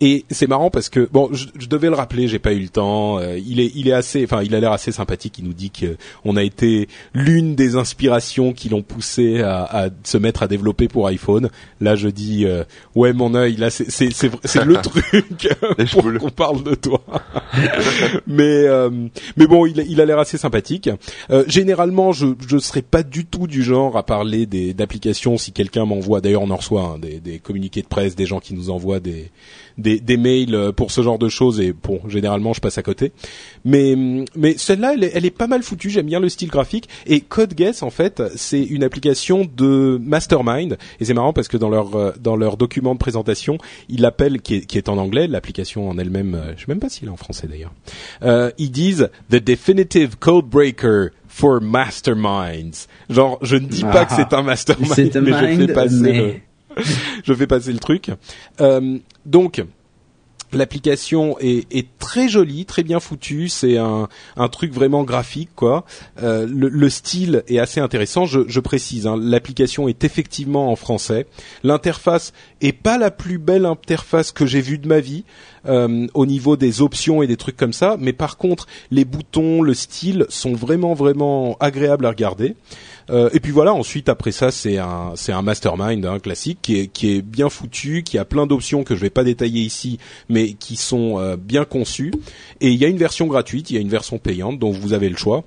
Et 0.00 0.26
c'est 0.30 0.46
marrant 0.46 0.68
parce 0.68 0.90
que 0.90 1.08
bon, 1.10 1.30
je, 1.32 1.46
je 1.58 1.68
devais 1.68 1.88
le 1.88 1.94
rappeler, 1.94 2.28
j'ai 2.28 2.38
pas 2.38 2.52
eu 2.52 2.60
le 2.60 2.68
temps. 2.68 3.18
Euh, 3.18 3.38
il 3.38 3.60
est, 3.60 3.72
il 3.74 3.88
est 3.88 3.92
assez, 3.92 4.24
enfin, 4.24 4.42
il 4.42 4.54
a 4.54 4.60
l'air 4.60 4.72
assez 4.72 4.92
sympathique. 4.92 5.38
Il 5.38 5.46
nous 5.46 5.54
dit 5.54 5.72
qu'on 5.72 6.36
a 6.36 6.42
été 6.42 6.88
l'une 7.14 7.54
des 7.54 7.76
inspirations 7.76 8.52
qui 8.52 8.68
l'ont 8.68 8.82
poussé 8.82 9.40
à, 9.40 9.62
à, 9.64 9.88
se 10.04 10.18
mettre 10.18 10.42
à 10.42 10.48
développer 10.48 10.88
pour 10.88 11.06
iPhone. 11.06 11.48
Là, 11.80 11.96
je 11.96 12.08
dis, 12.08 12.44
euh, 12.44 12.64
ouais, 12.94 13.14
mon 13.14 13.34
œil, 13.34 13.56
là, 13.56 13.70
c'est 13.70 13.90
c'est 13.90 14.30
c'est 14.44 14.64
le 14.64 14.74
truc 14.82 15.48
pour 15.92 16.02
qu'on 16.02 16.30
parle 16.30 16.62
de 16.62 16.74
toi. 16.74 17.02
mais 18.26 18.64
euh, 18.66 18.90
mais 19.38 19.46
bon, 19.46 19.64
il, 19.64 19.78
il 19.88 20.00
a 20.02 20.04
l'air 20.04 20.18
assez 20.18 20.36
sympathique. 20.36 20.90
généralement, 21.46 22.12
je 22.12 22.26
je 22.46 22.58
serais 22.58 22.82
pas 22.82 23.02
du 23.02 23.24
tout 23.24 23.46
du 23.46 23.62
genre 23.62 23.96
à 23.96 24.02
parler 24.02 24.44
des 24.44 24.74
d'applications 24.74 25.38
si 25.38 25.52
quelqu'un 25.52 25.86
m'envoie. 25.86 26.20
D'ailleurs, 26.20 26.42
on 26.42 26.50
en 26.50 26.56
reçoit 26.56 26.82
hein, 26.82 26.98
des, 26.98 27.18
des 27.18 27.38
communiqués 27.38 27.80
de 27.80 27.88
presse, 27.88 28.14
des 28.14 28.26
gens 28.26 28.40
qui 28.40 28.52
nous 28.52 28.68
envoient 28.68 29.00
des 29.00 29.30
des, 29.78 30.00
des 30.00 30.16
mails 30.16 30.54
euh, 30.54 30.72
pour 30.72 30.90
ce 30.90 31.02
genre 31.02 31.18
de 31.18 31.28
choses 31.28 31.60
et 31.60 31.72
bon 31.72 32.00
généralement 32.08 32.52
je 32.52 32.60
passe 32.60 32.78
à 32.78 32.82
côté. 32.82 33.12
Mais 33.64 33.94
mais 34.36 34.56
celle-là 34.56 34.94
elle, 34.94 35.10
elle, 35.12 35.24
est 35.24 35.30
pas 35.30 35.46
mal 35.46 35.62
foutue. 35.62 35.90
J'aime 35.90 36.06
bien 36.06 36.20
le 36.20 36.28
style 36.28 36.50
graphique. 36.50 36.88
Et 37.06 37.20
CodeGuess 37.20 37.82
en 37.82 37.90
fait 37.90 38.22
c'est 38.36 38.62
une 38.62 38.84
application 38.84 39.46
de 39.56 40.00
Mastermind. 40.02 40.78
Et 41.00 41.04
c'est 41.04 41.14
marrant 41.14 41.32
parce 41.32 41.48
que 41.48 41.56
dans 41.56 41.70
leur 41.70 41.94
euh, 41.96 42.12
dans 42.20 42.36
leur 42.36 42.56
document 42.56 42.94
de 42.94 42.98
présentation 42.98 43.58
ils 43.88 44.00
l'appellent 44.00 44.40
qui 44.40 44.56
est, 44.56 44.60
qui 44.66 44.78
est 44.78 44.88
en 44.88 44.98
anglais 44.98 45.26
l'application 45.26 45.88
en 45.88 45.98
elle-même 45.98 46.34
euh, 46.34 46.52
je 46.56 46.62
sais 46.62 46.66
même 46.68 46.80
pas 46.80 46.88
s'il 46.88 47.08
est 47.08 47.10
en 47.10 47.16
français 47.16 47.46
d'ailleurs. 47.46 47.72
Euh, 48.22 48.50
ils 48.58 48.70
disent 48.70 49.10
the 49.30 49.36
definitive 49.36 50.16
code 50.18 50.46
breaker 50.46 51.10
for 51.28 51.60
masterminds. 51.60 52.86
Genre, 53.10 53.38
je 53.42 53.56
ne 53.56 53.66
dis 53.66 53.82
pas 53.82 54.06
que 54.06 54.14
c'est 54.14 54.32
un 54.32 54.42
mastermind, 54.42 55.20
mais 55.22 55.32
je 55.32 55.66
fais 55.66 55.72
passer 55.72 56.12
le, 56.12 56.34
je 57.24 57.34
fais 57.34 57.46
passer 57.46 57.72
le 57.72 57.78
truc. 57.78 58.10
Euh, 58.60 58.98
donc, 59.26 59.62
L'application 60.52 61.36
est, 61.40 61.86
très 61.98 62.28
jolie, 62.28 62.66
très 62.66 62.84
bien 62.84 63.00
foutue. 63.00 63.48
C'est 63.48 63.78
un, 63.78 64.08
truc 64.50 64.72
vraiment 64.72 65.02
graphique, 65.02 65.50
quoi. 65.56 65.84
Euh, 66.22 66.46
le, 66.48 66.68
le, 66.68 66.88
style 66.88 67.42
est 67.48 67.58
assez 67.58 67.80
intéressant. 67.80 68.26
Je, 68.26 68.40
je 68.46 68.60
précise, 68.60 69.08
hein, 69.08 69.18
l'application 69.20 69.88
est 69.88 70.04
effectivement 70.04 70.70
en 70.70 70.76
français. 70.76 71.26
L'interface 71.64 72.32
est 72.60 72.72
pas 72.72 72.96
la 72.96 73.10
plus 73.10 73.38
belle 73.38 73.66
interface 73.66 74.30
que 74.30 74.46
j'ai 74.46 74.60
vue 74.60 74.78
de 74.78 74.86
ma 74.86 75.00
vie 75.00 75.24
euh, 75.66 76.06
au 76.14 76.26
niveau 76.26 76.56
des 76.56 76.80
options 76.80 77.22
et 77.22 77.26
des 77.26 77.36
trucs 77.36 77.56
comme 77.56 77.72
ça. 77.72 77.96
Mais 77.98 78.12
par 78.12 78.36
contre, 78.36 78.66
les 78.92 79.04
boutons, 79.04 79.62
le 79.62 79.74
style 79.74 80.26
sont 80.28 80.54
vraiment 80.54 80.94
vraiment 80.94 81.56
agréables 81.58 82.06
à 82.06 82.10
regarder. 82.10 82.54
Euh, 83.10 83.30
et 83.32 83.40
puis 83.40 83.52
voilà, 83.52 83.72
ensuite 83.72 84.08
après 84.08 84.32
ça, 84.32 84.50
c'est 84.50 84.78
un 84.78 85.12
c'est 85.14 85.32
un 85.32 85.42
mastermind 85.42 86.04
hein, 86.04 86.18
classique 86.18 86.58
qui 86.62 86.78
est 86.78 86.86
qui 86.88 87.14
est 87.14 87.22
bien 87.22 87.48
foutu, 87.48 88.02
qui 88.02 88.18
a 88.18 88.24
plein 88.24 88.46
d'options 88.46 88.84
que 88.84 88.94
je 88.94 89.00
vais 89.00 89.10
pas 89.10 89.24
détailler 89.24 89.60
ici, 89.60 89.98
mais 90.28 90.54
qui 90.54 90.76
sont 90.76 91.18
euh, 91.18 91.36
bien 91.36 91.64
conçues. 91.64 92.12
Et 92.60 92.70
il 92.70 92.78
y 92.78 92.84
a 92.84 92.88
une 92.88 92.98
version 92.98 93.26
gratuite, 93.26 93.70
il 93.70 93.74
y 93.74 93.78
a 93.78 93.80
une 93.80 93.88
version 93.88 94.18
payante, 94.18 94.58
dont 94.58 94.70
vous 94.70 94.92
avez 94.92 95.08
le 95.08 95.16
choix. 95.16 95.44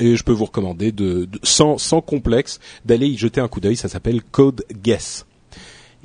Et 0.00 0.16
je 0.16 0.24
peux 0.24 0.32
vous 0.32 0.46
recommander 0.46 0.90
de, 0.90 1.28
sans 1.44 1.78
sans 1.78 2.00
complexe 2.00 2.58
d'aller 2.84 3.06
y 3.06 3.16
jeter 3.16 3.40
un 3.40 3.46
coup 3.46 3.60
d'œil. 3.60 3.76
Ça 3.76 3.88
s'appelle 3.88 4.22
Code 4.22 4.64
Guess. 4.82 5.26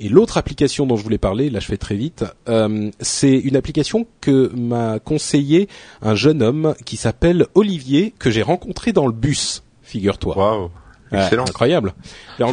Et 0.02 0.08
l'autre 0.08 0.38
application 0.38 0.86
dont 0.86 0.96
je 0.96 1.02
voulais 1.02 1.18
parler, 1.18 1.50
là 1.50 1.60
je 1.60 1.66
fais 1.66 1.76
très 1.76 1.96
vite, 1.96 2.24
euh, 2.48 2.90
c'est 3.00 3.36
une 3.36 3.54
application 3.54 4.06
que 4.22 4.50
m'a 4.56 4.98
conseillé 4.98 5.68
un 6.00 6.14
jeune 6.14 6.42
homme 6.42 6.74
qui 6.86 6.96
s'appelle 6.96 7.46
Olivier, 7.54 8.14
que 8.18 8.30
j'ai 8.30 8.40
rencontré 8.40 8.92
dans 8.92 9.06
le 9.06 9.12
bus 9.12 9.62
figure-toi. 9.90 10.36
Waouh. 10.36 10.70
Excellent. 11.12 11.44
incroyable. 11.44 11.94
dans 12.38 12.52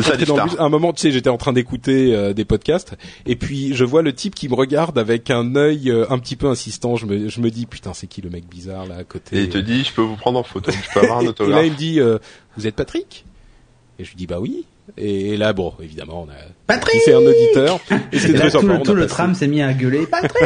un 0.60 0.70
moment, 0.70 0.92
tu 0.92 1.02
sais, 1.02 1.12
j'étais 1.12 1.30
en 1.30 1.38
train 1.38 1.54
d'écouter 1.54 2.16
euh, 2.16 2.34
des 2.34 2.46
podcasts 2.46 2.96
et 3.26 3.36
puis 3.36 3.76
je 3.76 3.84
vois 3.84 4.02
le 4.02 4.14
type 4.14 4.34
qui 4.34 4.50
me 4.50 4.56
regarde 4.56 4.98
avec 4.98 5.30
un 5.30 5.56
œil 5.56 5.92
euh, 5.92 6.06
un 6.10 6.18
petit 6.18 6.36
peu 6.36 6.48
insistant. 6.48 6.96
Je 6.96 7.06
me, 7.06 7.30
je 7.30 7.40
me 7.40 7.52
dis 7.52 7.66
putain, 7.66 7.94
c'est 7.94 8.08
qui 8.08 8.22
le 8.22 8.30
mec 8.30 8.48
bizarre 8.50 8.88
là 8.88 8.96
à 8.96 9.04
côté 9.04 9.38
Et 9.38 9.42
il 9.44 9.50
te 9.50 9.58
dit, 9.58 9.84
je 9.84 9.94
peux 9.94 10.02
vous 10.02 10.16
prendre 10.16 10.40
en 10.40 10.44
photo, 10.44 10.72
je 10.72 10.94
peux 10.94 11.06
avoir 11.06 11.20
un 11.20 11.28
autographe. 11.28 11.56
et 11.56 11.62
là, 11.62 11.66
il 11.66 11.74
me 11.74 11.78
dit, 11.78 12.00
euh, 12.00 12.18
vous 12.58 12.66
êtes 12.66 12.76
Patrick? 12.76 13.26
Et 14.00 14.04
je 14.04 14.10
lui 14.10 14.18
dis 14.18 14.28
bah 14.28 14.40
oui. 14.40 14.66
Et 14.96 15.36
là, 15.36 15.52
bon, 15.54 15.74
évidemment, 15.82 16.26
on 16.28 16.32
a. 16.32 16.36
Patrick 16.66 17.02
C'est 17.04 17.14
un 17.14 17.18
auditeur. 17.18 17.80
Et 18.12 18.20
c'est 18.20 18.34
très 18.34 18.50
Tout, 18.50 18.66
le, 18.66 18.82
tout 18.82 18.94
le 18.94 19.06
tram 19.06 19.36
s'est 19.36 19.48
mis 19.48 19.62
à 19.62 19.74
gueuler. 19.74 20.08
Patrick 20.12 20.38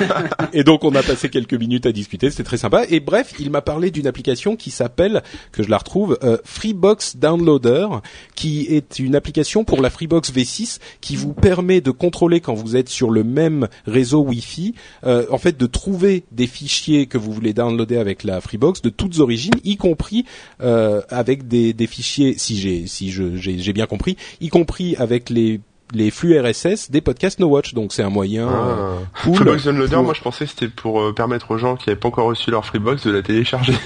Et 0.52 0.64
donc, 0.64 0.84
on 0.84 0.94
a 0.94 1.02
passé 1.02 1.28
quelques 1.28 1.54
minutes 1.54 1.86
à 1.86 1.92
discuter. 1.92 2.30
C'était 2.30 2.44
très 2.44 2.56
sympa. 2.56 2.84
Et 2.88 3.00
bref, 3.00 3.34
il 3.38 3.50
m'a 3.50 3.62
parlé 3.62 3.90
d'une 3.90 4.06
application 4.06 4.56
qui 4.56 4.70
s'appelle, 4.70 5.22
que 5.52 5.62
je 5.62 5.70
la 5.70 5.78
retrouve, 5.78 6.18
euh, 6.22 6.38
Freebox 6.44 7.16
Downloader, 7.16 7.88
qui 8.34 8.66
est 8.68 8.98
une 8.98 9.14
application 9.14 9.64
pour 9.64 9.80
la 9.80 9.90
Freebox 9.90 10.32
V6 10.32 10.78
qui 11.00 11.16
vous 11.16 11.32
permet 11.32 11.80
de 11.80 11.90
contrôler 11.90 12.40
quand 12.40 12.54
vous 12.54 12.76
êtes 12.76 12.88
sur 12.88 13.10
le 13.10 13.24
même 13.24 13.68
réseau 13.86 14.22
Wi-Fi, 14.22 14.74
euh, 15.04 15.26
en 15.30 15.38
fait, 15.38 15.56
de 15.56 15.66
trouver 15.66 16.24
des 16.32 16.46
fichiers 16.46 17.06
que 17.06 17.18
vous 17.18 17.32
voulez 17.32 17.52
downloader 17.52 17.98
avec 17.98 18.24
la 18.24 18.40
Freebox 18.40 18.82
de 18.82 18.90
toutes 18.90 19.20
origines, 19.20 19.54
y 19.64 19.76
compris 19.76 20.24
euh, 20.62 21.02
avec 21.08 21.48
des, 21.48 21.72
des 21.72 21.86
fichiers, 21.86 22.36
si 22.38 22.58
j'ai 22.58 22.86
si 22.86 23.10
j'ai 23.10 23.72
bien 23.72 23.86
compris, 23.86 24.16
y 24.40 24.48
compris 24.48 24.96
avec 24.96 25.30
les 25.30 25.60
les 25.92 26.10
flux 26.10 26.38
RSS 26.38 26.90
des 26.90 27.00
podcasts 27.00 27.38
No 27.38 27.48
Watch. 27.48 27.74
Donc 27.74 27.92
c'est 27.92 28.02
un 28.02 28.10
moyen 28.10 28.48
ah. 28.48 28.98
cool. 29.22 29.36
Freebox 29.36 29.64
Downloader, 29.64 30.02
moi 30.02 30.14
je 30.14 30.20
pensais 30.20 30.44
que 30.44 30.50
c'était 30.50 30.68
pour 30.68 31.00
euh, 31.00 31.12
permettre 31.12 31.50
aux 31.50 31.58
gens 31.58 31.76
qui 31.76 31.88
n'avaient 31.88 32.00
pas 32.00 32.08
encore 32.08 32.26
reçu 32.26 32.50
leur 32.50 32.64
Freebox 32.64 33.06
de 33.06 33.12
la 33.12 33.22
télécharger. 33.22 33.74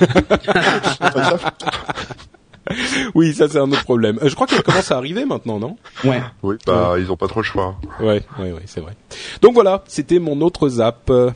oui, 3.15 3.35
ça 3.35 3.49
c'est 3.49 3.59
un 3.59 3.71
autre 3.71 3.85
problème. 3.85 4.19
Euh, 4.23 4.29
je 4.29 4.35
crois 4.35 4.47
qu'elle 4.47 4.63
commence 4.63 4.91
à 4.91 4.97
arriver 4.97 5.25
maintenant, 5.25 5.59
non? 5.59 5.77
Ouais. 6.05 6.23
Oui, 6.43 6.57
bah 6.67 6.95
ils 6.99 7.11
ont 7.11 7.17
pas 7.17 7.29
trop 7.29 7.41
le 7.41 7.45
choix. 7.45 7.77
Ouais, 8.01 8.23
ouais, 8.39 8.53
ouais, 8.53 8.63
c'est 8.67 8.81
vrai. 8.81 8.95
Donc 9.43 9.55
voilà, 9.55 9.85
c'était 9.87 10.19
mon 10.19 10.41
autre 10.41 10.69
zap. 10.69 11.11
Euh, 11.11 11.31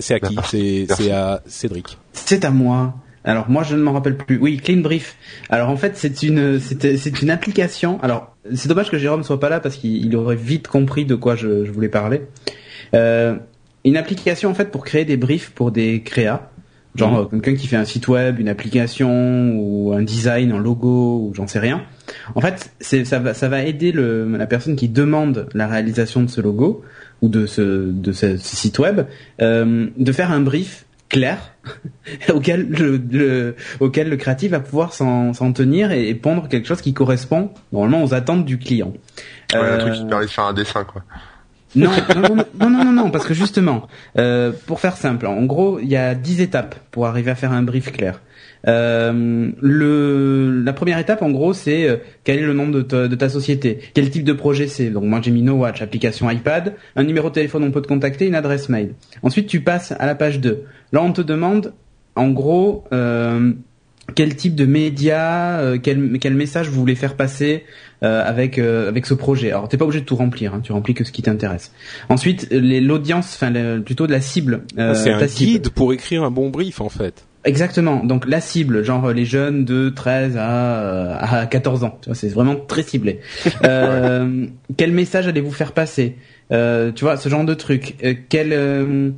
c'est 0.00 0.14
à 0.14 0.20
qui? 0.20 0.36
C'est 0.44 0.86
c'est 0.94 1.10
à 1.10 1.42
Cédric. 1.46 1.98
C'est 2.12 2.44
à 2.44 2.50
moi. 2.50 2.94
Alors 3.24 3.48
moi 3.48 3.62
je 3.62 3.74
ne 3.74 3.82
m'en 3.82 3.92
rappelle 3.92 4.16
plus. 4.16 4.38
Oui, 4.38 4.58
Clean 4.58 4.80
Brief. 4.80 5.16
Alors 5.48 5.70
en 5.70 5.76
fait 5.76 5.96
c'est 5.96 6.22
une 6.22 6.60
c'est 6.60 7.22
une 7.22 7.30
application. 7.30 8.00
Alors 8.02 8.36
c'est 8.54 8.68
dommage 8.68 8.90
que 8.90 8.98
Jérôme 8.98 9.22
soit 9.22 9.40
pas 9.40 9.48
là 9.48 9.60
parce 9.60 9.76
qu'il 9.76 10.14
aurait 10.14 10.36
vite 10.36 10.68
compris 10.68 11.06
de 11.06 11.14
quoi 11.14 11.34
je, 11.34 11.70
voulais 11.70 11.88
parler. 11.88 12.22
Euh, 12.92 13.36
une 13.84 13.96
application 13.96 14.50
en 14.50 14.54
fait 14.54 14.70
pour 14.70 14.84
créer 14.84 15.04
des 15.04 15.16
briefs 15.16 15.50
pour 15.50 15.70
des 15.70 16.02
créas. 16.02 16.50
Genre 16.96 17.22
mhm. 17.22 17.40
quelqu'un 17.42 17.60
qui 17.60 17.66
fait 17.66 17.76
un 17.76 17.84
site 17.84 18.06
web, 18.06 18.38
une 18.38 18.48
application 18.48 19.52
ou 19.56 19.92
un 19.94 20.02
design, 20.02 20.52
un 20.52 20.58
logo 20.58 21.26
ou 21.26 21.32
j'en 21.34 21.46
sais 21.46 21.58
rien. 21.58 21.82
En 22.34 22.40
fait, 22.40 22.70
c'est 22.78 23.04
ça 23.04 23.18
va 23.18 23.34
ça 23.34 23.48
va 23.48 23.64
aider 23.64 23.90
le, 23.90 24.28
la 24.36 24.46
personne 24.46 24.76
qui 24.76 24.88
demande 24.88 25.48
la 25.54 25.66
réalisation 25.66 26.22
de 26.22 26.28
ce 26.28 26.40
logo 26.40 26.84
ou 27.22 27.28
de 27.28 27.46
ce 27.46 27.90
de 27.90 28.12
ce, 28.12 28.36
site 28.36 28.78
web 28.78 29.06
euh, 29.40 29.88
de 29.96 30.12
faire 30.12 30.30
un 30.30 30.40
brief 30.40 30.84
clair 31.14 31.38
auquel 32.28 32.68
le, 32.68 33.56
auquel 33.78 34.08
le 34.08 34.16
créatif 34.16 34.50
va 34.50 34.60
pouvoir 34.60 34.92
s'en 34.92 35.52
tenir 35.52 35.92
et, 35.92 36.12
pondre 36.14 36.48
quelque 36.48 36.66
chose 36.66 36.80
qui 36.80 36.92
correspond 36.92 37.52
normalement 37.72 38.02
aux 38.02 38.14
attentes 38.14 38.44
du 38.44 38.58
client. 38.58 38.92
Ouais, 39.52 39.60
un 39.60 39.78
truc 39.78 39.94
qui 39.94 40.04
permet 40.04 40.26
de 40.26 40.30
faire 40.30 40.44
un 40.44 40.52
dessin 40.52 40.84
quoi. 40.84 41.02
Non, 41.76 41.90
non, 42.14 42.36
non, 42.36 42.70
non, 42.70 42.84
non, 42.84 42.92
non, 42.92 43.10
parce 43.10 43.26
que 43.26 43.34
justement, 43.34 43.88
euh, 44.16 44.52
pour 44.66 44.78
faire 44.78 44.96
simple, 44.96 45.26
en 45.26 45.42
gros, 45.42 45.80
il 45.80 45.88
y 45.88 45.96
a 45.96 46.14
10 46.14 46.40
étapes 46.40 46.76
pour 46.92 47.06
arriver 47.06 47.32
à 47.32 47.34
faire 47.34 47.50
un 47.50 47.64
brief 47.64 47.90
clair. 47.90 48.20
Euh, 48.66 49.50
le, 49.60 50.62
la 50.64 50.72
première 50.72 50.98
étape, 50.98 51.22
en 51.22 51.30
gros, 51.30 51.52
c'est 51.52 51.88
euh, 51.88 51.96
quel 52.24 52.38
est 52.38 52.46
le 52.46 52.54
nom 52.54 52.68
de 52.68 52.82
ta, 52.82 53.08
de 53.08 53.14
ta 53.14 53.28
société, 53.28 53.78
quel 53.94 54.10
type 54.10 54.24
de 54.24 54.32
projet 54.32 54.66
c'est? 54.66 54.90
Donc 54.90 55.04
moi 55.04 55.20
j'ai 55.22 55.30
mis 55.30 55.42
No 55.42 55.54
Watch, 55.54 55.82
application 55.82 56.30
iPad, 56.30 56.74
un 56.96 57.04
numéro 57.04 57.28
de 57.28 57.34
téléphone 57.34 57.64
on 57.64 57.70
peut 57.70 57.82
te 57.82 57.88
contacter, 57.88 58.26
une 58.26 58.34
adresse 58.34 58.68
mail. 58.68 58.94
Ensuite 59.22 59.48
tu 59.48 59.60
passes 59.60 59.92
à 59.98 60.06
la 60.06 60.14
page 60.14 60.40
2. 60.40 60.64
Là 60.92 61.02
on 61.02 61.12
te 61.12 61.20
demande, 61.20 61.72
en 62.16 62.30
gros, 62.30 62.84
euh, 62.92 63.52
quel 64.14 64.34
type 64.36 64.54
de 64.54 64.66
média, 64.66 65.58
euh, 65.58 65.78
quel, 65.82 66.18
quel 66.18 66.34
message 66.34 66.68
vous 66.68 66.78
voulez 66.78 66.94
faire 66.94 67.16
passer 67.16 67.64
euh, 68.02 68.22
avec 68.24 68.58
avec 68.58 69.06
ce 69.06 69.14
projet. 69.14 69.50
Alors 69.50 69.68
t'es 69.68 69.76
pas 69.76 69.84
obligé 69.84 70.00
de 70.00 70.06
tout 70.06 70.16
remplir, 70.16 70.54
hein, 70.54 70.60
tu 70.62 70.72
remplis 70.72 70.94
que 70.94 71.04
ce 71.04 71.12
qui 71.12 71.22
t'intéresse. 71.22 71.72
Ensuite 72.08 72.48
l'audience, 72.50 73.34
enfin 73.34 73.80
plutôt 73.84 74.06
de 74.06 74.12
la 74.12 74.20
cible. 74.20 74.62
Ah, 74.78 74.94
c'est 74.94 75.10
un 75.10 75.26
guide 75.26 75.70
pour 75.70 75.92
écrire 75.92 76.22
un 76.22 76.30
bon 76.30 76.48
brief 76.48 76.80
en 76.80 76.88
fait. 76.88 77.24
Exactement. 77.44 78.02
Donc 78.04 78.26
la 78.26 78.40
cible, 78.40 78.82
genre 78.84 79.12
les 79.12 79.24
jeunes 79.26 79.64
de 79.64 79.90
13 79.90 80.36
à, 80.38 81.40
à 81.40 81.46
14 81.46 81.84
ans. 81.84 81.98
Tu 82.00 82.08
vois, 82.08 82.14
c'est 82.14 82.28
vraiment 82.28 82.56
très 82.56 82.82
ciblé. 82.82 83.20
euh, 83.64 84.46
quel 84.76 84.92
message 84.92 85.28
allez-vous 85.28 85.50
faire 85.52 85.72
passer? 85.72 86.16
Euh, 86.52 86.90
Tu 86.92 87.04
vois, 87.04 87.16
ce 87.16 87.28
genre 87.28 87.44
de 87.44 87.54
truc. 87.54 87.96
Euh, 88.02 88.14
quel 88.28 88.52
euh, 88.52 89.10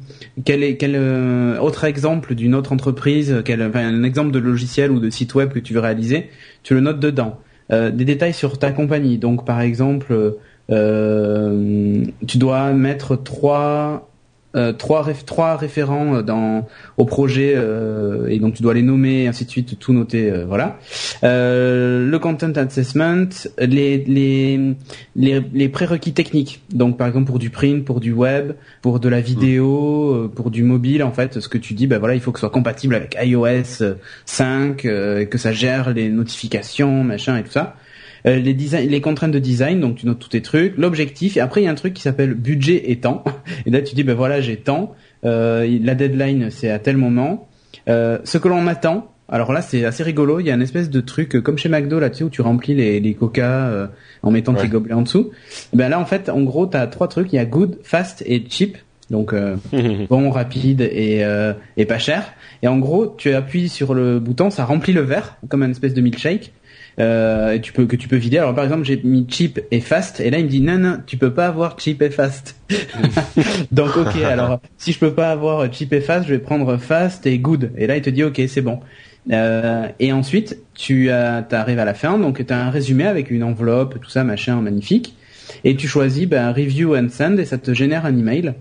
quel 0.44 0.62
est 0.64 0.76
quel 0.76 0.94
euh, 0.96 1.58
autre 1.58 1.84
exemple 1.84 2.34
d'une 2.34 2.54
autre 2.54 2.72
entreprise, 2.72 3.42
quel 3.44 3.62
enfin, 3.62 3.86
un 3.86 4.02
exemple 4.02 4.32
de 4.32 4.38
logiciel 4.38 4.90
ou 4.90 4.98
de 5.00 5.10
site 5.10 5.34
web 5.34 5.52
que 5.52 5.58
tu 5.60 5.72
veux 5.72 5.80
réaliser, 5.80 6.30
tu 6.62 6.74
le 6.74 6.80
notes 6.80 7.00
dedans. 7.00 7.38
des 7.70 8.04
détails 8.04 8.34
sur 8.34 8.58
ta 8.58 8.72
compagnie. 8.72 9.18
Donc 9.18 9.44
par 9.44 9.60
exemple, 9.60 10.34
tu 10.68 12.38
dois 12.38 12.72
mettre 12.72 13.16
trois 13.16 14.08
euh, 14.56 14.72
trois, 14.72 15.06
trois 15.26 15.56
référents 15.56 16.22
dans 16.22 16.66
au 16.96 17.04
projet 17.04 17.54
euh, 17.56 18.26
et 18.28 18.38
donc 18.38 18.54
tu 18.54 18.62
dois 18.62 18.74
les 18.74 18.82
nommer, 18.82 19.24
et 19.24 19.28
ainsi 19.28 19.44
de 19.44 19.50
suite, 19.50 19.78
tout 19.78 19.92
noter, 19.92 20.30
euh, 20.30 20.44
voilà. 20.46 20.78
le 21.22 22.16
content 22.16 22.52
assessment, 22.52 23.28
les 23.58 23.98
les 23.98 24.60
les, 25.14 25.42
les 25.52 25.68
prérequis 25.68 26.12
techniques. 26.12 26.62
Donc 26.72 26.96
par 26.96 27.06
exemple 27.06 27.26
pour 27.26 27.38
du 27.38 27.50
print, 27.50 27.84
pour 27.84 28.00
du 28.00 28.12
web, 28.12 28.52
pour 28.82 29.00
de 29.00 29.08
la 29.08 29.20
vidéo, 29.20 30.30
pour 30.34 30.50
du 30.50 30.62
mobile, 30.62 31.02
en 31.02 31.12
fait, 31.12 31.40
ce 31.40 31.48
que 31.48 31.58
tu 31.58 31.74
dis, 31.74 31.86
ben 31.86 31.98
voilà, 31.98 32.14
il 32.14 32.20
faut 32.20 32.32
que 32.32 32.38
ce 32.38 32.46
soit 32.46 32.50
compatible 32.50 32.94
avec 32.94 33.16
iOS 33.22 33.94
5, 34.24 34.76
que 34.76 35.38
ça 35.38 35.52
gère 35.52 35.92
les 35.92 36.08
notifications, 36.08 37.04
machin 37.04 37.36
et 37.36 37.42
tout 37.42 37.52
ça. 37.52 37.76
Euh, 38.26 38.36
les, 38.36 38.54
design, 38.54 38.88
les 38.88 39.00
contraintes 39.00 39.32
de 39.32 39.38
design, 39.38 39.80
donc 39.80 39.96
tu 39.96 40.06
notes 40.06 40.18
tous 40.18 40.30
tes 40.30 40.42
trucs, 40.42 40.76
l'objectif, 40.76 41.36
et 41.36 41.40
après 41.40 41.62
il 41.62 41.64
y 41.64 41.68
a 41.68 41.70
un 41.70 41.76
truc 41.76 41.94
qui 41.94 42.02
s'appelle 42.02 42.34
budget 42.34 42.90
et 42.90 42.96
temps. 42.96 43.24
Et 43.66 43.70
là 43.70 43.82
tu 43.82 43.94
dis 43.94 44.04
ben 44.04 44.14
voilà 44.14 44.40
j'ai 44.40 44.56
temps, 44.56 44.94
euh, 45.24 45.78
la 45.82 45.94
deadline 45.94 46.50
c'est 46.50 46.70
à 46.70 46.78
tel 46.78 46.96
moment. 46.96 47.48
Euh, 47.88 48.18
ce 48.24 48.38
que 48.38 48.48
l'on 48.48 48.66
attend, 48.66 49.12
alors 49.28 49.52
là 49.52 49.62
c'est 49.62 49.84
assez 49.84 50.02
rigolo, 50.02 50.40
il 50.40 50.46
y 50.46 50.50
a 50.50 50.54
une 50.54 50.62
espèce 50.62 50.90
de 50.90 51.00
truc 51.00 51.40
comme 51.42 51.58
chez 51.58 51.68
McDo 51.68 51.98
là 51.98 52.10
tu 52.10 52.18
sais 52.18 52.24
où 52.24 52.30
tu 52.30 52.42
remplis 52.42 52.74
les, 52.74 53.00
les 53.00 53.14
coca 53.14 53.90
en 54.22 54.30
mettant 54.30 54.54
tes 54.54 54.68
gobelets 54.68 54.94
en 54.94 55.02
dessous. 55.02 55.30
ben 55.72 55.88
là 55.88 55.98
en 55.98 56.04
fait 56.04 56.28
en 56.28 56.42
gros 56.42 56.66
t'as 56.66 56.86
trois 56.86 57.08
trucs, 57.08 57.32
il 57.32 57.36
y 57.36 57.40
a 57.40 57.44
good, 57.44 57.78
fast 57.82 58.22
et 58.26 58.44
cheap. 58.48 58.78
Donc 59.10 59.32
bon, 60.10 60.30
rapide 60.30 60.80
et, 60.80 61.24
et 61.76 61.84
pas 61.84 61.98
cher. 61.98 62.32
Et 62.62 62.68
en 62.68 62.78
gros, 62.78 63.14
tu 63.16 63.32
appuies 63.34 63.68
sur 63.68 63.94
le 63.94 64.18
bouton, 64.18 64.50
ça 64.50 64.64
remplit 64.64 64.92
le 64.92 65.02
verre 65.02 65.36
comme 65.48 65.62
une 65.62 65.70
espèce 65.70 65.94
de 65.94 66.00
milkshake 66.00 66.52
euh, 66.98 67.52
et 67.52 67.60
tu 67.60 67.72
peux 67.72 67.86
que 67.86 67.96
tu 67.96 68.08
peux 68.08 68.16
vider. 68.16 68.38
Alors 68.38 68.54
par 68.54 68.64
exemple, 68.64 68.84
j'ai 68.84 69.00
mis 69.04 69.26
cheap 69.28 69.60
et 69.70 69.80
fast, 69.80 70.20
et 70.20 70.30
là 70.30 70.38
il 70.38 70.46
me 70.46 70.50
dit 70.50 70.60
non 70.60 70.78
non, 70.78 70.98
tu 71.06 71.16
peux 71.16 71.32
pas 71.32 71.46
avoir 71.46 71.78
cheap 71.78 72.00
et 72.02 72.10
fast. 72.10 72.56
Donc 73.72 73.96
ok, 73.96 74.16
alors 74.24 74.60
si 74.78 74.92
je 74.92 74.98
peux 74.98 75.12
pas 75.12 75.30
avoir 75.30 75.72
cheap 75.72 75.92
et 75.92 76.00
fast, 76.00 76.26
je 76.26 76.32
vais 76.32 76.38
prendre 76.38 76.76
fast 76.78 77.26
et 77.26 77.38
good. 77.38 77.70
Et 77.76 77.86
là 77.86 77.96
il 77.96 78.02
te 78.02 78.10
dit 78.10 78.24
ok, 78.24 78.40
c'est 78.48 78.62
bon. 78.62 78.80
Euh, 79.30 79.88
et 79.98 80.12
ensuite, 80.12 80.58
tu 80.74 81.10
arrives 81.10 81.78
à 81.78 81.84
la 81.84 81.94
fin, 81.94 82.18
donc 82.18 82.44
tu 82.46 82.52
as 82.52 82.64
un 82.64 82.70
résumé 82.70 83.04
avec 83.06 83.30
une 83.30 83.42
enveloppe, 83.42 84.00
tout 84.00 84.10
ça, 84.10 84.24
machin, 84.24 84.60
magnifique. 84.60 85.16
Et 85.64 85.76
tu 85.76 85.88
choisis 85.88 86.26
ben, 86.26 86.50
review 86.52 86.96
and 86.96 87.08
send 87.10 87.38
et 87.38 87.44
ça 87.44 87.58
te 87.58 87.74
génère 87.74 88.06
un 88.06 88.16
email 88.16 88.54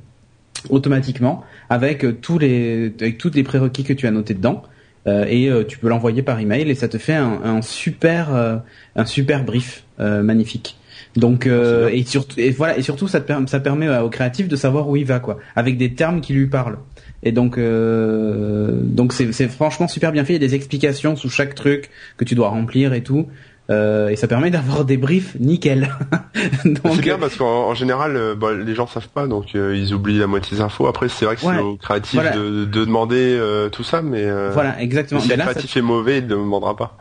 automatiquement 0.70 1.44
avec 1.70 2.06
tous 2.22 2.40
les 2.40 2.94
avec 3.00 3.18
toutes 3.18 3.36
les 3.36 3.44
prérequis 3.44 3.84
que 3.84 3.94
tu 3.94 4.08
as 4.08 4.12
notés 4.12 4.34
dedans. 4.34 4.64
Euh, 5.08 5.26
et 5.28 5.50
euh, 5.50 5.64
tu 5.64 5.78
peux 5.78 5.88
l'envoyer 5.88 6.24
par 6.24 6.40
email 6.40 6.70
et 6.70 6.76
ça 6.76 6.88
te 6.88 6.98
fait 6.98 7.14
un, 7.14 7.42
un 7.44 7.62
super 7.62 8.34
euh, 8.34 8.58
un 8.96 9.06
super 9.06 9.44
brief 9.44 9.84
magnifique. 9.98 10.78
Donc 11.16 11.48
et 11.48 12.04
surtout 12.04 12.38
et 12.38 12.52
voilà 12.52 12.78
et 12.78 12.82
surtout 12.82 13.08
ça 13.08 13.22
te 13.22 13.28
permet 13.28 13.48
ça 13.48 13.62
permet 13.62 13.88
au 14.00 14.10
créatif 14.10 14.50
de 14.50 14.58
savoir 14.58 14.90
où 14.90 14.98
il 14.98 15.06
va 15.06 15.20
quoi 15.20 15.38
avec 15.56 15.78
des 15.78 15.94
termes 15.94 16.20
qui 16.20 16.34
lui 16.34 16.48
parlent. 16.48 16.80
Et 17.24 17.32
donc 17.32 17.58
donc 17.58 19.14
c'est 19.14 19.32
c'est 19.32 19.48
franchement 19.48 19.88
super 19.88 20.12
bien 20.12 20.26
fait, 20.26 20.34
il 20.34 20.42
y 20.42 20.44
a 20.44 20.48
des 20.48 20.56
explications 20.56 21.16
sous 21.16 21.30
chaque 21.30 21.56
truc 21.56 21.90
que 22.18 22.26
tu 22.26 22.36
dois 22.36 22.50
remplir 22.50 22.94
et 22.94 23.02
tout. 23.02 23.28
Euh, 23.72 24.10
et 24.10 24.16
ça 24.16 24.28
permet 24.28 24.52
d'avoir 24.52 24.86
des 24.86 24.98
briefs 24.98 25.36
nickel. 25.40 25.90
c'est 26.64 27.02
bien 27.02 27.18
parce 27.18 27.36
qu'en 27.36 27.74
général, 27.74 28.16
euh, 28.16 28.36
bah, 28.36 28.54
les 28.54 28.76
gens 28.76 28.86
savent 28.86 29.10
pas, 29.10 29.26
donc 29.26 29.56
euh, 29.56 29.76
ils 29.76 29.94
oublient 29.94 30.20
la 30.20 30.28
moitié 30.28 30.58
des 30.58 30.62
infos. 30.62 30.86
Après, 30.88 31.10
c'est 31.10 31.26
vrai 31.26 31.36
que 31.36 31.42
c'est 31.42 31.60
au 31.60 31.76
créatif 31.76 32.22
de, 32.22 32.66
de, 32.66 32.86
demander 32.86 33.40
tout 33.72 33.84
ça, 33.84 34.02
mais 34.02 34.30
voilà, 34.52 34.80
exactement. 34.82 35.20
si 35.20 35.30
le 35.30 35.38
créatif 35.38 35.76
est 35.78 35.82
mauvais, 35.82 36.20
il 36.20 36.26
ne 36.26 36.30
demandera 36.30 36.76
pas. 36.76 36.98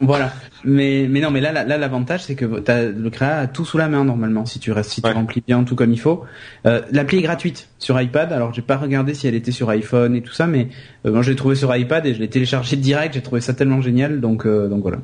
Voilà. 0.00 0.32
Mais 0.64 1.06
mais 1.08 1.20
non, 1.20 1.30
mais 1.30 1.40
là 1.40 1.52
là 1.52 1.78
l'avantage 1.78 2.24
c'est 2.24 2.34
que 2.34 2.58
t'as 2.60 2.82
le 2.82 3.10
créa 3.10 3.38
a 3.38 3.46
tout 3.46 3.64
sous 3.64 3.78
la 3.78 3.88
main 3.88 4.04
normalement 4.04 4.44
si 4.44 4.58
tu 4.58 4.72
restes 4.72 4.90
si 4.90 5.00
tu 5.00 5.10
remplis 5.10 5.42
bien 5.46 5.62
tout 5.64 5.74
comme 5.74 5.92
il 5.92 6.00
faut. 6.00 6.24
Euh, 6.66 6.82
L'appli 6.92 7.18
est 7.18 7.22
gratuite 7.22 7.68
sur 7.78 8.00
iPad. 8.00 8.32
Alors 8.32 8.52
j'ai 8.52 8.62
pas 8.62 8.76
regardé 8.76 9.14
si 9.14 9.26
elle 9.26 9.34
était 9.34 9.52
sur 9.52 9.70
iPhone 9.70 10.14
et 10.14 10.22
tout 10.22 10.32
ça, 10.32 10.46
mais 10.46 10.68
euh, 11.06 11.12
moi 11.12 11.22
je 11.22 11.30
l'ai 11.30 11.36
trouvé 11.36 11.54
sur 11.54 11.74
iPad 11.74 12.04
et 12.04 12.14
je 12.14 12.20
l'ai 12.20 12.28
téléchargé 12.28 12.76
direct. 12.76 13.14
J'ai 13.14 13.22
trouvé 13.22 13.40
ça 13.40 13.54
tellement 13.54 13.80
génial 13.80 14.20
donc 14.20 14.44
euh, 14.44 14.68
donc 14.68 14.82
voilà. 14.82 14.98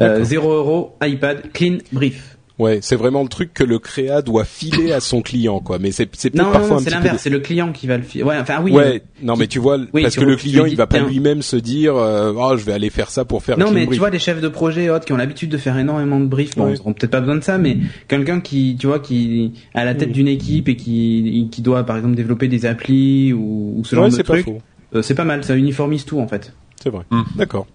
Euh, 0.00 0.24
0 0.24 0.52
euros 0.52 0.96
iPad 1.02 1.52
clean 1.52 1.78
brief. 1.92 2.33
Ouais, 2.56 2.78
c'est 2.82 2.94
vraiment 2.94 3.24
le 3.24 3.28
truc 3.28 3.52
que 3.52 3.64
le 3.64 3.80
créa 3.80 4.22
doit 4.22 4.44
filer 4.44 4.92
à 4.92 5.00
son 5.00 5.22
client, 5.22 5.58
quoi. 5.58 5.80
Mais 5.80 5.90
c'est 5.90 6.08
c'est 6.16 6.32
non, 6.36 6.52
parfois 6.52 6.76
non, 6.76 6.78
c'est 6.78 6.90
l'inverse, 6.90 7.20
c'est 7.20 7.30
le 7.30 7.40
client 7.40 7.72
qui 7.72 7.88
va 7.88 7.96
le 7.96 8.04
filer. 8.04 8.22
Ouais, 8.22 8.36
enfin 8.38 8.60
oui. 8.62 8.70
Ouais, 8.70 9.02
non, 9.22 9.34
mais 9.36 9.48
tu 9.48 9.58
vois, 9.58 9.78
parce 9.92 10.14
que 10.14 10.24
le 10.24 10.36
client, 10.36 10.64
il 10.64 10.76
va 10.76 10.86
pas 10.86 11.00
lui-même 11.00 11.42
se 11.42 11.56
dire, 11.56 11.96
euh, 11.96 12.32
oh, 12.36 12.56
je 12.56 12.64
vais 12.64 12.72
aller 12.72 12.90
faire 12.90 13.10
ça 13.10 13.24
pour 13.24 13.42
faire. 13.42 13.58
Non, 13.58 13.72
mais 13.72 13.86
tu 13.88 13.98
vois, 13.98 14.10
les 14.10 14.20
chefs 14.20 14.40
de 14.40 14.48
projet 14.48 14.88
autres 14.88 15.04
qui 15.04 15.12
ont 15.12 15.16
l'habitude 15.16 15.50
de 15.50 15.58
faire 15.58 15.76
énormément 15.76 16.20
de 16.20 16.26
briefs, 16.26 16.56
bon, 16.56 16.72
ils 16.72 16.80
auront 16.80 16.92
peut-être 16.92 17.10
pas 17.10 17.20
besoin 17.20 17.36
de 17.36 17.44
ça, 17.44 17.58
mais 17.58 17.76
quelqu'un 18.06 18.40
qui, 18.40 18.76
tu 18.78 18.86
vois, 18.86 19.00
qui 19.00 19.52
à 19.74 19.84
la 19.84 19.94
tête 19.94 20.12
d'une 20.12 20.28
équipe 20.28 20.68
et 20.68 20.76
qui 20.76 21.48
qui 21.50 21.60
doit, 21.60 21.84
par 21.84 21.96
exemple, 21.96 22.14
développer 22.14 22.46
des 22.46 22.66
applis 22.66 23.32
ou, 23.32 23.74
ou 23.76 23.84
ce 23.84 23.96
genre 23.96 24.08
de 24.08 24.22
trucs, 24.22 24.46
euh, 24.94 25.02
c'est 25.02 25.14
pas 25.14 25.24
mal, 25.24 25.42
ça 25.42 25.56
uniformise 25.56 26.04
tout 26.04 26.20
en 26.20 26.28
fait. 26.28 26.52
C'est 26.80 26.90
vrai. 26.90 27.04
Mmh. 27.10 27.22
D'accord. 27.36 27.66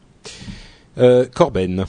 Euh, 0.98 1.26
Corben. 1.34 1.86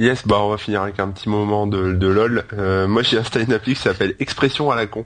Yes, 0.00 0.26
bah 0.26 0.38
on 0.40 0.48
va 0.48 0.56
finir 0.56 0.80
avec 0.80 0.98
un 0.98 1.08
petit 1.08 1.28
moment 1.28 1.66
de, 1.66 1.92
de 1.92 2.06
lol. 2.06 2.44
Euh, 2.54 2.88
moi 2.88 3.02
j'ai 3.02 3.18
installé 3.18 3.44
une 3.44 3.52
appli 3.52 3.74
qui 3.74 3.82
s'appelle 3.82 4.14
Expression 4.18 4.70
à 4.70 4.74
la 4.76 4.86
con 4.86 5.04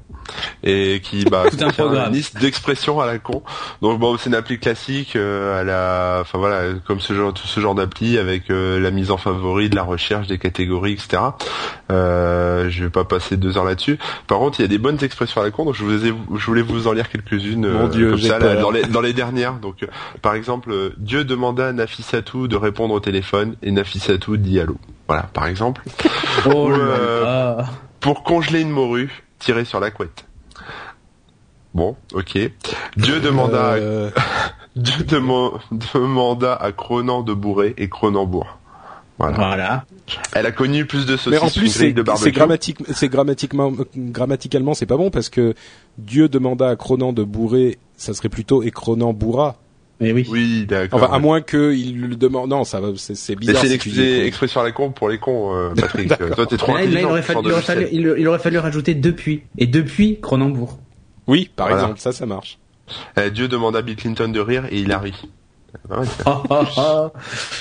et 0.63 1.01
qui 1.03 1.25
bah 1.25 1.45
c'est 1.51 1.63
une 1.63 2.13
liste 2.13 2.39
d'expressions 2.41 3.01
à 3.01 3.07
la 3.07 3.19
con. 3.19 3.43
Donc 3.83 3.99
bon 3.99 4.17
c'est 4.17 4.31
une 4.31 4.37
appli 4.37 4.61
classique 4.61 5.17
euh, 5.17 5.61
à 5.61 5.65
la, 5.65 6.19
enfin 6.21 6.39
voilà 6.39 6.75
comme 6.87 7.01
ce 7.01 7.13
genre 7.13 7.35
tout 7.35 7.47
ce 7.47 7.59
genre 7.59 7.75
d'appli 7.75 8.19
avec 8.19 8.51
euh, 8.51 8.79
la 8.79 8.93
mise 8.93 9.11
en 9.11 9.17
favori, 9.17 9.69
de 9.69 9.75
la 9.75 9.83
recherche, 9.83 10.29
des 10.29 10.39
catégories, 10.39 10.93
etc. 10.93 11.23
Euh, 11.91 12.71
je 12.71 12.85
vais 12.85 12.91
pas 12.91 13.05
passer 13.05 13.37
deux 13.37 13.59
heures 13.59 13.65
là-dessus. 13.65 13.99
Par 14.29 14.39
contre 14.39 14.61
il 14.61 14.63
y 14.63 14.67
a 14.67 14.69
des 14.69 14.79
bonnes 14.79 15.03
expressions 15.03 15.41
à 15.41 15.45
la 15.45 15.51
con 15.51 15.65
donc 15.65 15.75
je, 15.75 15.83
vous 15.83 16.07
ai, 16.07 16.15
je 16.37 16.47
voulais 16.47 16.63
vous 16.63 16.87
en 16.87 16.93
lire 16.93 17.09
quelques-unes 17.11 17.65
euh, 17.67 17.89
comme 17.89 18.19
ça 18.19 18.39
dans, 18.39 18.71
les, 18.71 18.85
dans 18.85 19.01
les 19.01 19.13
dernières. 19.13 19.55
Donc 19.55 19.85
par 20.23 20.35
exemple 20.35 20.93
Dieu 20.99 21.25
demanda 21.25 21.67
à 21.67 21.73
Nafissatou 21.73 22.47
de 22.47 22.57
répondre 22.57 22.95
au 22.95 23.01
téléphone 23.01 23.57
et 23.63 23.73
Nafissatou 23.73 24.37
dit 24.37 24.61
Voilà, 25.07 25.25
par 25.33 25.47
exemple. 25.47 25.83
Oh 26.47 26.71
euh, 26.71 27.63
pour 28.01 28.23
congeler 28.23 28.61
une 28.61 28.71
morue, 28.71 29.25
tirer 29.39 29.65
sur 29.65 29.81
la 29.81 29.91
couette. 29.91 30.27
Bon, 31.75 31.97
ok. 32.13 32.39
Dieu 32.97 33.21
demanda, 33.21 33.73
à... 33.73 33.75
Euh. 33.75 34.11
Dieu 34.77 35.05
demanda 35.05 36.55
à 36.55 36.73
Cronan 36.73 37.23
de 37.23 37.35
bourrer 37.35 37.75
et 37.77 37.89
Cronan 37.89 38.27
bourre. 38.27 38.59
Voilà. 39.19 39.85
Elle 40.33 40.47
a 40.47 40.53
connu 40.53 40.87
plus 40.87 41.07
de 41.07 41.17
saucisses 41.17 41.31
Mais 41.31 41.39
en 41.39 41.49
plus, 41.49 41.69
c'est 42.17 42.33
grammatique, 42.33 42.79
c'est 42.93 43.09
grammatiquement, 43.09 43.73
grammaticalement, 43.97 44.75
c'est 44.75 44.87
pas 44.87 44.97
bon 44.97 45.11
parce 45.11 45.29
que 45.29 45.55
Dieu 45.99 46.29
demanda 46.29 46.69
à 46.69 46.77
Cronan 46.77 47.13
de 47.13 47.23
bourrer, 47.23 47.79
ça 47.97 48.13
serait 48.13 48.29
plutôt 48.29 48.63
et 48.63 48.71
Cronan 48.71 49.13
bourra. 49.13 49.57
Mais 50.01 50.13
oui. 50.13 50.27
Oui, 50.29 50.67
d'accord. 50.67 51.03
Enfin, 51.03 51.15
à 51.15 51.19
moins 51.19 51.41
qu'il 51.41 52.01
le 52.01 52.17
demande. 52.17 52.51
Non, 52.51 52.65
ça 52.65 52.81
va, 52.81 52.89
c'est 52.97 53.37
bizarre. 53.37 53.63
c'est 53.65 53.87
une 53.87 54.27
expression 54.27 54.61
à 54.61 54.65
la 54.65 54.73
con 54.73 54.91
pour 54.91 55.09
les 55.09 55.19
cons, 55.19 55.55
euh, 55.55 55.75
Patrick. 55.81 56.13
Toi, 56.35 56.47
t'es 56.47 56.57
trop 56.57 56.75
là, 56.75 56.85
il, 56.85 57.05
aurait 57.05 57.23
fallu, 57.23 57.49
il, 57.93 58.29
aurait 58.29 58.39
fallu, 58.39 58.59
rajouter 58.59 58.95
depuis. 58.95 59.43
Et 59.59 59.67
depuis 59.67 60.21
Cronenbourg. 60.21 60.79
Oui, 61.27 61.51
par 61.55 61.71
exemple, 61.71 61.99
ça, 61.99 62.13
ça 62.13 62.27
marche. 62.27 62.59
Eh, 63.17 63.31
Dieu 63.31 63.49
demanda 63.49 63.79
à 63.79 63.83
Bill 63.83 63.97
Clinton 63.97 64.29
de 64.29 64.41
rire 64.41 64.67
et 64.71 64.79
il 64.79 64.93
a 64.93 64.99
ri. 64.99 65.15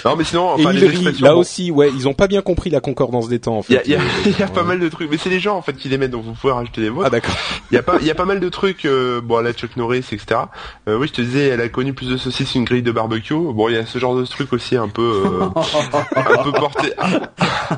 Non 0.05 0.15
mais 0.15 0.23
sinon 0.23 0.51
enfin, 0.53 0.71
les 0.71 0.87
là 1.19 1.35
aussi 1.35 1.71
ouais 1.71 1.89
ils 1.93 2.07
ont 2.07 2.13
pas 2.13 2.27
bien 2.27 2.41
compris 2.41 2.69
la 2.69 2.79
concordance 2.79 3.27
des 3.27 3.39
temps 3.39 3.57
en 3.57 3.61
fait. 3.61 3.81
Il 3.85 3.91
y 3.91 3.95
a, 3.95 3.99
y 4.39 4.43
a 4.43 4.47
pas 4.47 4.63
mal 4.63 4.79
de 4.79 4.87
trucs 4.89 5.09
mais 5.09 5.17
c'est 5.17 5.29
les 5.29 5.39
gens 5.39 5.57
en 5.57 5.61
fait 5.61 5.73
qui 5.73 5.89
les 5.89 5.97
mettent 5.97 6.11
donc 6.11 6.23
vous 6.23 6.33
pouvez 6.33 6.53
rajouter 6.53 6.81
des 6.81 6.89
mots. 6.89 7.03
Ah 7.03 7.09
d'accord. 7.09 7.35
Il 7.71 7.75
y 7.75 7.77
a 7.77 7.83
pas 7.83 7.97
il 7.99 8.07
y 8.07 8.11
a 8.11 8.15
pas 8.15 8.25
mal 8.25 8.39
de 8.39 8.49
trucs 8.49 8.85
euh, 8.85 9.21
bon 9.21 9.39
la 9.39 9.53
Chuck 9.53 9.75
Norris 9.77 10.05
etc. 10.11 10.41
Euh, 10.87 10.97
oui 10.97 11.07
je 11.07 11.13
te 11.13 11.21
disais 11.21 11.47
elle 11.47 11.61
a 11.61 11.69
connu 11.69 11.93
plus 11.93 12.09
de 12.09 12.17
saucisses 12.17 12.51
qu'une 12.51 12.65
grille 12.65 12.83
de 12.83 12.91
barbecue. 12.91 13.33
Bon 13.33 13.67
il 13.69 13.75
y 13.75 13.77
a 13.77 13.85
ce 13.85 13.99
genre 13.99 14.15
de 14.15 14.25
truc 14.25 14.53
aussi 14.53 14.75
un 14.75 14.89
peu 14.89 15.23
euh, 15.25 15.45
un 16.15 16.43
peu 16.43 16.51
porté 16.51 16.93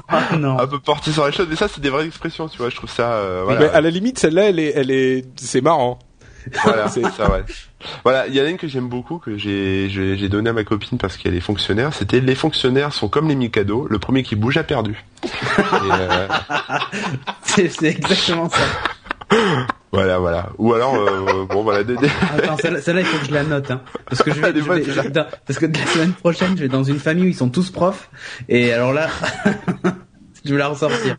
un 0.10 0.68
peu 0.68 0.80
porté 0.80 1.12
sur 1.12 1.26
les 1.26 1.32
choses 1.32 1.48
mais 1.50 1.56
ça 1.56 1.68
c'est 1.68 1.82
des 1.82 1.90
vraies 1.90 2.06
expressions 2.06 2.48
tu 2.48 2.58
vois 2.58 2.70
je 2.70 2.76
trouve 2.76 2.92
ça 2.92 3.14
euh, 3.14 3.42
voilà. 3.46 3.60
Mais 3.62 3.70
à 3.70 3.82
la 3.82 3.90
limite 3.90 4.20
celle-là 4.20 4.50
elle 4.50 4.60
est 4.60 4.74
elle 4.76 4.92
est 4.92 5.26
c'est 5.36 5.62
marrant. 5.62 6.00
Voilà, 6.64 6.88
c'est 6.90 7.04
ça, 7.12 7.32
ouais. 7.32 7.44
Voilà, 8.04 8.28
il 8.28 8.36
y 8.36 8.42
en 8.42 8.46
a 8.46 8.50
une 8.50 8.58
que 8.58 8.68
j'aime 8.68 8.88
beaucoup, 8.88 9.18
que 9.18 9.38
j'ai, 9.38 9.90
j'ai 9.90 10.30
donné 10.30 10.50
à 10.50 10.54
ma 10.54 10.64
copine 10.64 10.98
parce 10.98 11.18
qu'elle 11.18 11.36
est 11.36 11.42
fonctionnaire. 11.42 11.94
C'était 11.94 12.20
les 12.20 12.36
fonctionnaires 12.36 12.94
sont 12.94 13.08
comme 13.08 13.28
les 13.28 13.36
Mikado, 13.36 13.88
le 13.90 14.00
premier 14.00 14.24
qui 14.24 14.36
bouge 14.36 14.58
a 14.58 14.64
perdu. 14.64 15.04
Euh, 15.74 16.28
c'est 17.44 17.84
exactement 17.84 18.50
ça. 18.50 18.62
Voilà, 19.92 20.20
voilà. 20.20 20.50
Ou 20.58 20.74
alors, 20.74 20.96
euh, 20.96 21.46
bon, 21.50 21.64
voilà. 21.64 21.80
Attends, 22.38 22.58
celle-là, 22.58 23.00
il 23.00 23.06
faut 23.06 23.18
que 23.18 23.26
je 23.26 23.34
la 23.34 23.44
note, 23.44 23.72
hein. 23.72 23.82
Parce 24.10 24.22
que 24.24 24.34
je 24.34 24.42
vais, 24.42 24.52
parce 25.46 25.60
que 25.60 25.66
la 25.66 25.86
semaine 25.86 26.14
prochaine, 26.14 26.58
je 26.58 26.64
vais 26.64 26.68
dans 26.68 26.84
une 26.84 27.00
famille 27.00 27.26
où 27.26 27.30
ils 27.30 27.36
sont 27.36 27.50
tous 27.50 27.72
profs, 27.72 28.10
et 28.50 28.74
alors 28.74 28.94
là, 28.94 29.08
je 30.46 30.52
vais 30.52 30.60
la 30.60 30.68
ressortir. 30.68 31.18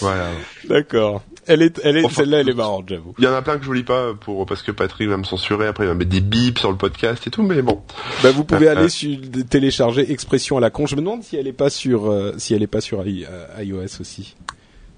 Voilà. 0.00 0.30
D'accord. 0.68 1.22
Elle 1.46 1.62
est, 1.62 1.80
elle 1.84 1.96
est, 1.96 2.08
celle-là, 2.08 2.40
elle 2.40 2.48
est 2.48 2.54
marrante, 2.54 2.88
j'avoue. 2.88 3.14
Il 3.18 3.24
y 3.24 3.28
en 3.28 3.32
a 3.32 3.40
plein 3.40 3.56
que 3.56 3.62
je 3.62 3.66
vous 3.66 3.72
lis 3.72 3.84
pas 3.84 4.14
pour, 4.14 4.44
parce 4.46 4.62
que 4.62 4.72
Patrick 4.72 5.08
va 5.08 5.16
me 5.16 5.22
censurer, 5.22 5.68
après 5.68 5.84
il 5.84 5.88
va 5.88 5.94
mettre 5.94 6.10
des 6.10 6.20
bips 6.20 6.58
sur 6.58 6.72
le 6.72 6.76
podcast 6.76 7.24
et 7.26 7.30
tout, 7.30 7.44
mais 7.44 7.62
bon. 7.62 7.82
Bah, 8.22 8.32
vous 8.32 8.42
pouvez 8.42 8.66
aller 8.68 8.88
sur, 8.88 9.16
télécharger 9.48 10.10
Expression 10.10 10.56
à 10.56 10.60
la 10.60 10.70
con. 10.70 10.86
Je 10.86 10.96
me 10.96 11.02
demande 11.02 11.22
si 11.22 11.36
elle 11.36 11.46
est 11.46 11.52
pas 11.52 11.70
sur, 11.70 12.10
euh, 12.10 12.34
si 12.36 12.52
elle 12.52 12.64
est 12.64 12.68
pas 12.68 12.80
sur 12.80 13.00
euh, 13.00 13.62
iOS 13.62 14.00
aussi. 14.00 14.34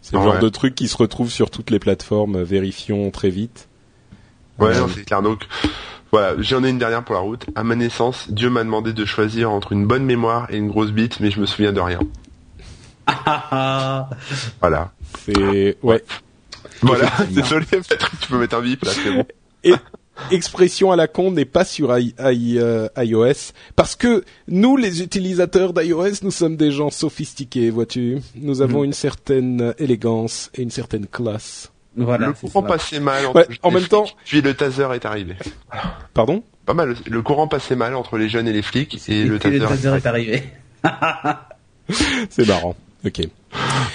C'est 0.00 0.16
le 0.16 0.22
genre 0.22 0.38
de 0.38 0.48
truc 0.48 0.74
qui 0.74 0.88
se 0.88 0.96
retrouve 0.96 1.30
sur 1.30 1.50
toutes 1.50 1.70
les 1.70 1.78
plateformes, 1.78 2.36
euh, 2.36 2.44
vérifions 2.44 3.10
très 3.10 3.28
vite. 3.28 3.68
Ouais, 4.58 4.74
non, 4.74 4.88
c'est 4.88 5.04
clair. 5.04 5.20
Donc, 5.20 5.46
voilà, 6.12 6.34
j'en 6.38 6.64
ai 6.64 6.70
une 6.70 6.78
dernière 6.78 7.04
pour 7.04 7.14
la 7.14 7.20
route. 7.20 7.44
À 7.54 7.62
ma 7.62 7.76
naissance, 7.76 8.30
Dieu 8.30 8.48
m'a 8.48 8.64
demandé 8.64 8.94
de 8.94 9.04
choisir 9.04 9.50
entre 9.50 9.72
une 9.72 9.86
bonne 9.86 10.04
mémoire 10.04 10.46
et 10.50 10.56
une 10.56 10.68
grosse 10.68 10.92
bite, 10.92 11.20
mais 11.20 11.30
je 11.30 11.40
me 11.40 11.46
souviens 11.46 11.72
de 11.72 11.80
rien. 11.80 12.00
voilà. 14.60 14.92
C'est 15.24 15.76
ouais. 15.82 16.04
Voilà. 16.82 17.10
Désolé, 17.30 17.66
peut-être 17.66 18.10
tu 18.20 18.28
peux 18.28 18.38
mettre 18.38 18.56
un 18.56 18.62
bip 18.62 18.84
là, 18.84 18.92
c'est 18.92 19.12
bon. 19.12 19.26
Et 19.64 19.74
expression 20.30 20.92
à 20.92 20.96
la 20.96 21.06
con 21.06 21.30
n'est 21.30 21.44
pas 21.44 21.64
sur 21.64 21.90
euh, 21.90 22.88
iOS 22.96 23.52
parce 23.76 23.96
que 23.96 24.24
nous 24.48 24.76
les 24.76 25.02
utilisateurs 25.02 25.72
d'iOS 25.72 26.22
nous 26.22 26.30
sommes 26.30 26.56
des 26.56 26.72
gens 26.72 26.90
sophistiqués 26.90 27.70
vois-tu 27.70 28.18
nous 28.34 28.60
avons 28.60 28.82
mm. 28.82 28.86
une 28.86 28.92
certaine 28.92 29.74
élégance 29.78 30.50
et 30.54 30.62
une 30.62 30.70
certaine 30.70 31.06
classe 31.06 31.70
voilà, 31.96 32.28
le 32.28 32.32
courant 32.32 32.62
passait 32.62 33.00
mal 33.00 33.26
entre 33.26 33.46
en 33.62 33.70
même 33.70 33.86
temps 33.86 34.06
puis 34.24 34.42
le 34.42 34.54
taser 34.54 34.88
est 34.92 35.04
arrivé 35.04 35.34
pardon? 36.14 36.42
Pas 36.66 36.74
mal 36.74 36.96
le 37.06 37.22
courant 37.22 37.48
passait 37.48 37.76
mal 37.76 37.94
entre 37.94 38.18
les 38.18 38.28
jeunes 38.28 38.48
et 38.48 38.52
les 38.52 38.62
flics 38.62 39.00
et, 39.08 39.24
le, 39.24 39.38
taser, 39.38 39.94
est 39.96 40.06
arrivé 40.06 40.42
c'est 42.28 42.46
marrant 42.46 42.74
ok 43.04 43.28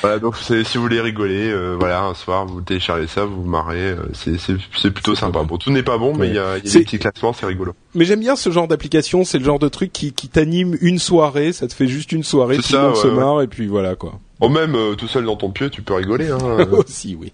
voilà, 0.02 0.20
donc 0.20 0.36
si 0.38 0.64
vous 0.76 0.82
voulez 0.82 1.00
rigoler, 1.00 1.50
euh, 1.50 1.76
voilà, 1.80 2.04
un 2.04 2.14
soir 2.14 2.46
vous 2.46 2.62
téléchargez 2.62 3.08
ça, 3.08 3.26
vous 3.26 3.44
vous 3.44 3.50
marrez, 3.50 3.92
euh, 3.92 3.98
c'est 4.14 4.92
plutôt 4.92 5.16
sympa. 5.16 5.44
Bon, 5.44 5.58
tout 5.58 5.72
n'est 5.72 5.84
pas 5.84 5.98
bon, 5.98 6.16
mais 6.16 6.28
il 6.30 6.36
y 6.36 6.40
a, 6.40 6.58
y 6.58 6.60
a 6.60 6.60
des 6.60 6.84
petits 6.84 7.00
classements, 7.00 7.34
c'est 7.34 7.46
rigolo. 7.46 7.74
Mais 7.94 8.06
j'aime 8.06 8.20
bien 8.20 8.36
ce 8.36 8.50
genre 8.50 8.68
d'application, 8.68 9.24
c'est 9.24 9.38
le 9.38 9.46
genre 9.46 9.60
de 9.60 9.70
truc 9.70 9.94
qui, 9.94 10.12
qui 10.12 10.28
t'anime 10.28 10.78
une 10.82 11.00
soirée, 11.00 11.54
ça 11.54 11.68
te 11.68 11.74
fait 11.74 11.88
juste 11.88 12.12
une 12.12 12.24
soirée, 12.24 12.58
tout 12.58 12.74
le 12.74 12.80
monde 12.80 12.96
se 12.96 13.08
marre 13.08 13.42
et 13.42 13.48
puis 13.48 13.68
voilà 13.68 13.96
quoi. 13.96 14.20
Oh 14.40 14.50
même 14.50 14.76
euh, 14.76 14.96
tout 14.96 15.08
seul 15.08 15.26
dans 15.26 15.38
ton 15.38 15.52
pieu, 15.52 15.70
tu 15.70 15.82
peux 15.82 15.94
rigoler. 15.94 16.30
Hein. 16.30 16.68
Aussi, 16.72 17.16
oui 17.20 17.32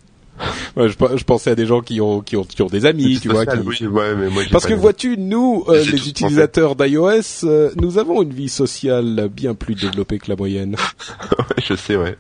je, 0.78 1.24
pensais 1.24 1.52
à 1.52 1.56
des 1.56 1.66
gens 1.66 1.82
qui 1.82 2.02
ont 2.02 2.22
qui 2.22 2.36
ont, 2.38 2.44
qui 2.44 2.62
ont 2.62 2.68
des 2.68 2.86
amis, 2.86 3.20
tu 3.20 3.30
vois. 3.30 3.46
Qui... 3.46 3.88
ouais, 3.88 4.16
mais 4.16 4.30
moi, 4.30 4.44
Parce 4.52 4.66
que 4.66 4.74
vois-tu, 4.74 5.18
nous, 5.18 5.66
euh, 5.68 5.84
les 5.84 6.10
utilisateurs 6.10 6.76
d'iOS, 6.76 7.44
euh, 7.44 7.72
nous 7.76 7.98
avons 7.98 8.22
une 8.22 8.34
vie 8.34 8.50
sociale 8.50 9.30
bien 9.32 9.54
plus 9.54 9.76
développée 9.76 10.20
que 10.20 10.30
la 10.30 10.36
moyenne. 10.36 10.76
ouais, 11.40 11.64
je 11.64 11.76
sais, 11.76 11.96
ouais. 11.96 12.18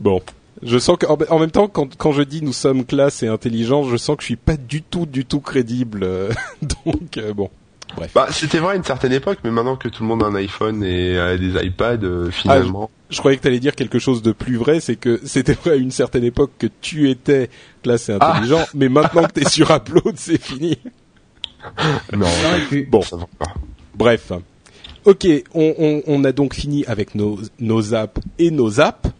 Bon. 0.00 0.20
Je 0.62 0.78
sens 0.78 0.96
qu'en 0.98 1.38
même 1.38 1.50
temps, 1.50 1.68
quand, 1.68 1.94
quand 1.96 2.12
je 2.12 2.22
dis 2.22 2.40
nous 2.40 2.52
sommes 2.52 2.86
classe 2.86 3.22
et 3.22 3.26
intelligents, 3.26 3.82
je 3.82 3.96
sens 3.96 4.16
que 4.16 4.22
je 4.22 4.26
suis 4.28 4.36
pas 4.36 4.56
du 4.56 4.82
tout, 4.82 5.04
du 5.04 5.26
tout 5.26 5.40
crédible. 5.40 6.04
Euh, 6.04 6.30
donc, 6.62 7.18
bon. 7.34 7.50
Bref. 7.96 8.10
Bah, 8.14 8.26
c'était 8.30 8.58
vrai 8.58 8.74
à 8.74 8.76
une 8.76 8.84
certaine 8.84 9.12
époque, 9.12 9.38
mais 9.44 9.50
maintenant 9.50 9.76
que 9.76 9.88
tout 9.88 10.02
le 10.02 10.08
monde 10.08 10.22
a 10.22 10.26
un 10.26 10.34
iPhone 10.34 10.82
et 10.82 11.18
a 11.18 11.36
des 11.36 11.64
iPads, 11.64 12.02
euh, 12.02 12.30
finalement. 12.30 12.90
Ah, 12.92 13.04
je, 13.10 13.18
croyais 13.18 13.36
que 13.36 13.42
tu 13.42 13.48
allais 13.48 13.60
dire 13.60 13.74
quelque 13.74 13.98
chose 13.98 14.22
de 14.22 14.32
plus 14.32 14.56
vrai, 14.56 14.80
c'est 14.80 14.96
que 14.96 15.20
c'était 15.24 15.54
vrai 15.54 15.72
à 15.72 15.76
une 15.76 15.90
certaine 15.90 16.24
époque 16.24 16.52
que 16.58 16.66
tu 16.80 17.10
étais 17.10 17.50
classe 17.82 18.08
et 18.08 18.16
ah. 18.20 18.32
intelligent, 18.32 18.64
mais 18.74 18.88
maintenant 18.88 19.24
que 19.24 19.32
t'es 19.32 19.48
sur 19.48 19.70
Upload, 19.70 20.14
c'est 20.16 20.40
fini. 20.40 20.78
non, 22.12 22.26
bon. 22.88 23.02
Bref. 23.94 24.32
Ok, 25.04 25.26
on, 25.52 25.74
on, 25.78 26.02
on, 26.06 26.24
a 26.24 26.32
donc 26.32 26.54
fini 26.54 26.84
avec 26.86 27.14
nos, 27.14 27.38
nos 27.60 27.94
apps 27.94 28.20
et 28.38 28.50
nos 28.50 28.80
apps. 28.80 29.10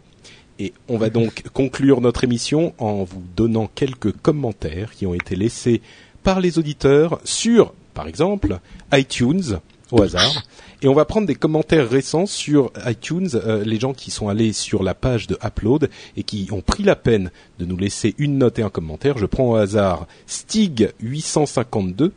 Et 0.57 0.73
on 0.87 0.97
va 0.97 1.09
donc 1.09 1.43
conclure 1.53 2.01
notre 2.01 2.23
émission 2.23 2.73
en 2.77 3.03
vous 3.03 3.21
donnant 3.35 3.69
quelques 3.73 4.13
commentaires 4.13 4.91
qui 4.91 5.05
ont 5.05 5.13
été 5.13 5.35
laissés 5.35 5.81
par 6.23 6.39
les 6.39 6.57
auditeurs 6.57 7.19
sur 7.23 7.73
par 7.95 8.07
exemple, 8.07 8.59
iTunes 8.93 9.59
au 9.91 10.03
hasard. 10.03 10.43
Et 10.81 10.87
on 10.87 10.93
va 10.93 11.05
prendre 11.05 11.25
des 11.25 11.35
commentaires 11.35 11.89
récents 11.89 12.27
sur 12.27 12.71
iTunes, 12.85 13.29
euh, 13.33 13.63
les 13.63 13.79
gens 13.79 13.93
qui 13.93 14.11
sont 14.11 14.29
allés 14.29 14.53
sur 14.53 14.83
la 14.83 14.93
page 14.93 15.25
de 15.25 15.37
Upload 15.43 15.89
et 16.17 16.23
qui 16.23 16.47
ont 16.51 16.61
pris 16.61 16.83
la 16.83 16.95
peine 16.95 17.31
de 17.57 17.65
nous 17.65 17.77
laisser 17.77 18.13
une 18.19 18.37
note 18.37 18.59
et 18.59 18.61
un 18.61 18.69
commentaire. 18.69 19.17
Je 19.17 19.25
prends 19.25 19.51
au 19.51 19.55
hasard 19.55 20.05
Stig852 20.27 22.11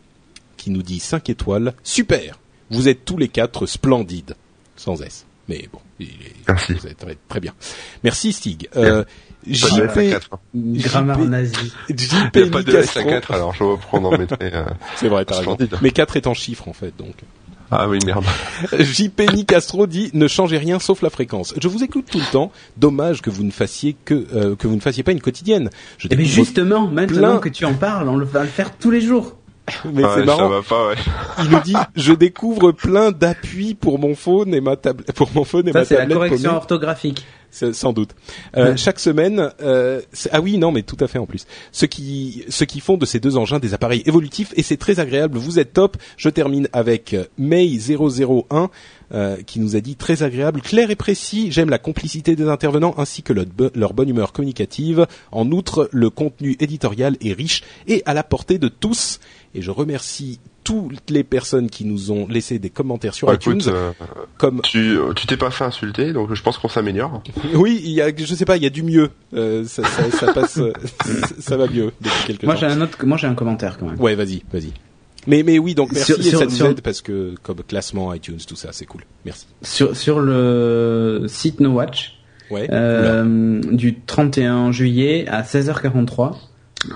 qui 0.57 0.71
nous 0.71 0.83
dit 0.83 0.99
5 0.99 1.31
étoiles. 1.31 1.73
Super 1.83 2.39
Vous 2.71 2.89
êtes 2.89 3.05
tous 3.05 3.17
les 3.17 3.29
quatre 3.29 3.67
splendides. 3.67 4.35
Sans 4.77 5.01
S. 5.01 5.25
Mais 5.49 5.67
bon, 5.73 5.79
il 5.99 6.09
Merci. 6.47 6.75
vous 6.75 6.87
êtes 6.87 6.99
très, 6.99 7.17
très 7.29 7.41
bien. 7.41 7.55
Merci 8.05 8.33
Stig. 8.33 8.69
Euh, 8.77 9.05
JP, 9.49 10.17
grammaire 10.55 11.19
nazi. 11.19 11.73
JP 11.89 12.31
Il 12.35 12.43
n'y 12.43 12.49
a 12.49 12.51
pas 12.51 12.63
de 12.63 12.77
S 12.77 12.97
à 12.97 13.05
4, 13.05 13.33
alors 13.33 13.55
je 13.55 13.65
vais 13.65 13.77
prendre 13.77 14.09
en. 14.11 14.13
Euh, 14.43 14.65
C'est 14.97 15.09
vrai, 15.09 15.25
t'as 15.25 15.39
raison. 15.39 15.57
Mais 15.83 15.91
4 15.91 16.17
est 16.17 16.27
en 16.27 16.35
chiffre, 16.35 16.69
en 16.69 16.73
fait, 16.73 16.93
donc. 16.97 17.15
Ah 17.71 17.89
oui, 17.89 17.99
merde. 18.07 18.25
JP 18.79 19.35
Nicastro 19.35 19.87
dit 19.87 20.11
ne 20.15 20.27
changez 20.27 20.57
rien 20.57 20.79
sauf 20.79 21.03
la 21.03 21.11
fréquence. 21.11 21.55
Je 21.61 21.69
vous 21.69 21.85
écoute 21.85 22.07
tout 22.11 22.19
le 22.19 22.33
temps. 22.33 22.51
Dommage 22.79 23.21
que 23.21 23.29
vous 23.29 23.45
ne 23.45 23.51
fassiez 23.51 23.95
que 24.05 24.27
euh, 24.35 24.57
que 24.57 24.67
vous 24.67 24.75
ne 24.75 24.81
fassiez 24.81 25.03
pas 25.03 25.13
une 25.13 25.21
quotidienne. 25.21 25.69
Je 25.99 26.09
mais 26.17 26.25
justement, 26.25 26.87
maintenant 26.89 27.39
que 27.39 27.51
tu 27.51 27.67
en 27.67 27.75
parles, 27.75 28.09
on 28.09 28.17
va 28.19 28.43
le 28.43 28.49
faire 28.49 28.75
tous 28.77 28.91
les 28.91 29.03
jours. 29.03 29.37
Mais 29.93 30.03
c'est 30.15 30.25
marrant. 30.25 30.49
va 30.49 30.63
pas, 30.63 30.89
ouais. 30.89 30.95
Il 31.43 31.51
nous 31.51 31.61
dit 31.61 31.75
je 31.97 32.13
découvre 32.13 32.73
plein 32.73 33.11
d'appuis 33.11 33.75
pour 33.75 33.99
mon 33.99 34.15
phone 34.15 34.55
et 34.55 34.61
ma 34.61 34.77
tablette 34.77 35.13
pour 35.13 35.31
mon 35.35 35.45
phone 35.45 35.69
et 35.69 35.73
Ça, 35.73 35.81
ma 35.81 35.85
tablette. 35.85 36.09
C'est 36.09 36.09
la 36.09 36.15
correction 36.15 36.57
orthographique 36.57 37.25
sans 37.51 37.93
doute. 37.93 38.11
Euh, 38.57 38.77
Chaque 38.77 39.01
semaine, 39.01 39.51
euh, 39.63 40.01
ah 40.33 40.41
oui, 40.41 40.59
non, 40.59 40.71
mais 40.73 40.83
tout 40.83 40.97
à 41.01 41.09
fait 41.09 41.19
en 41.19 41.27
plus. 41.27 41.47
Ce 41.73 41.87
qui, 41.87 42.45
ce 42.49 42.65
qui 42.65 42.81
font 42.81 42.97
de 42.97 43.07
ces 43.07 43.21
deux 43.21 43.37
engins 43.37 43.59
des 43.59 43.75
appareils 43.75 44.03
évolutifs 44.07 44.53
et 44.57 44.63
c'est 44.63 44.77
très 44.77 45.01
agréable. 45.01 45.39
Vous 45.39 45.59
êtes 45.59 45.73
top. 45.73 45.97
Je 46.17 46.29
termine 46.29 46.69
avec 46.73 47.17
May 47.39 47.79
001 47.79 48.71
euh, 49.15 49.39
qui 49.47 49.59
nous 49.59 49.75
a 49.75 49.81
dit 49.81 49.97
très 49.97 50.23
agréable, 50.23 50.61
clair 50.61 50.91
et 50.91 50.97
précis. 50.97 51.51
J'aime 51.51 51.71
la 51.71 51.79
complicité 51.79 52.37
des 52.37 52.47
intervenants 52.49 52.95
ainsi 52.99 53.23
que 53.23 53.33
leur, 53.33 53.95
bonne 53.95 54.09
humeur 54.09 54.33
communicative. 54.33 55.07
En 55.33 55.51
outre, 55.51 55.89
le 55.93 56.11
contenu 56.11 56.57
éditorial 56.61 57.17
est 57.25 57.33
riche 57.33 57.63
et 57.87 58.03
à 58.05 58.13
la 58.13 58.23
portée 58.23 58.59
de 58.59 58.69
tous. 58.69 59.19
Et 59.55 59.63
je 59.63 59.71
remercie 59.71 60.41
toutes 60.65 61.11
les 61.11 61.25
personnes 61.25 61.71
qui 61.71 61.87
nous 61.87 62.13
ont 62.13 62.29
laissé 62.29 62.59
des 62.59 62.69
commentaires 62.69 63.15
sur 63.15 63.27
bah, 63.27 63.35
iTunes. 63.35 63.63
Euh, 63.69 63.93
comme 64.37 64.61
tu 64.63 64.99
tu 65.17 65.27
t'es 65.27 65.39
pas 65.39 65.51
fait 65.51 65.65
insulter, 65.65 66.13
donc 66.13 66.35
je 66.35 66.43
pense 66.43 66.59
qu'on 66.59 66.69
s'améliore. 66.69 67.23
oui, 67.55 67.81
il 67.83 67.93
y 67.93 68.03
a, 68.03 68.11
je 68.15 68.35
sais 68.35 68.45
pas, 68.45 68.57
il 68.57 68.63
y 68.63 68.67
a 68.67 68.71
du 68.71 68.83
mieux. 68.83 69.11
Euh, 69.33 69.65
ça, 69.65 69.83
ça, 69.85 70.11
ça, 70.11 70.33
passe, 70.35 70.61
ça 71.39 71.57
va 71.57 71.67
mieux 71.69 71.93
depuis 72.01 72.27
quelques 72.27 72.43
moi, 72.45 72.55
temps. 72.55 72.61
Moi 72.61 72.69
j'ai 72.69 72.77
un 72.77 72.81
autre, 72.83 73.07
moi 73.07 73.17
j'ai 73.17 73.27
un 73.27 73.35
commentaire 73.35 73.79
quand 73.79 73.87
même. 73.87 74.01
Ouais, 74.01 74.15
vas-y, 74.15 74.43
vas-y. 74.53 74.73
Mais 75.27 75.43
mais 75.43 75.59
oui, 75.59 75.75
donc 75.75 75.93
merci 75.93 76.13
et 76.13 76.23
ça 76.23 76.45
nous 76.45 76.63
aide 76.65 76.81
parce 76.83 77.01
que 77.01 77.35
comme 77.43 77.63
classement 77.67 78.13
iTunes, 78.13 78.39
tout 78.47 78.57
ça, 78.57 78.69
c'est 78.73 78.87
cool. 78.87 79.03
Merci. 79.25 79.47
Sur 79.63 79.97
sur 79.97 80.21
le 80.21 81.25
site 81.29 81.61
No 81.61 81.71
Watch. 81.71 82.15
Ouais. 82.51 82.67
Euh, 82.73 83.61
du 83.73 84.01
31 84.01 84.73
juillet 84.73 85.27
à 85.29 85.43
16h43 85.43 86.35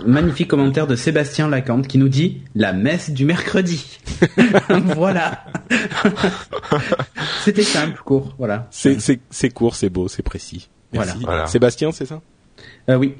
magnifique 0.04 0.48
commentaire 0.48 0.86
de 0.86 0.96
Sébastien 0.96 1.48
Lacante 1.48 1.88
qui 1.88 1.98
nous 1.98 2.08
dit 2.08 2.42
la 2.54 2.72
messe 2.72 3.10
du 3.10 3.24
mercredi. 3.24 3.98
voilà. 4.94 5.44
C'était 7.44 7.62
simple, 7.62 8.00
court, 8.04 8.34
voilà. 8.38 8.68
C'est 8.70 8.98
c'est 9.00 9.50
court, 9.50 9.74
c'est 9.74 9.90
beau, 9.90 10.08
c'est 10.08 10.22
précis. 10.22 10.68
Merci. 10.92 11.18
Voilà. 11.22 11.46
Sébastien, 11.46 11.90
c'est 11.92 12.06
ça? 12.06 12.20
Euh, 12.88 12.96
Oui. 12.96 13.14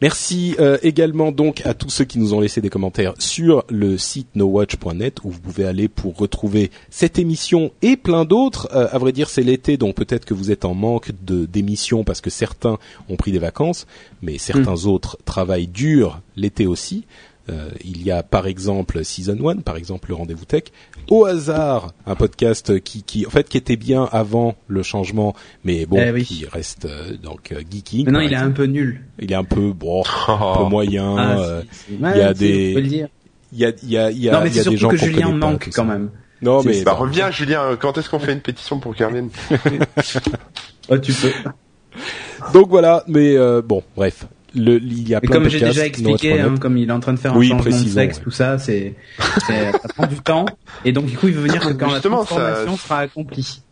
Merci 0.00 0.54
euh, 0.60 0.78
également 0.82 1.32
donc 1.32 1.62
à 1.64 1.74
tous 1.74 1.90
ceux 1.90 2.04
qui 2.04 2.18
nous 2.20 2.32
ont 2.32 2.40
laissé 2.40 2.60
des 2.60 2.70
commentaires 2.70 3.14
sur 3.18 3.64
le 3.68 3.98
site 3.98 4.28
nowatch.net 4.36 5.24
où 5.24 5.30
vous 5.30 5.40
pouvez 5.40 5.64
aller 5.64 5.88
pour 5.88 6.16
retrouver 6.16 6.70
cette 6.88 7.18
émission 7.18 7.72
et 7.82 7.96
plein 7.96 8.24
d'autres. 8.24 8.68
Euh, 8.72 8.86
à 8.92 8.98
vrai 8.98 9.10
dire, 9.10 9.28
c'est 9.28 9.42
l'été, 9.42 9.76
donc 9.76 9.96
peut-être 9.96 10.24
que 10.24 10.34
vous 10.34 10.52
êtes 10.52 10.64
en 10.64 10.74
manque 10.74 11.10
de 11.22 11.46
d'émissions 11.46 12.04
parce 12.04 12.20
que 12.20 12.30
certains 12.30 12.78
ont 13.08 13.16
pris 13.16 13.32
des 13.32 13.40
vacances, 13.40 13.86
mais 14.22 14.38
certains 14.38 14.84
mm. 14.84 14.88
autres 14.88 15.18
travaillent 15.24 15.66
dur 15.66 16.20
l'été 16.36 16.66
aussi. 16.66 17.04
Euh, 17.50 17.70
il 17.82 18.02
y 18.02 18.10
a 18.10 18.22
par 18.22 18.46
exemple 18.46 19.04
Season 19.04 19.38
1, 19.48 19.58
par 19.58 19.76
exemple 19.76 20.10
le 20.10 20.14
Rendez-vous 20.14 20.44
Tech. 20.44 20.64
Au 21.08 21.24
hasard, 21.24 21.92
un 22.06 22.14
podcast 22.14 22.80
qui, 22.80 23.02
qui, 23.02 23.26
en 23.26 23.30
fait, 23.30 23.48
qui 23.48 23.56
était 23.56 23.76
bien 23.76 24.08
avant 24.12 24.54
le 24.66 24.82
changement, 24.82 25.34
mais 25.64 25.86
bon, 25.86 25.98
eh 25.98 26.22
qui 26.22 26.44
reste 26.46 26.84
euh, 26.84 27.16
donc 27.16 27.52
euh. 27.52 27.62
Mais 28.04 28.12
non, 28.12 28.20
il 28.20 28.32
est 28.32 28.36
un 28.36 28.50
peu 28.50 28.64
nul. 28.64 29.02
Il 29.18 29.32
est 29.32 29.36
un 29.36 29.44
peu 29.44 29.72
bon, 29.72 30.02
un 30.28 30.56
peu 30.58 30.64
moyen. 30.64 31.16
Ah, 31.16 31.60
il 31.90 32.00
y 32.00 32.20
a 32.20 32.34
des, 32.34 32.72
il 32.72 33.58
y 33.58 33.64
a, 33.64 33.72
il 33.82 33.90
y 33.90 33.96
a, 33.96 34.10
il 34.10 34.18
y 34.18 34.28
a, 34.28 34.32
non, 34.32 34.40
mais 34.42 34.50
il 34.50 34.56
y 34.56 34.60
a 34.60 34.64
des 34.64 34.76
gens 34.76 34.90
que 34.90 34.96
Julien 34.96 35.30
manque 35.32 35.70
quand 35.72 35.84
même. 35.84 36.10
Non 36.40 36.62
mais 36.62 36.82
bah, 36.82 36.92
reviens 36.92 37.30
Julien. 37.30 37.76
Quand 37.80 37.96
est-ce 37.98 38.10
qu'on 38.10 38.20
fait 38.20 38.32
une 38.32 38.40
pétition 38.40 38.78
pour 38.78 38.94
revienne 38.94 39.30
oh, 40.88 40.98
tu 40.98 41.12
peux. 41.12 41.32
Donc 42.52 42.68
voilà, 42.68 43.04
mais 43.08 43.36
bon, 43.62 43.82
bref 43.96 44.26
le, 44.54 44.80
il 44.82 45.08
y 45.08 45.14
a 45.14 45.20
plein 45.20 45.30
comme 45.30 45.48
j'ai 45.48 45.60
déjà 45.60 45.86
expliqué, 45.86 46.40
hein, 46.40 46.54
comme 46.58 46.76
il 46.76 46.88
est 46.88 46.92
en 46.92 47.00
train 47.00 47.12
de 47.12 47.18
faire 47.18 47.34
un 47.34 47.42
changement 47.42 47.64
de 47.64 47.88
sexe, 47.88 48.20
tout 48.20 48.30
ça, 48.30 48.58
c'est, 48.58 48.94
ça 49.18 49.72
prend 49.94 50.06
du 50.06 50.20
temps. 50.20 50.46
Et 50.84 50.92
donc, 50.92 51.06
du 51.06 51.16
coup, 51.16 51.28
il 51.28 51.34
veut 51.34 51.42
venir 51.42 51.76
quand 51.78 51.90
la 51.90 52.00
transformation 52.00 52.76
sera 52.76 52.98
accomplie. 53.00 53.62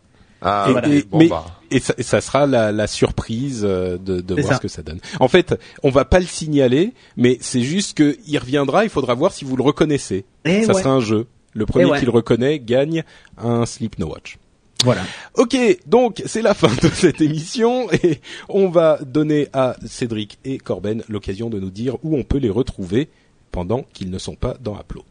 Ah, 0.43 0.67
et, 0.69 0.73
voilà. 0.73 0.89
mais, 0.89 1.29
bah. 1.29 1.47
et, 1.71 1.81
ça, 1.81 1.95
ça, 1.99 2.21
sera 2.21 2.47
la, 2.47 2.71
la 2.71 2.87
surprise 2.87 3.63
euh, 3.65 3.97
de, 3.97 4.21
de 4.21 4.35
voir 4.35 4.57
ce 4.57 4.61
que 4.61 4.69
ça 4.69 4.83
donne. 4.83 5.01
En 5.19 5.29
fait, 5.29 5.59
on 5.83 5.89
va 5.89 6.05
pas 6.05 6.21
le 6.21 6.27
signaler, 6.27 6.93
mais 7.17 7.39
c'est 7.41 7.63
juste 7.63 7.97
que 7.97 8.19
il 8.27 8.39
reviendra. 8.39 8.85
Il 8.85 8.91
faudra 8.91 9.15
voir 9.15 9.33
si 9.33 9.47
vous 9.47 9.57
le 9.57 9.63
reconnaissez. 9.63 10.27
Et 10.45 10.65
ça 10.65 10.75
sera 10.75 10.91
un 10.91 11.01
jeu. 11.01 11.27
Le 11.55 11.65
premier 11.65 11.99
qui 11.99 12.05
le 12.05 12.11
reconnaît 12.11 12.59
gagne 12.59 13.03
un 13.39 13.65
Sleep 13.65 13.99
No 13.99 14.09
Watch. 14.09 14.37
Voilà. 14.85 15.03
Ok, 15.35 15.57
donc 15.87 16.23
c'est 16.27 16.43
la 16.43 16.55
fin 16.55 16.71
de 16.83 16.89
cette 16.89 17.21
émission 17.21 17.91
et 17.93 18.21
on 18.49 18.69
va 18.69 18.99
donner 19.05 19.49
à 19.53 19.77
Cédric 19.87 20.39
et 20.45 20.59
Corben 20.59 21.03
l'occasion 21.09 21.49
de 21.51 21.59
nous 21.59 21.71
dire 21.71 21.97
où 22.03 22.17
on 22.17 22.23
peut 22.23 22.39
les 22.39 22.51
retrouver 22.51 23.09
pendant 23.51 23.85
qu'ils 23.93 24.11
ne 24.11 24.19
sont 24.19 24.35
pas 24.35 24.57
dans 24.61 24.79
Upload. 24.79 25.07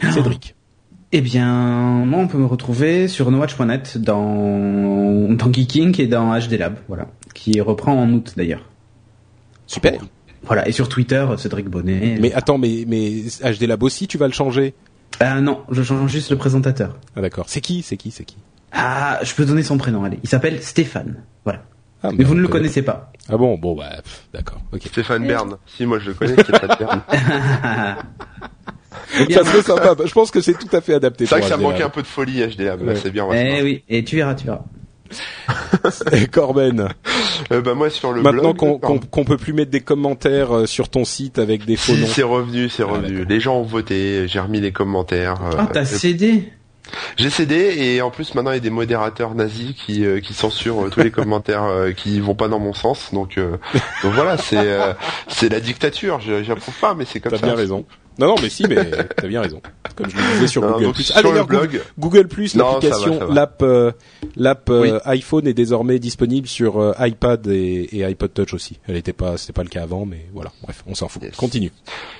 Ah. 0.00 0.12
Cédric. 0.12 0.54
Eh 1.12 1.20
bien, 1.20 2.04
moi, 2.04 2.18
on 2.18 2.26
peut 2.26 2.38
me 2.38 2.46
retrouver 2.46 3.06
sur 3.06 3.30
nowatch.net 3.30 3.98
dans, 3.98 5.32
dans 5.32 5.52
Geeking 5.52 6.00
et 6.00 6.08
dans 6.08 6.36
HD 6.36 6.54
Lab, 6.54 6.76
voilà, 6.88 7.06
qui 7.34 7.60
reprend 7.60 7.92
en 7.92 8.12
août 8.12 8.32
d'ailleurs. 8.36 8.68
Super. 9.68 10.00
Voilà, 10.42 10.66
et 10.68 10.72
sur 10.72 10.88
Twitter, 10.88 11.24
Cédric 11.38 11.68
Bonnet. 11.68 12.18
Mais 12.20 12.32
attends, 12.32 12.58
mais, 12.58 12.84
mais 12.88 13.22
HD 13.42 13.62
Lab 13.62 13.84
aussi, 13.84 14.08
tu 14.08 14.18
vas 14.18 14.26
le 14.26 14.32
changer? 14.32 14.74
Ah 15.20 15.40
non, 15.40 15.60
je 15.70 15.84
change 15.84 16.10
juste 16.10 16.30
le 16.30 16.36
présentateur. 16.36 16.98
Ah 17.14 17.20
d'accord. 17.20 17.44
C'est 17.48 17.60
qui 17.60 17.82
C'est 17.82 17.96
qui 17.96 18.10
C'est 18.10 18.24
qui? 18.24 18.36
Ah, 18.74 19.20
je 19.22 19.34
peux 19.34 19.44
donner 19.44 19.62
son 19.62 19.78
prénom, 19.78 20.04
allez. 20.04 20.18
Il 20.22 20.28
s'appelle 20.28 20.62
Stéphane. 20.62 21.22
Voilà. 21.44 21.62
Ah, 22.02 22.10
mais 22.16 22.24
vous 22.24 22.34
ne 22.34 22.40
le 22.42 22.48
connaissez 22.48 22.82
pas. 22.82 23.12
Ah 23.30 23.38
bon, 23.38 23.56
bon 23.56 23.74
bah 23.74 23.90
d'accord. 24.32 24.60
ok. 24.72 24.82
Stéphane 24.84 25.26
Bern. 25.26 25.56
Si 25.66 25.86
moi 25.86 25.98
je 25.98 26.08
le 26.08 26.14
connais, 26.14 26.34
Stéphane 26.34 26.76
Bern. 26.78 27.00
ça 29.30 29.44
serait 29.44 29.62
sympa. 29.62 29.94
Je 30.04 30.12
pense 30.12 30.30
que 30.30 30.40
c'est 30.42 30.52
tout 30.54 30.68
à 30.76 30.82
fait 30.82 30.94
adapté. 30.94 31.24
C'est 31.24 31.36
vrai 31.36 31.40
que 31.42 31.48
ça 31.48 31.56
manquait 31.56 31.82
un 31.82 31.90
peu 31.90 32.02
de 32.02 32.06
folie 32.06 32.44
mais 32.58 32.96
c'est 32.96 33.10
bien. 33.10 33.26
eh 33.32 33.62
oui, 33.62 33.84
et 33.88 34.04
tu 34.04 34.16
verras, 34.16 34.34
tu 34.34 34.44
verras. 34.46 34.64
Corben. 36.32 36.88
Euh, 37.52 37.60
bah 37.60 37.74
moi 37.74 37.90
sur 37.90 38.12
le 38.12 38.22
Maintenant 38.22 38.54
qu'on 38.54 38.78
qu'on 38.78 39.24
peut 39.24 39.36
plus 39.36 39.52
mettre 39.52 39.70
des 39.70 39.80
commentaires 39.80 40.56
euh, 40.56 40.66
sur 40.66 40.88
ton 40.88 41.04
site 41.04 41.38
avec 41.38 41.64
des 41.64 41.76
faux 41.76 41.92
si, 41.92 42.06
C'est 42.06 42.22
revenu, 42.22 42.68
c'est 42.68 42.82
ah, 42.82 42.86
revenu. 42.86 43.24
les 43.24 43.40
gens 43.40 43.58
ont 43.58 43.64
voté, 43.64 44.26
j'ai 44.28 44.40
remis 44.40 44.60
les 44.60 44.72
commentaires. 44.72 45.36
Euh, 45.42 45.56
ah, 45.58 45.68
t'as 45.72 45.84
cédé? 45.84 46.52
J'ai 47.16 47.30
cédé 47.30 47.74
et 47.78 48.02
en 48.02 48.10
plus 48.10 48.34
maintenant 48.34 48.50
il 48.50 48.54
y 48.54 48.58
a 48.58 48.60
des 48.60 48.70
modérateurs 48.70 49.34
nazis 49.34 49.74
qui, 49.74 50.04
qui 50.22 50.34
censurent 50.34 50.90
tous 50.90 51.00
les 51.00 51.10
commentaires 51.12 51.66
qui 51.96 52.20
vont 52.20 52.34
pas 52.34 52.48
dans 52.48 52.58
mon 52.58 52.74
sens 52.74 53.12
donc 53.12 53.38
donc 53.38 54.12
voilà 54.12 54.36
c'est 54.36 54.68
c'est 55.28 55.48
la 55.48 55.60
dictature 55.60 56.20
j'approuve 56.20 56.78
pas 56.78 56.94
mais 56.94 57.04
c'est 57.04 57.20
comme 57.20 57.32
ça. 57.32 57.38
T'as 57.38 57.46
bien 57.46 57.56
raison. 57.56 57.84
Non, 58.18 58.28
non, 58.28 58.34
mais 58.40 58.48
si, 58.48 58.64
mais 58.68 58.76
t'as 59.16 59.26
bien 59.26 59.40
raison. 59.40 59.60
Comme 59.96 60.08
je 60.08 60.16
le 60.16 60.22
disais 60.34 60.46
sur 60.46 60.62
Google 60.62 60.92
Plus. 60.92 61.12
Ah, 61.14 61.20
sur 61.20 61.32
le 61.32 61.44
blog. 61.44 61.80
Google 61.98 62.28
Plus, 62.28 62.54
l'application, 62.54 63.32
l'app, 63.32 63.62
euh, 63.62 63.92
l'app 64.36 64.70
euh, 64.70 65.00
iPhone 65.04 65.46
est 65.46 65.54
désormais 65.54 65.98
disponible 65.98 66.46
sur 66.46 66.78
euh, 66.78 66.92
iPad 67.00 67.46
et, 67.48 67.88
et, 67.92 68.04
iPod 68.04 68.32
Touch 68.32 68.54
aussi. 68.54 68.78
Elle 68.88 68.96
était 68.96 69.12
pas, 69.12 69.36
c'était 69.36 69.52
pas 69.52 69.62
le 69.62 69.68
cas 69.68 69.82
avant, 69.82 70.06
mais 70.06 70.26
voilà. 70.32 70.52
Bref, 70.62 70.84
on 70.86 70.94
s'en 70.94 71.08
fout. 71.08 71.22
Continue. 71.36 71.72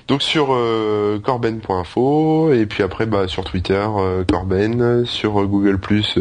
Donc 0.08 0.22
sur 0.22 0.48
corben.info 1.22 2.52
et 2.52 2.66
puis 2.66 2.82
après 2.82 3.06
bah 3.06 3.26
sur 3.26 3.44
Twitter 3.44 3.84
Corben, 4.28 5.06
sur 5.06 5.46
Google 5.46 5.78
Plus 5.78 6.18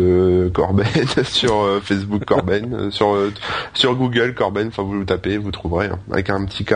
Corben, 0.53 0.85
sur 1.25 1.81
Facebook 1.83 2.25
Corben, 2.25 2.91
sur 2.91 3.17
sur 3.73 3.95
Google 3.95 4.33
Corben. 4.35 4.67
Enfin 4.67 4.83
vous 4.83 4.93
le 4.93 5.05
tapez, 5.05 5.37
vous 5.37 5.51
trouverez 5.51 5.87
hein, 5.87 5.99
avec 6.11 6.29
un 6.29 6.45
petit 6.45 6.63
K. 6.63 6.75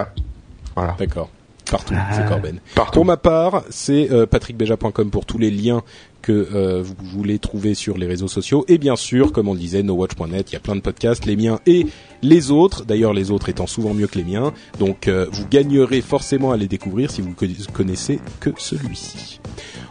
Voilà. 0.75 0.95
D'accord. 0.99 1.29
Partout, 1.72 1.95
c'est 2.11 2.22
ah. 2.22 2.28
Corben. 2.28 2.59
Pour 2.93 3.05
ma 3.05 3.18
part, 3.18 3.63
c'est 3.70 4.11
euh, 4.11 4.26
patrickbeja.com 4.26 5.09
pour 5.09 5.26
tous 5.26 5.38
les 5.38 5.51
liens 5.51 5.84
que 6.22 6.47
euh, 6.53 6.82
vous 6.84 6.95
voulez 7.05 7.39
trouver 7.39 7.74
sur 7.74 7.97
les 7.97 8.05
réseaux 8.05 8.28
sociaux. 8.28 8.65
Et 8.68 8.78
bien 8.78 8.95
sûr, 8.95 9.32
comme 9.32 9.47
on 9.47 9.53
le 9.53 9.59
disait, 9.59 9.84
nowatch.net, 9.84 10.51
il 10.51 10.53
y 10.53 10.57
a 10.57 10.59
plein 10.59 10.76
de 10.76 10.82
podcasts, 10.82 11.26
les 11.26 11.36
miens 11.36 11.59
et 11.65 11.88
les 12.22 12.51
autres. 12.51 12.86
D'ailleurs, 12.86 13.13
les 13.13 13.32
autres 13.32 13.49
étant 13.49 13.68
souvent 13.68 13.93
mieux 13.93 14.07
que 14.07 14.18
les 14.18 14.26
miens. 14.26 14.53
Donc, 14.80 15.07
euh, 15.07 15.28
vous 15.32 15.47
gagnerez 15.47 16.01
forcément 16.01 16.51
à 16.51 16.57
les 16.57 16.68
découvrir 16.68 17.11
si 17.11 17.22
vous 17.22 17.34
connaissez 17.74 18.20
que 18.39 18.49
celui-ci. 18.57 19.39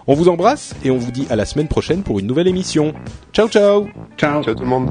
On 0.07 0.15
vous 0.15 0.29
embrasse 0.29 0.75
et 0.85 0.91
on 0.91 0.99
vous 0.99 1.11
dit 1.11 1.27
à 1.31 1.37
la 1.37 1.45
semaine 1.45 1.69
prochaine 1.69 2.03
pour 2.03 2.19
une 2.19 2.27
nouvelle 2.27 2.49
émission. 2.49 2.95
Ciao, 3.33 3.49
ciao 3.49 3.89
Ciao, 4.17 4.43
ciao 4.43 4.55
tout 4.55 4.63
le 4.63 4.69
monde 4.69 4.91